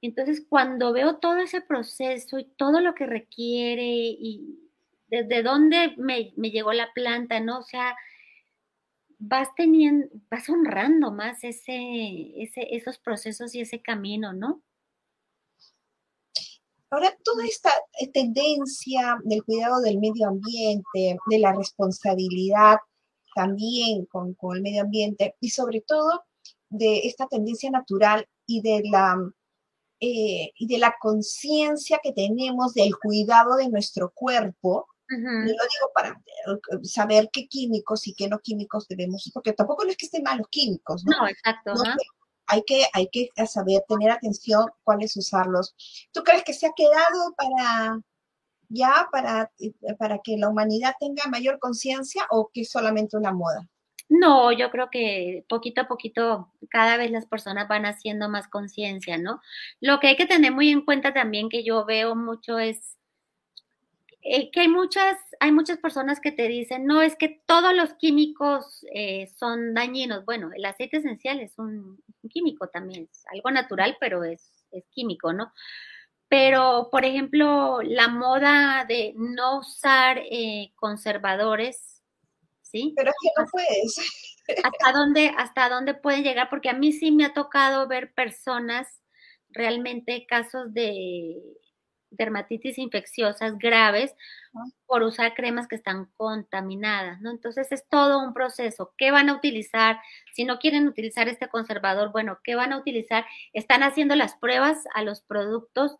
Entonces, 0.02 0.44
cuando 0.48 0.92
veo 0.92 1.16
todo 1.16 1.38
ese 1.38 1.60
proceso 1.60 2.38
y 2.38 2.44
todo 2.44 2.80
lo 2.80 2.94
que 2.94 3.06
requiere 3.06 3.84
y 3.84 4.58
desde 5.08 5.42
dónde 5.42 5.94
me, 5.98 6.32
llegó 6.50 6.72
la 6.72 6.92
planta, 6.94 7.40
¿no? 7.40 7.58
O 7.58 7.62
sea, 7.62 7.96
vas 9.18 9.48
teniendo, 9.56 10.08
vas 10.30 10.48
honrando 10.48 11.10
más 11.10 11.44
ese, 11.44 12.32
ese, 12.36 12.74
esos 12.74 12.98
procesos 12.98 13.54
y 13.54 13.60
ese 13.60 13.82
camino, 13.82 14.32
¿no? 14.32 14.62
Ahora, 16.92 17.16
toda 17.22 17.44
esta 17.44 17.70
tendencia 18.12 19.18
del 19.24 19.44
cuidado 19.44 19.80
del 19.80 19.98
medio 19.98 20.28
ambiente, 20.28 21.18
de 21.26 21.38
la 21.38 21.52
responsabilidad 21.52 22.78
también 23.34 24.06
con, 24.06 24.36
el 24.54 24.62
medio 24.62 24.82
ambiente 24.82 25.36
y 25.40 25.50
sobre 25.50 25.82
todo 25.82 26.24
de 26.68 27.00
esta 27.06 27.26
tendencia 27.28 27.70
natural 27.70 28.26
y 28.46 28.60
de 28.62 28.82
la, 28.90 29.16
eh, 30.00 30.52
y 30.56 30.66
de 30.66 30.78
la 30.78 30.94
conciencia 31.00 32.00
que 32.02 32.12
tenemos 32.12 32.74
del 32.74 32.96
cuidado 32.96 33.56
de 33.56 33.68
nuestro 33.68 34.10
cuerpo, 34.10 34.86
lo 35.08 35.18
digo 35.18 35.90
para 35.92 36.10
eh, 36.10 36.84
saber 36.84 37.30
qué 37.32 37.48
químicos 37.48 38.06
y 38.06 38.14
qué 38.14 38.28
no 38.28 38.38
químicos 38.38 38.86
debemos, 38.86 39.28
porque 39.34 39.52
tampoco 39.52 39.84
es 39.84 39.96
que 39.96 40.06
estén 40.06 40.22
malos 40.22 40.46
químicos, 40.50 41.04
¿no? 41.04 41.18
No, 41.18 41.28
exacto. 41.28 41.74
¿no? 41.74 41.82
hay 42.46 42.62
que, 42.64 42.84
hay 42.92 43.08
que 43.08 43.28
saber, 43.46 43.84
tener 43.88 44.10
atención 44.10 44.66
cuáles 44.82 45.16
usarlos. 45.16 45.74
¿Tú 46.12 46.22
crees 46.22 46.42
que 46.44 46.52
se 46.52 46.66
ha 46.66 46.72
quedado 46.74 47.34
para 47.36 48.00
ya 48.70 49.08
para, 49.10 49.52
eh, 49.58 49.72
para 49.98 50.18
que 50.18 50.36
la 50.36 50.48
humanidad 50.48 50.94
tenga 50.98 51.26
mayor 51.26 51.58
conciencia 51.58 52.26
o 52.30 52.50
que 52.52 52.62
es 52.62 52.70
solamente 52.70 53.16
una 53.16 53.32
moda? 53.32 53.68
No, 54.10 54.50
yo 54.50 54.70
creo 54.72 54.90
que 54.90 55.44
poquito 55.48 55.82
a 55.82 55.88
poquito 55.88 56.52
cada 56.68 56.96
vez 56.96 57.12
las 57.12 57.26
personas 57.26 57.68
van 57.68 57.86
haciendo 57.86 58.28
más 58.28 58.48
conciencia, 58.48 59.18
¿no? 59.18 59.40
Lo 59.80 60.00
que 60.00 60.08
hay 60.08 60.16
que 60.16 60.26
tener 60.26 60.52
muy 60.52 60.70
en 60.70 60.84
cuenta 60.84 61.14
también 61.14 61.48
que 61.48 61.62
yo 61.64 61.84
veo 61.84 62.16
mucho 62.16 62.58
es 62.58 62.98
eh, 64.22 64.50
que 64.50 64.60
hay 64.60 64.68
muchas, 64.68 65.16
hay 65.38 65.52
muchas 65.52 65.78
personas 65.78 66.20
que 66.20 66.32
te 66.32 66.48
dicen, 66.48 66.86
no, 66.86 67.00
es 67.02 67.16
que 67.16 67.40
todos 67.46 67.74
los 67.74 67.94
químicos 67.94 68.84
eh, 68.92 69.28
son 69.38 69.74
dañinos. 69.74 70.24
Bueno, 70.24 70.50
el 70.54 70.64
aceite 70.64 70.98
esencial 70.98 71.40
es 71.40 71.58
un, 71.58 72.02
químico 72.28 72.68
también, 72.68 73.08
es 73.10 73.24
algo 73.32 73.50
natural, 73.50 73.96
pero 74.00 74.24
es, 74.24 74.66
es 74.72 74.84
químico, 74.90 75.32
¿no? 75.32 75.52
Pero, 76.28 76.88
por 76.92 77.04
ejemplo, 77.04 77.80
la 77.82 78.08
moda 78.08 78.84
de 78.86 79.14
no 79.16 79.58
usar 79.60 80.18
eh, 80.30 80.72
conservadores, 80.76 81.89
¿sí? 82.70 82.92
Pero 82.96 83.10
es 83.10 83.16
que 83.22 83.42
no 83.42 83.46
puedes. 83.50 83.96
¿Hasta 84.64 84.92
dónde, 84.92 85.32
¿Hasta 85.36 85.68
dónde 85.68 85.94
pueden 85.94 86.24
llegar? 86.24 86.48
Porque 86.50 86.70
a 86.70 86.74
mí 86.74 86.92
sí 86.92 87.12
me 87.12 87.24
ha 87.24 87.32
tocado 87.32 87.86
ver 87.86 88.12
personas, 88.14 88.88
realmente 89.50 90.26
casos 90.26 90.72
de 90.72 91.36
dermatitis 92.10 92.78
infecciosas 92.78 93.56
graves 93.58 94.14
por 94.86 95.02
usar 95.02 95.34
cremas 95.34 95.68
que 95.68 95.76
están 95.76 96.06
contaminadas, 96.16 97.20
¿no? 97.20 97.30
Entonces 97.30 97.70
es 97.70 97.86
todo 97.88 98.18
un 98.18 98.34
proceso. 98.34 98.92
¿Qué 98.98 99.12
van 99.12 99.28
a 99.28 99.34
utilizar? 99.34 100.00
Si 100.34 100.44
no 100.44 100.58
quieren 100.58 100.88
utilizar 100.88 101.28
este 101.28 101.48
conservador, 101.48 102.10
bueno, 102.10 102.38
¿qué 102.42 102.56
van 102.56 102.72
a 102.72 102.78
utilizar? 102.78 103.24
Están 103.52 103.82
haciendo 103.82 104.16
las 104.16 104.34
pruebas 104.36 104.78
a 104.94 105.02
los 105.02 105.22
productos 105.22 105.96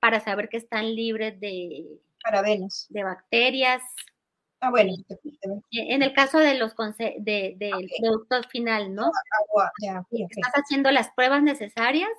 para 0.00 0.20
saber 0.20 0.50
que 0.50 0.58
están 0.58 0.94
libres 0.94 1.40
de 1.40 1.86
parabenos, 2.22 2.86
de 2.90 3.04
bacterias. 3.04 3.82
Ah, 4.60 4.70
bueno. 4.70 4.92
En 5.70 6.02
el 6.02 6.12
caso 6.14 6.38
de 6.38 6.54
los 6.54 6.74
de, 6.96 7.54
del 7.58 7.90
producto 8.00 8.42
final, 8.48 8.94
¿no? 8.94 9.10
Estás 10.10 10.52
haciendo 10.54 10.90
las 10.90 11.10
pruebas 11.14 11.42
necesarias 11.42 12.10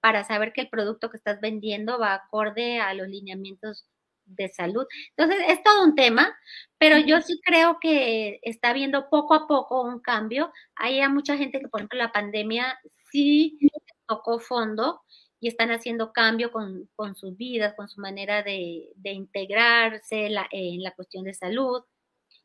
para 0.00 0.24
saber 0.24 0.52
que 0.52 0.62
el 0.62 0.68
producto 0.68 1.10
que 1.10 1.16
estás 1.16 1.40
vendiendo 1.40 1.98
va 1.98 2.14
acorde 2.14 2.80
a 2.80 2.92
los 2.94 3.08
lineamientos 3.08 3.86
de 4.26 4.48
salud. 4.48 4.86
Entonces, 5.16 5.44
es 5.48 5.62
todo 5.62 5.84
un 5.84 5.94
tema, 5.94 6.36
pero 6.78 6.98
yo 6.98 7.20
sí 7.20 7.40
creo 7.44 7.78
que 7.80 8.40
está 8.42 8.70
habiendo 8.70 9.08
poco 9.08 9.34
a 9.34 9.46
poco 9.46 9.82
un 9.82 10.00
cambio. 10.00 10.52
Hay 10.76 11.06
mucha 11.08 11.36
gente 11.36 11.60
que, 11.60 11.68
por 11.68 11.80
ejemplo, 11.80 11.98
la 11.98 12.12
pandemia 12.12 12.78
sí 13.10 13.58
tocó 14.06 14.40
fondo 14.40 15.02
y 15.44 15.48
están 15.48 15.70
haciendo 15.70 16.12
cambio 16.12 16.50
con, 16.50 16.88
sus 17.14 17.36
vidas, 17.36 17.74
con 17.74 17.88
su 17.88 18.00
manera 18.00 18.42
de, 18.42 18.92
integrarse 19.04 20.26
en 20.50 20.82
la 20.82 20.90
cuestión 20.92 21.24
de 21.24 21.34
salud. 21.34 21.82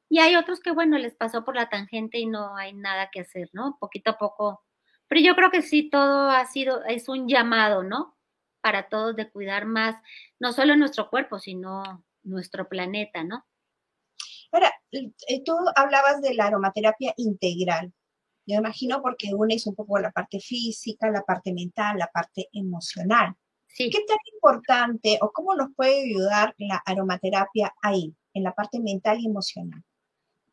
Y 0.10 0.20
hay 0.20 0.36
otros 0.36 0.60
que, 0.60 0.72
bueno, 0.72 0.98
les 0.98 1.16
pasó 1.16 1.46
por 1.46 1.56
la 1.56 1.70
tangente 1.70 2.20
y 2.20 2.26
no 2.26 2.56
hay 2.58 2.74
nada 2.74 3.10
que 3.12 3.22
hacer, 3.22 3.50
¿no? 3.54 3.78
Poquito 3.80 4.12
a 4.12 4.18
poco 4.18 4.64
pero 5.10 5.22
yo 5.22 5.36
creo 5.36 5.52
que 5.52 5.64
sí, 5.64 5.90
todo 5.90 6.30
ha 6.30 6.46
sido, 6.46 6.86
es 6.86 7.10
un 7.10 7.28
llamado, 7.28 7.84
¿no? 7.84 8.16
Para 8.62 8.90
todos 8.90 9.16
de 9.16 9.30
cuidar 9.30 9.66
más, 9.66 9.96
no 10.40 10.54
solo 10.54 10.76
nuestro 10.76 11.10
cuerpo, 11.10 11.40
sino 11.40 12.06
nuestro 12.24 12.70
planeta, 12.70 13.24
¿no? 13.24 13.44
Ahora, 14.52 14.72
eh, 14.92 15.44
tú 15.44 15.56
hablabas 15.76 16.22
de 16.22 16.36
la 16.36 16.46
aromaterapia 16.46 17.14
integral. 17.18 17.92
Yo 18.50 18.58
imagino 18.58 19.00
porque 19.04 19.32
une 19.32 19.54
es 19.54 19.68
un 19.68 19.76
poco 19.76 20.00
la 20.00 20.12
parte 20.12 20.40
física, 20.40 21.12
la 21.12 21.22
parte 21.22 21.54
mental, 21.54 22.00
la 22.00 22.08
parte 22.08 22.50
emocional. 22.52 23.36
Sí. 23.68 23.92
¿Qué 23.92 24.00
tan 24.08 24.18
importante 24.34 25.20
o 25.22 25.32
cómo 25.32 25.54
nos 25.54 25.70
puede 25.76 26.02
ayudar 26.06 26.56
la 26.58 26.78
aromaterapia 26.78 27.72
ahí, 27.84 28.16
en 28.34 28.44
la 28.44 28.54
parte 28.54 28.80
mental 28.80 29.20
y 29.20 29.28
emocional? 29.28 29.84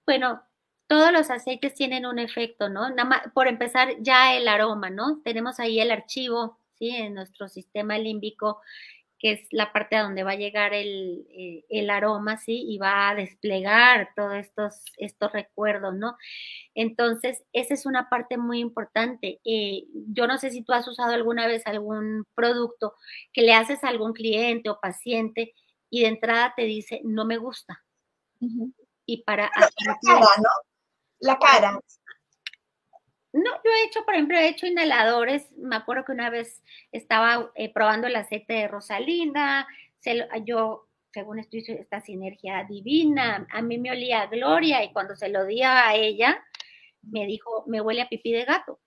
Bueno, 0.05 0.42
todos 0.86 1.11
los 1.11 1.30
aceites 1.30 1.72
tienen 1.72 2.05
un 2.05 2.18
efecto, 2.18 2.68
¿no? 2.68 2.90
Nada 2.90 3.05
más, 3.05 3.22
por 3.32 3.49
empezar, 3.49 3.94
ya 4.01 4.36
el 4.36 4.47
aroma, 4.47 4.90
¿no? 4.90 5.22
Tenemos 5.24 5.59
ahí 5.59 5.80
el 5.80 5.90
archivo, 5.90 6.59
¿sí? 6.78 6.90
En 6.90 7.14
nuestro 7.14 7.49
sistema 7.49 7.97
límbico, 7.97 8.61
que 9.26 9.32
es 9.32 9.48
la 9.50 9.72
parte 9.72 9.96
a 9.96 10.04
donde 10.04 10.22
va 10.22 10.32
a 10.32 10.36
llegar 10.36 10.72
el, 10.72 11.26
eh, 11.30 11.64
el 11.68 11.90
aroma, 11.90 12.36
¿sí? 12.36 12.64
Y 12.68 12.78
va 12.78 13.08
a 13.08 13.14
desplegar 13.16 14.10
todos 14.14 14.34
estos, 14.34 14.84
estos 14.98 15.32
recuerdos, 15.32 15.96
¿no? 15.96 16.16
Entonces, 16.76 17.42
esa 17.52 17.74
es 17.74 17.86
una 17.86 18.08
parte 18.08 18.36
muy 18.36 18.60
importante. 18.60 19.40
Eh, 19.44 19.82
yo 20.12 20.28
no 20.28 20.38
sé 20.38 20.50
si 20.50 20.62
tú 20.62 20.72
has 20.72 20.86
usado 20.86 21.12
alguna 21.12 21.48
vez 21.48 21.66
algún 21.66 22.24
producto 22.36 22.94
que 23.32 23.42
le 23.42 23.52
haces 23.52 23.82
a 23.82 23.88
algún 23.88 24.12
cliente 24.12 24.70
o 24.70 24.78
paciente 24.78 25.54
y 25.90 26.02
de 26.02 26.06
entrada 26.06 26.54
te 26.56 26.62
dice, 26.62 27.00
no 27.02 27.24
me 27.24 27.36
gusta. 27.36 27.82
Y 29.06 29.24
para... 29.24 29.50
¿no? 30.04 30.48
la 31.18 31.36
cara. 31.36 31.80
No, 33.32 33.50
yo 33.64 33.70
he 33.70 33.84
hecho, 33.86 34.04
por 34.04 34.14
ejemplo, 34.14 34.38
he 34.38 34.48
hecho 34.48 34.66
inhaladores. 34.66 35.50
Me 35.56 35.76
acuerdo 35.76 36.04
que 36.04 36.12
una 36.12 36.30
vez 36.30 36.62
estaba 36.92 37.50
eh, 37.54 37.72
probando 37.72 38.06
el 38.06 38.16
aceite 38.16 38.54
de 38.54 38.68
Rosalinda. 38.68 39.66
yo, 40.44 40.88
según 41.12 41.38
esto, 41.38 41.56
hice 41.56 41.74
esta 41.80 42.00
sinergia 42.00 42.64
divina. 42.64 43.46
A 43.50 43.62
mí 43.62 43.78
me 43.78 43.90
olía 43.90 44.22
a 44.22 44.26
Gloria 44.26 44.82
y 44.84 44.92
cuando 44.92 45.16
se 45.16 45.28
lo 45.28 45.44
di 45.44 45.62
a 45.62 45.94
ella, 45.94 46.42
me 47.02 47.26
dijo, 47.26 47.64
me 47.66 47.80
huele 47.80 48.02
a 48.02 48.08
pipí 48.08 48.32
de 48.32 48.44
gato. 48.44 48.80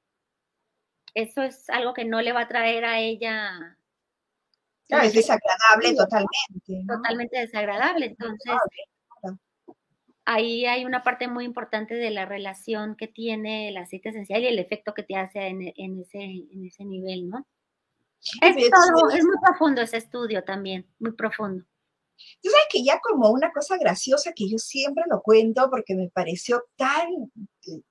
Eso 1.14 1.44
es 1.44 1.70
algo 1.70 1.94
que 1.94 2.06
no 2.06 2.22
le 2.22 2.34
va 2.34 2.42
a 2.42 2.48
traer 2.48 2.86
a 2.86 3.00
ella. 3.00 3.78
Claro, 4.88 5.06
es 5.06 5.14
desagradable 5.14 5.96
totalmente. 5.96 6.84
Totalmente 6.88 7.40
desagradable. 7.40 8.06
Entonces, 8.08 8.54
ahí 10.30 10.68
hay 10.68 10.86
una 10.86 11.04
parte 11.04 11.28
muy 11.28 11.44
importante 11.44 11.96
de 11.96 12.12
la 12.12 12.26
relación 12.26 12.96
que 12.96 13.08
tiene 13.08 13.70
el 13.70 13.78
aceite 13.78 14.10
esencial 14.10 14.44
y 14.44 14.48
el 14.48 14.60
efecto 14.60 14.94
que 14.94 15.02
te 15.02 15.16
hace 15.16 15.48
en, 15.48 15.62
ese, 16.00 16.20
en 16.20 16.66
ese 16.66 16.86
nivel, 16.86 17.30
¿no? 17.30 17.48
Es, 18.42 18.56
todo, 18.70 19.10
es 19.10 19.24
muy 19.24 19.38
profundo 19.42 19.82
ese 19.82 19.98
estudio 19.98 20.44
también, 20.44 20.86
muy 21.00 21.14
profundo. 21.14 21.66
Tú 22.44 22.50
sabes 22.50 22.68
que 22.70 22.84
ya 22.84 23.00
como 23.00 23.32
una 23.32 23.52
cosa 23.52 23.78
graciosa 23.78 24.34
que 24.36 24.48
yo 24.48 24.60
siempre 24.60 25.04
lo 25.10 25.22
cuento 25.22 25.68
porque 25.70 25.96
me 25.96 26.10
pareció 26.10 26.64
tan, 26.76 27.32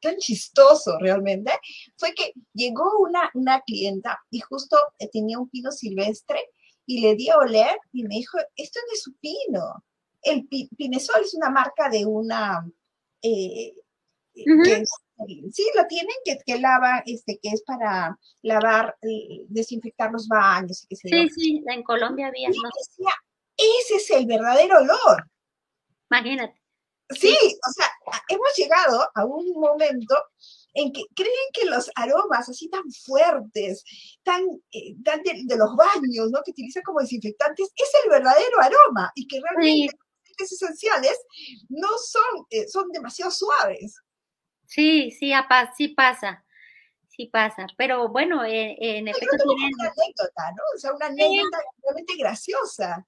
tan 0.00 0.16
chistoso 0.18 0.96
realmente, 1.00 1.50
fue 1.96 2.12
que 2.14 2.34
llegó 2.52 3.00
una, 3.00 3.30
una 3.34 3.62
clienta 3.62 4.16
y 4.30 4.38
justo 4.40 4.76
eh, 5.00 5.08
tenía 5.10 5.40
un 5.40 5.48
pino 5.48 5.72
silvestre 5.72 6.38
y 6.86 7.00
le 7.00 7.16
di 7.16 7.30
a 7.30 7.38
oler 7.38 7.76
y 7.90 8.04
me 8.04 8.14
dijo, 8.16 8.38
esto 8.54 8.78
es 8.78 8.92
de 8.92 8.96
su 8.96 9.16
pino 9.18 9.82
el 10.22 10.46
Pinesol 10.48 11.22
es 11.22 11.34
una 11.34 11.50
marca 11.50 11.88
de 11.88 12.06
una... 12.06 12.66
Eh, 13.22 13.74
sí, 14.34 15.66
lo 15.74 15.86
tienen, 15.86 16.14
que, 16.24 16.38
que 16.46 16.60
lava, 16.60 17.02
este, 17.04 17.38
que 17.42 17.50
es 17.50 17.62
para 17.62 18.16
lavar, 18.42 18.96
eh, 19.02 19.44
desinfectar 19.48 20.12
los 20.12 20.28
baños. 20.28 20.86
sí, 20.90 21.28
sí, 21.30 21.64
en 21.66 21.82
Colombia 21.82 22.28
había. 22.28 22.48
ese 22.48 23.96
es 23.96 24.10
el 24.10 24.26
verdadero 24.26 24.78
olor. 24.78 25.28
Imagínate. 26.10 26.60
Sí, 27.10 27.34
o 27.34 27.72
sea, 27.72 27.90
hemos 28.28 28.54
llegado 28.56 29.08
a 29.14 29.24
un 29.24 29.50
momento 29.52 30.14
en 30.74 30.92
que 30.92 31.02
creen 31.14 31.32
que 31.54 31.64
los 31.64 31.90
aromas 31.94 32.48
así 32.48 32.68
tan 32.68 32.82
fuertes, 33.06 33.82
tan, 34.22 34.42
eh, 34.72 34.94
de, 34.94 35.56
los 35.56 35.74
baños, 35.74 36.30
¿no? 36.30 36.42
Que 36.44 36.50
utilizan 36.50 36.82
como 36.82 37.00
desinfectantes, 37.00 37.70
es 37.74 37.90
el 38.04 38.10
verdadero 38.10 38.60
aroma 38.60 39.10
y 39.14 39.26
que 39.26 39.40
realmente 39.40 39.96
aceites 40.38 40.52
esenciales 40.52 41.18
no 41.68 41.88
son, 41.98 42.46
eh, 42.50 42.68
son 42.68 42.90
demasiado 42.90 43.30
suaves. 43.30 44.00
Sí, 44.66 45.10
sí, 45.10 45.32
sí 45.76 45.88
pasa 45.88 46.44
sí 47.18 47.26
pasa. 47.26 47.66
Pero 47.76 48.08
bueno, 48.08 48.44
eh, 48.44 48.76
en 48.78 49.08
efecto 49.08 49.36
tienen... 49.36 49.74
Una 49.74 49.90
anécdota, 49.90 50.52
¿no? 50.52 50.62
O 50.74 50.78
sea, 50.78 50.94
una 50.94 51.06
anécdota 51.06 51.58
realmente 51.82 52.14
graciosa. 52.16 53.06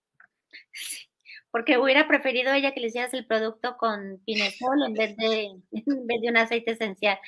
Porque 1.52 1.78
hubiera 1.78 2.06
preferido 2.06 2.52
ella 2.52 2.72
que 2.72 2.80
le 2.80 2.88
hicieras 2.88 3.12
el 3.12 3.26
producto 3.26 3.76
con 3.76 4.20
pinesol 4.24 4.84
en 4.86 4.94
vez 4.94 5.16
de, 5.16 5.46
en 5.72 6.06
vez 6.06 6.20
de 6.20 6.28
un 6.28 6.36
aceite 6.36 6.72
esencial. 6.72 7.18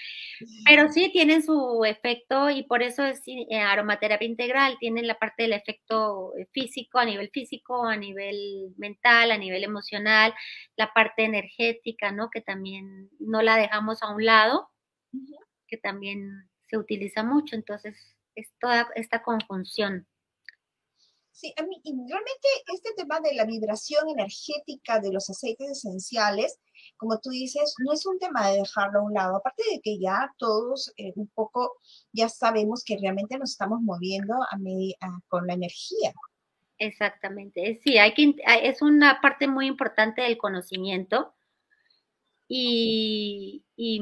Pero 0.64 0.88
sí 0.92 1.10
tienen 1.12 1.42
su 1.42 1.84
efecto 1.84 2.48
y 2.50 2.62
por 2.62 2.82
eso 2.82 3.04
es 3.04 3.22
eh, 3.26 3.58
aromaterapia 3.58 4.28
integral. 4.28 4.76
Tienen 4.78 5.06
la 5.06 5.18
parte 5.18 5.42
del 5.42 5.52
efecto 5.52 6.32
físico, 6.52 6.98
a 6.98 7.04
nivel 7.04 7.30
físico, 7.30 7.84
a 7.84 7.96
nivel 7.96 8.72
mental, 8.76 9.32
a 9.32 9.38
nivel 9.38 9.64
emocional, 9.64 10.32
la 10.76 10.92
parte 10.92 11.24
energética, 11.24 12.12
¿no? 12.12 12.30
Que 12.30 12.40
también 12.40 13.10
no 13.18 13.42
la 13.42 13.56
dejamos 13.56 14.02
a 14.02 14.14
un 14.14 14.24
lado, 14.24 14.70
que 15.66 15.78
también 15.78 16.48
se 16.68 16.78
utiliza 16.78 17.22
mucho, 17.22 17.56
entonces 17.56 18.16
es 18.34 18.52
toda 18.60 18.88
esta 18.94 19.22
conjunción. 19.22 20.06
Sí, 21.42 21.52
a 21.58 21.64
mí, 21.64 21.82
realmente 21.84 22.48
este 22.72 22.94
tema 22.96 23.18
de 23.18 23.34
la 23.34 23.44
vibración 23.44 24.08
energética 24.08 25.00
de 25.00 25.12
los 25.12 25.28
aceites 25.28 25.70
esenciales, 25.70 26.60
como 26.96 27.18
tú 27.18 27.30
dices, 27.30 27.74
no 27.84 27.92
es 27.92 28.06
un 28.06 28.20
tema 28.20 28.48
de 28.48 28.58
dejarlo 28.58 29.00
a 29.00 29.02
un 29.02 29.12
lado, 29.12 29.34
aparte 29.34 29.64
de 29.72 29.80
que 29.80 29.98
ya 29.98 30.32
todos 30.38 30.92
eh, 30.96 31.12
un 31.16 31.26
poco 31.34 31.80
ya 32.12 32.28
sabemos 32.28 32.84
que 32.84 32.96
realmente 32.96 33.36
nos 33.38 33.50
estamos 33.50 33.80
moviendo 33.80 34.34
a, 34.34 34.56
con 35.26 35.48
la 35.48 35.54
energía. 35.54 36.12
Exactamente, 36.78 37.80
sí, 37.82 37.98
hay 37.98 38.14
que, 38.14 38.36
es 38.62 38.80
una 38.80 39.20
parte 39.20 39.48
muy 39.48 39.66
importante 39.66 40.22
del 40.22 40.38
conocimiento 40.38 41.34
y, 42.46 43.64
y 43.74 44.00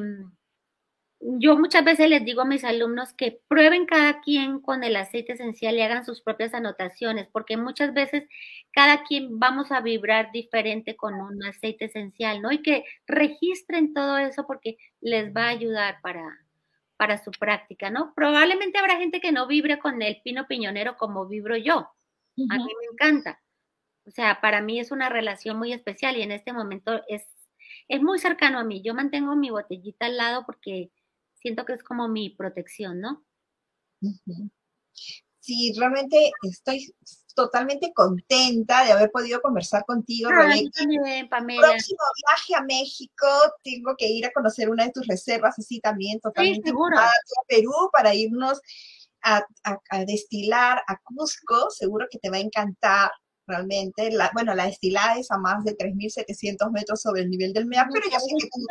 yo 1.20 1.56
muchas 1.58 1.84
veces 1.84 2.08
les 2.08 2.24
digo 2.24 2.40
a 2.40 2.46
mis 2.46 2.64
alumnos 2.64 3.12
que 3.12 3.40
prueben 3.46 3.84
cada 3.84 4.22
quien 4.22 4.60
con 4.60 4.82
el 4.84 4.96
aceite 4.96 5.34
esencial 5.34 5.76
y 5.76 5.82
hagan 5.82 6.04
sus 6.04 6.22
propias 6.22 6.54
anotaciones, 6.54 7.28
porque 7.28 7.58
muchas 7.58 7.92
veces 7.92 8.24
cada 8.72 9.04
quien 9.04 9.38
vamos 9.38 9.70
a 9.70 9.82
vibrar 9.82 10.32
diferente 10.32 10.96
con 10.96 11.14
un 11.14 11.44
aceite 11.44 11.86
esencial, 11.86 12.40
¿no? 12.40 12.50
Y 12.52 12.62
que 12.62 12.84
registren 13.06 13.92
todo 13.92 14.16
eso 14.16 14.46
porque 14.46 14.78
les 15.00 15.34
va 15.34 15.44
a 15.44 15.50
ayudar 15.50 16.00
para, 16.00 16.38
para 16.96 17.22
su 17.22 17.30
práctica, 17.32 17.90
¿no? 17.90 18.14
Probablemente 18.14 18.78
habrá 18.78 18.96
gente 18.96 19.20
que 19.20 19.32
no 19.32 19.46
vibre 19.46 19.78
con 19.78 20.00
el 20.00 20.22
pino 20.22 20.46
piñonero 20.46 20.96
como 20.96 21.26
vibro 21.26 21.56
yo. 21.56 21.90
A 22.48 22.56
mí 22.56 22.64
me 22.64 22.92
encanta. 22.92 23.42
O 24.06 24.10
sea, 24.10 24.40
para 24.40 24.62
mí 24.62 24.80
es 24.80 24.90
una 24.90 25.10
relación 25.10 25.58
muy 25.58 25.74
especial 25.74 26.16
y 26.16 26.22
en 26.22 26.32
este 26.32 26.54
momento 26.54 27.02
es, 27.08 27.26
es 27.88 28.00
muy 28.00 28.18
cercano 28.18 28.58
a 28.58 28.64
mí. 28.64 28.80
Yo 28.82 28.94
mantengo 28.94 29.36
mi 29.36 29.50
botellita 29.50 30.06
al 30.06 30.16
lado 30.16 30.46
porque 30.46 30.90
siento 31.40 31.64
que 31.64 31.72
es 31.74 31.82
como 31.82 32.08
mi 32.08 32.30
protección, 32.30 33.00
¿no? 33.00 33.24
Sí, 35.40 35.72
realmente 35.76 36.30
estoy 36.42 36.94
totalmente 37.34 37.92
contenta 37.94 38.84
de 38.84 38.92
haber 38.92 39.10
podido 39.10 39.40
conversar 39.40 39.84
contigo, 39.86 40.28
ah, 40.32 40.52
Pamela. 41.30 41.68
Próximo 41.68 41.98
viaje 42.28 42.54
a 42.54 42.62
México, 42.62 43.26
tengo 43.64 43.94
que 43.96 44.06
ir 44.06 44.26
a 44.26 44.32
conocer 44.32 44.68
una 44.68 44.84
de 44.84 44.92
tus 44.92 45.06
reservas, 45.06 45.58
así 45.58 45.80
también, 45.80 46.20
totalmente 46.20 46.62
sí, 46.62 46.68
seguro. 46.68 46.98
a 46.98 47.10
Perú 47.48 47.72
para 47.92 48.14
irnos 48.14 48.60
a, 49.22 49.44
destilar 50.06 50.82
a 50.86 50.98
Cusco, 51.02 51.70
seguro 51.70 52.06
que 52.10 52.18
te 52.18 52.30
va 52.30 52.36
a 52.36 52.40
encantar 52.40 53.10
realmente. 53.46 54.10
La, 54.10 54.30
bueno, 54.34 54.54
la 54.54 54.66
destilada 54.66 55.18
es 55.18 55.30
a 55.30 55.38
más 55.38 55.64
de 55.64 55.76
3.700 55.76 56.70
metros 56.70 57.00
sobre 57.00 57.22
el 57.22 57.30
nivel 57.30 57.52
del 57.52 57.66
mar, 57.66 57.86
pero 57.92 58.06
ya 58.10 58.20
sé 58.20 58.26
que 58.38 58.48
tú... 58.48 58.66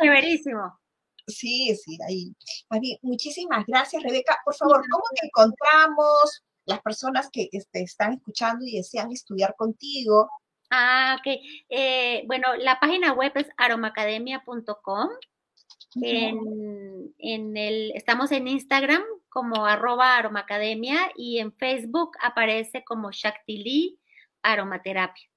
Sí, 1.30 1.74
sí, 1.76 1.98
ahí. 2.06 2.34
muchísimas 3.02 3.64
gracias, 3.66 4.02
Rebeca. 4.02 4.38
Por 4.44 4.54
favor, 4.54 4.82
¿cómo 4.90 5.04
te 5.18 5.26
encontramos? 5.26 6.42
Las 6.66 6.80
personas 6.82 7.28
que 7.32 7.48
este, 7.52 7.82
están 7.82 8.14
escuchando 8.14 8.64
y 8.64 8.76
desean 8.76 9.10
estudiar 9.12 9.54
contigo. 9.56 10.28
Ah, 10.70 11.16
ok. 11.18 11.40
Eh, 11.68 12.24
bueno, 12.26 12.54
la 12.56 12.78
página 12.78 13.12
web 13.12 13.32
es 13.34 13.48
aromacademia.com. 13.56 15.08
En, 16.02 17.12
en, 17.18 17.56
el, 17.56 17.90
estamos 17.96 18.30
en 18.30 18.46
Instagram 18.46 19.02
como 19.28 19.66
arroba 19.66 20.16
aromacademia 20.16 21.10
y 21.16 21.38
en 21.38 21.52
Facebook 21.52 22.12
aparece 22.22 22.84
como 22.84 23.10
Shakti 23.10 23.98
Aromaterapia. 24.42 25.30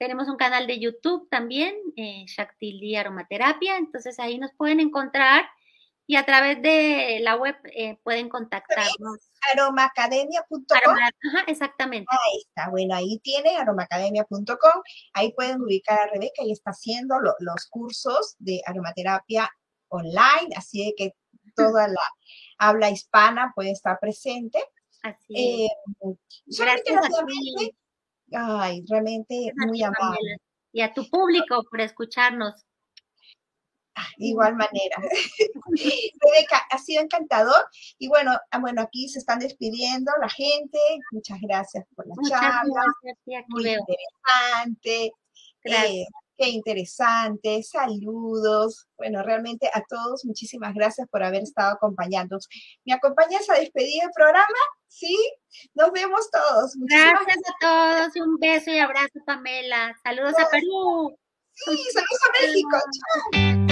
Tenemos 0.00 0.28
un 0.28 0.38
canal 0.38 0.66
de 0.66 0.80
YouTube 0.80 1.28
también, 1.28 1.76
eh, 1.94 2.24
Aromaterapia, 2.96 3.76
entonces 3.76 4.18
ahí 4.18 4.38
nos 4.38 4.50
pueden 4.56 4.80
encontrar 4.80 5.44
y 6.06 6.16
a 6.16 6.24
través 6.24 6.62
de 6.62 7.18
la 7.20 7.36
web 7.36 7.54
eh, 7.64 7.98
pueden 8.02 8.30
contactarnos. 8.30 9.18
Aromacademia.com. 9.52 10.56
Ajá, 10.70 11.44
exactamente. 11.46 12.06
Ahí 12.10 12.40
está, 12.48 12.70
bueno, 12.70 12.94
ahí 12.94 13.18
tiene 13.18 13.58
aromacademia.com, 13.58 14.82
ahí 15.12 15.34
pueden 15.34 15.60
ubicar 15.60 15.98
a 15.98 16.06
Rebeca 16.06 16.44
y 16.44 16.52
está 16.52 16.70
haciendo 16.70 17.16
los 17.20 17.66
cursos 17.68 18.36
de 18.38 18.62
aromaterapia 18.64 19.50
online, 19.88 20.48
así 20.56 20.82
de 20.82 20.94
que 20.96 21.14
toda 21.54 21.88
la 21.88 22.00
habla 22.56 22.88
hispana 22.88 23.52
puede 23.54 23.72
estar 23.72 24.00
presente. 24.00 24.64
Así 25.02 25.66
eh, 25.66 25.68
Gracias 26.46 27.04
a 27.04 27.26
ti. 27.26 27.76
Ay, 28.32 28.84
realmente 28.88 29.52
muy 29.56 29.82
amable. 29.82 30.36
Y 30.72 30.82
a 30.82 30.92
tu 30.92 31.08
público 31.08 31.64
por 31.68 31.80
escucharnos. 31.80 32.64
Ah, 33.96 34.06
igual 34.18 34.54
manera. 34.54 34.96
Rebeca, 36.22 36.58
ha 36.70 36.78
sido 36.78 37.02
encantador. 37.02 37.66
Y 37.98 38.08
bueno, 38.08 38.32
ah, 38.50 38.58
bueno, 38.58 38.82
aquí 38.82 39.08
se 39.08 39.18
están 39.18 39.40
despidiendo 39.40 40.12
la 40.20 40.28
gente. 40.28 40.78
Muchas 41.10 41.38
gracias 41.40 41.84
por 41.94 42.06
la 42.06 42.14
charla. 42.28 42.84
muy 43.48 43.68
interesante. 43.68 45.12
Eh, 45.64 46.06
qué 46.40 46.48
interesante. 46.48 47.62
Saludos. 47.62 48.88
Bueno, 48.96 49.22
realmente 49.22 49.68
a 49.72 49.82
todos, 49.86 50.24
muchísimas 50.24 50.74
gracias 50.74 51.06
por 51.10 51.22
haber 51.22 51.42
estado 51.42 51.74
acompañándonos. 51.74 52.48
¿Me 52.84 52.94
acompañas 52.94 53.48
a 53.50 53.58
despedir 53.58 54.02
el 54.02 54.10
programa? 54.14 54.46
Sí, 54.88 55.14
nos 55.74 55.92
vemos 55.92 56.30
todos. 56.30 56.72
Gracias 56.78 57.38
a 57.46 57.54
todos 57.60 58.16
y 58.16 58.20
un 58.20 58.38
beso 58.38 58.70
y 58.70 58.78
abrazo, 58.78 59.20
Pamela. 59.26 59.94
Saludos 60.02 60.34
a 60.38 60.48
Perú. 60.50 61.14
Sí, 61.52 61.76
saludos 61.92 62.20
a 62.24 62.46
México. 62.46 62.78
Chao. 63.34 63.69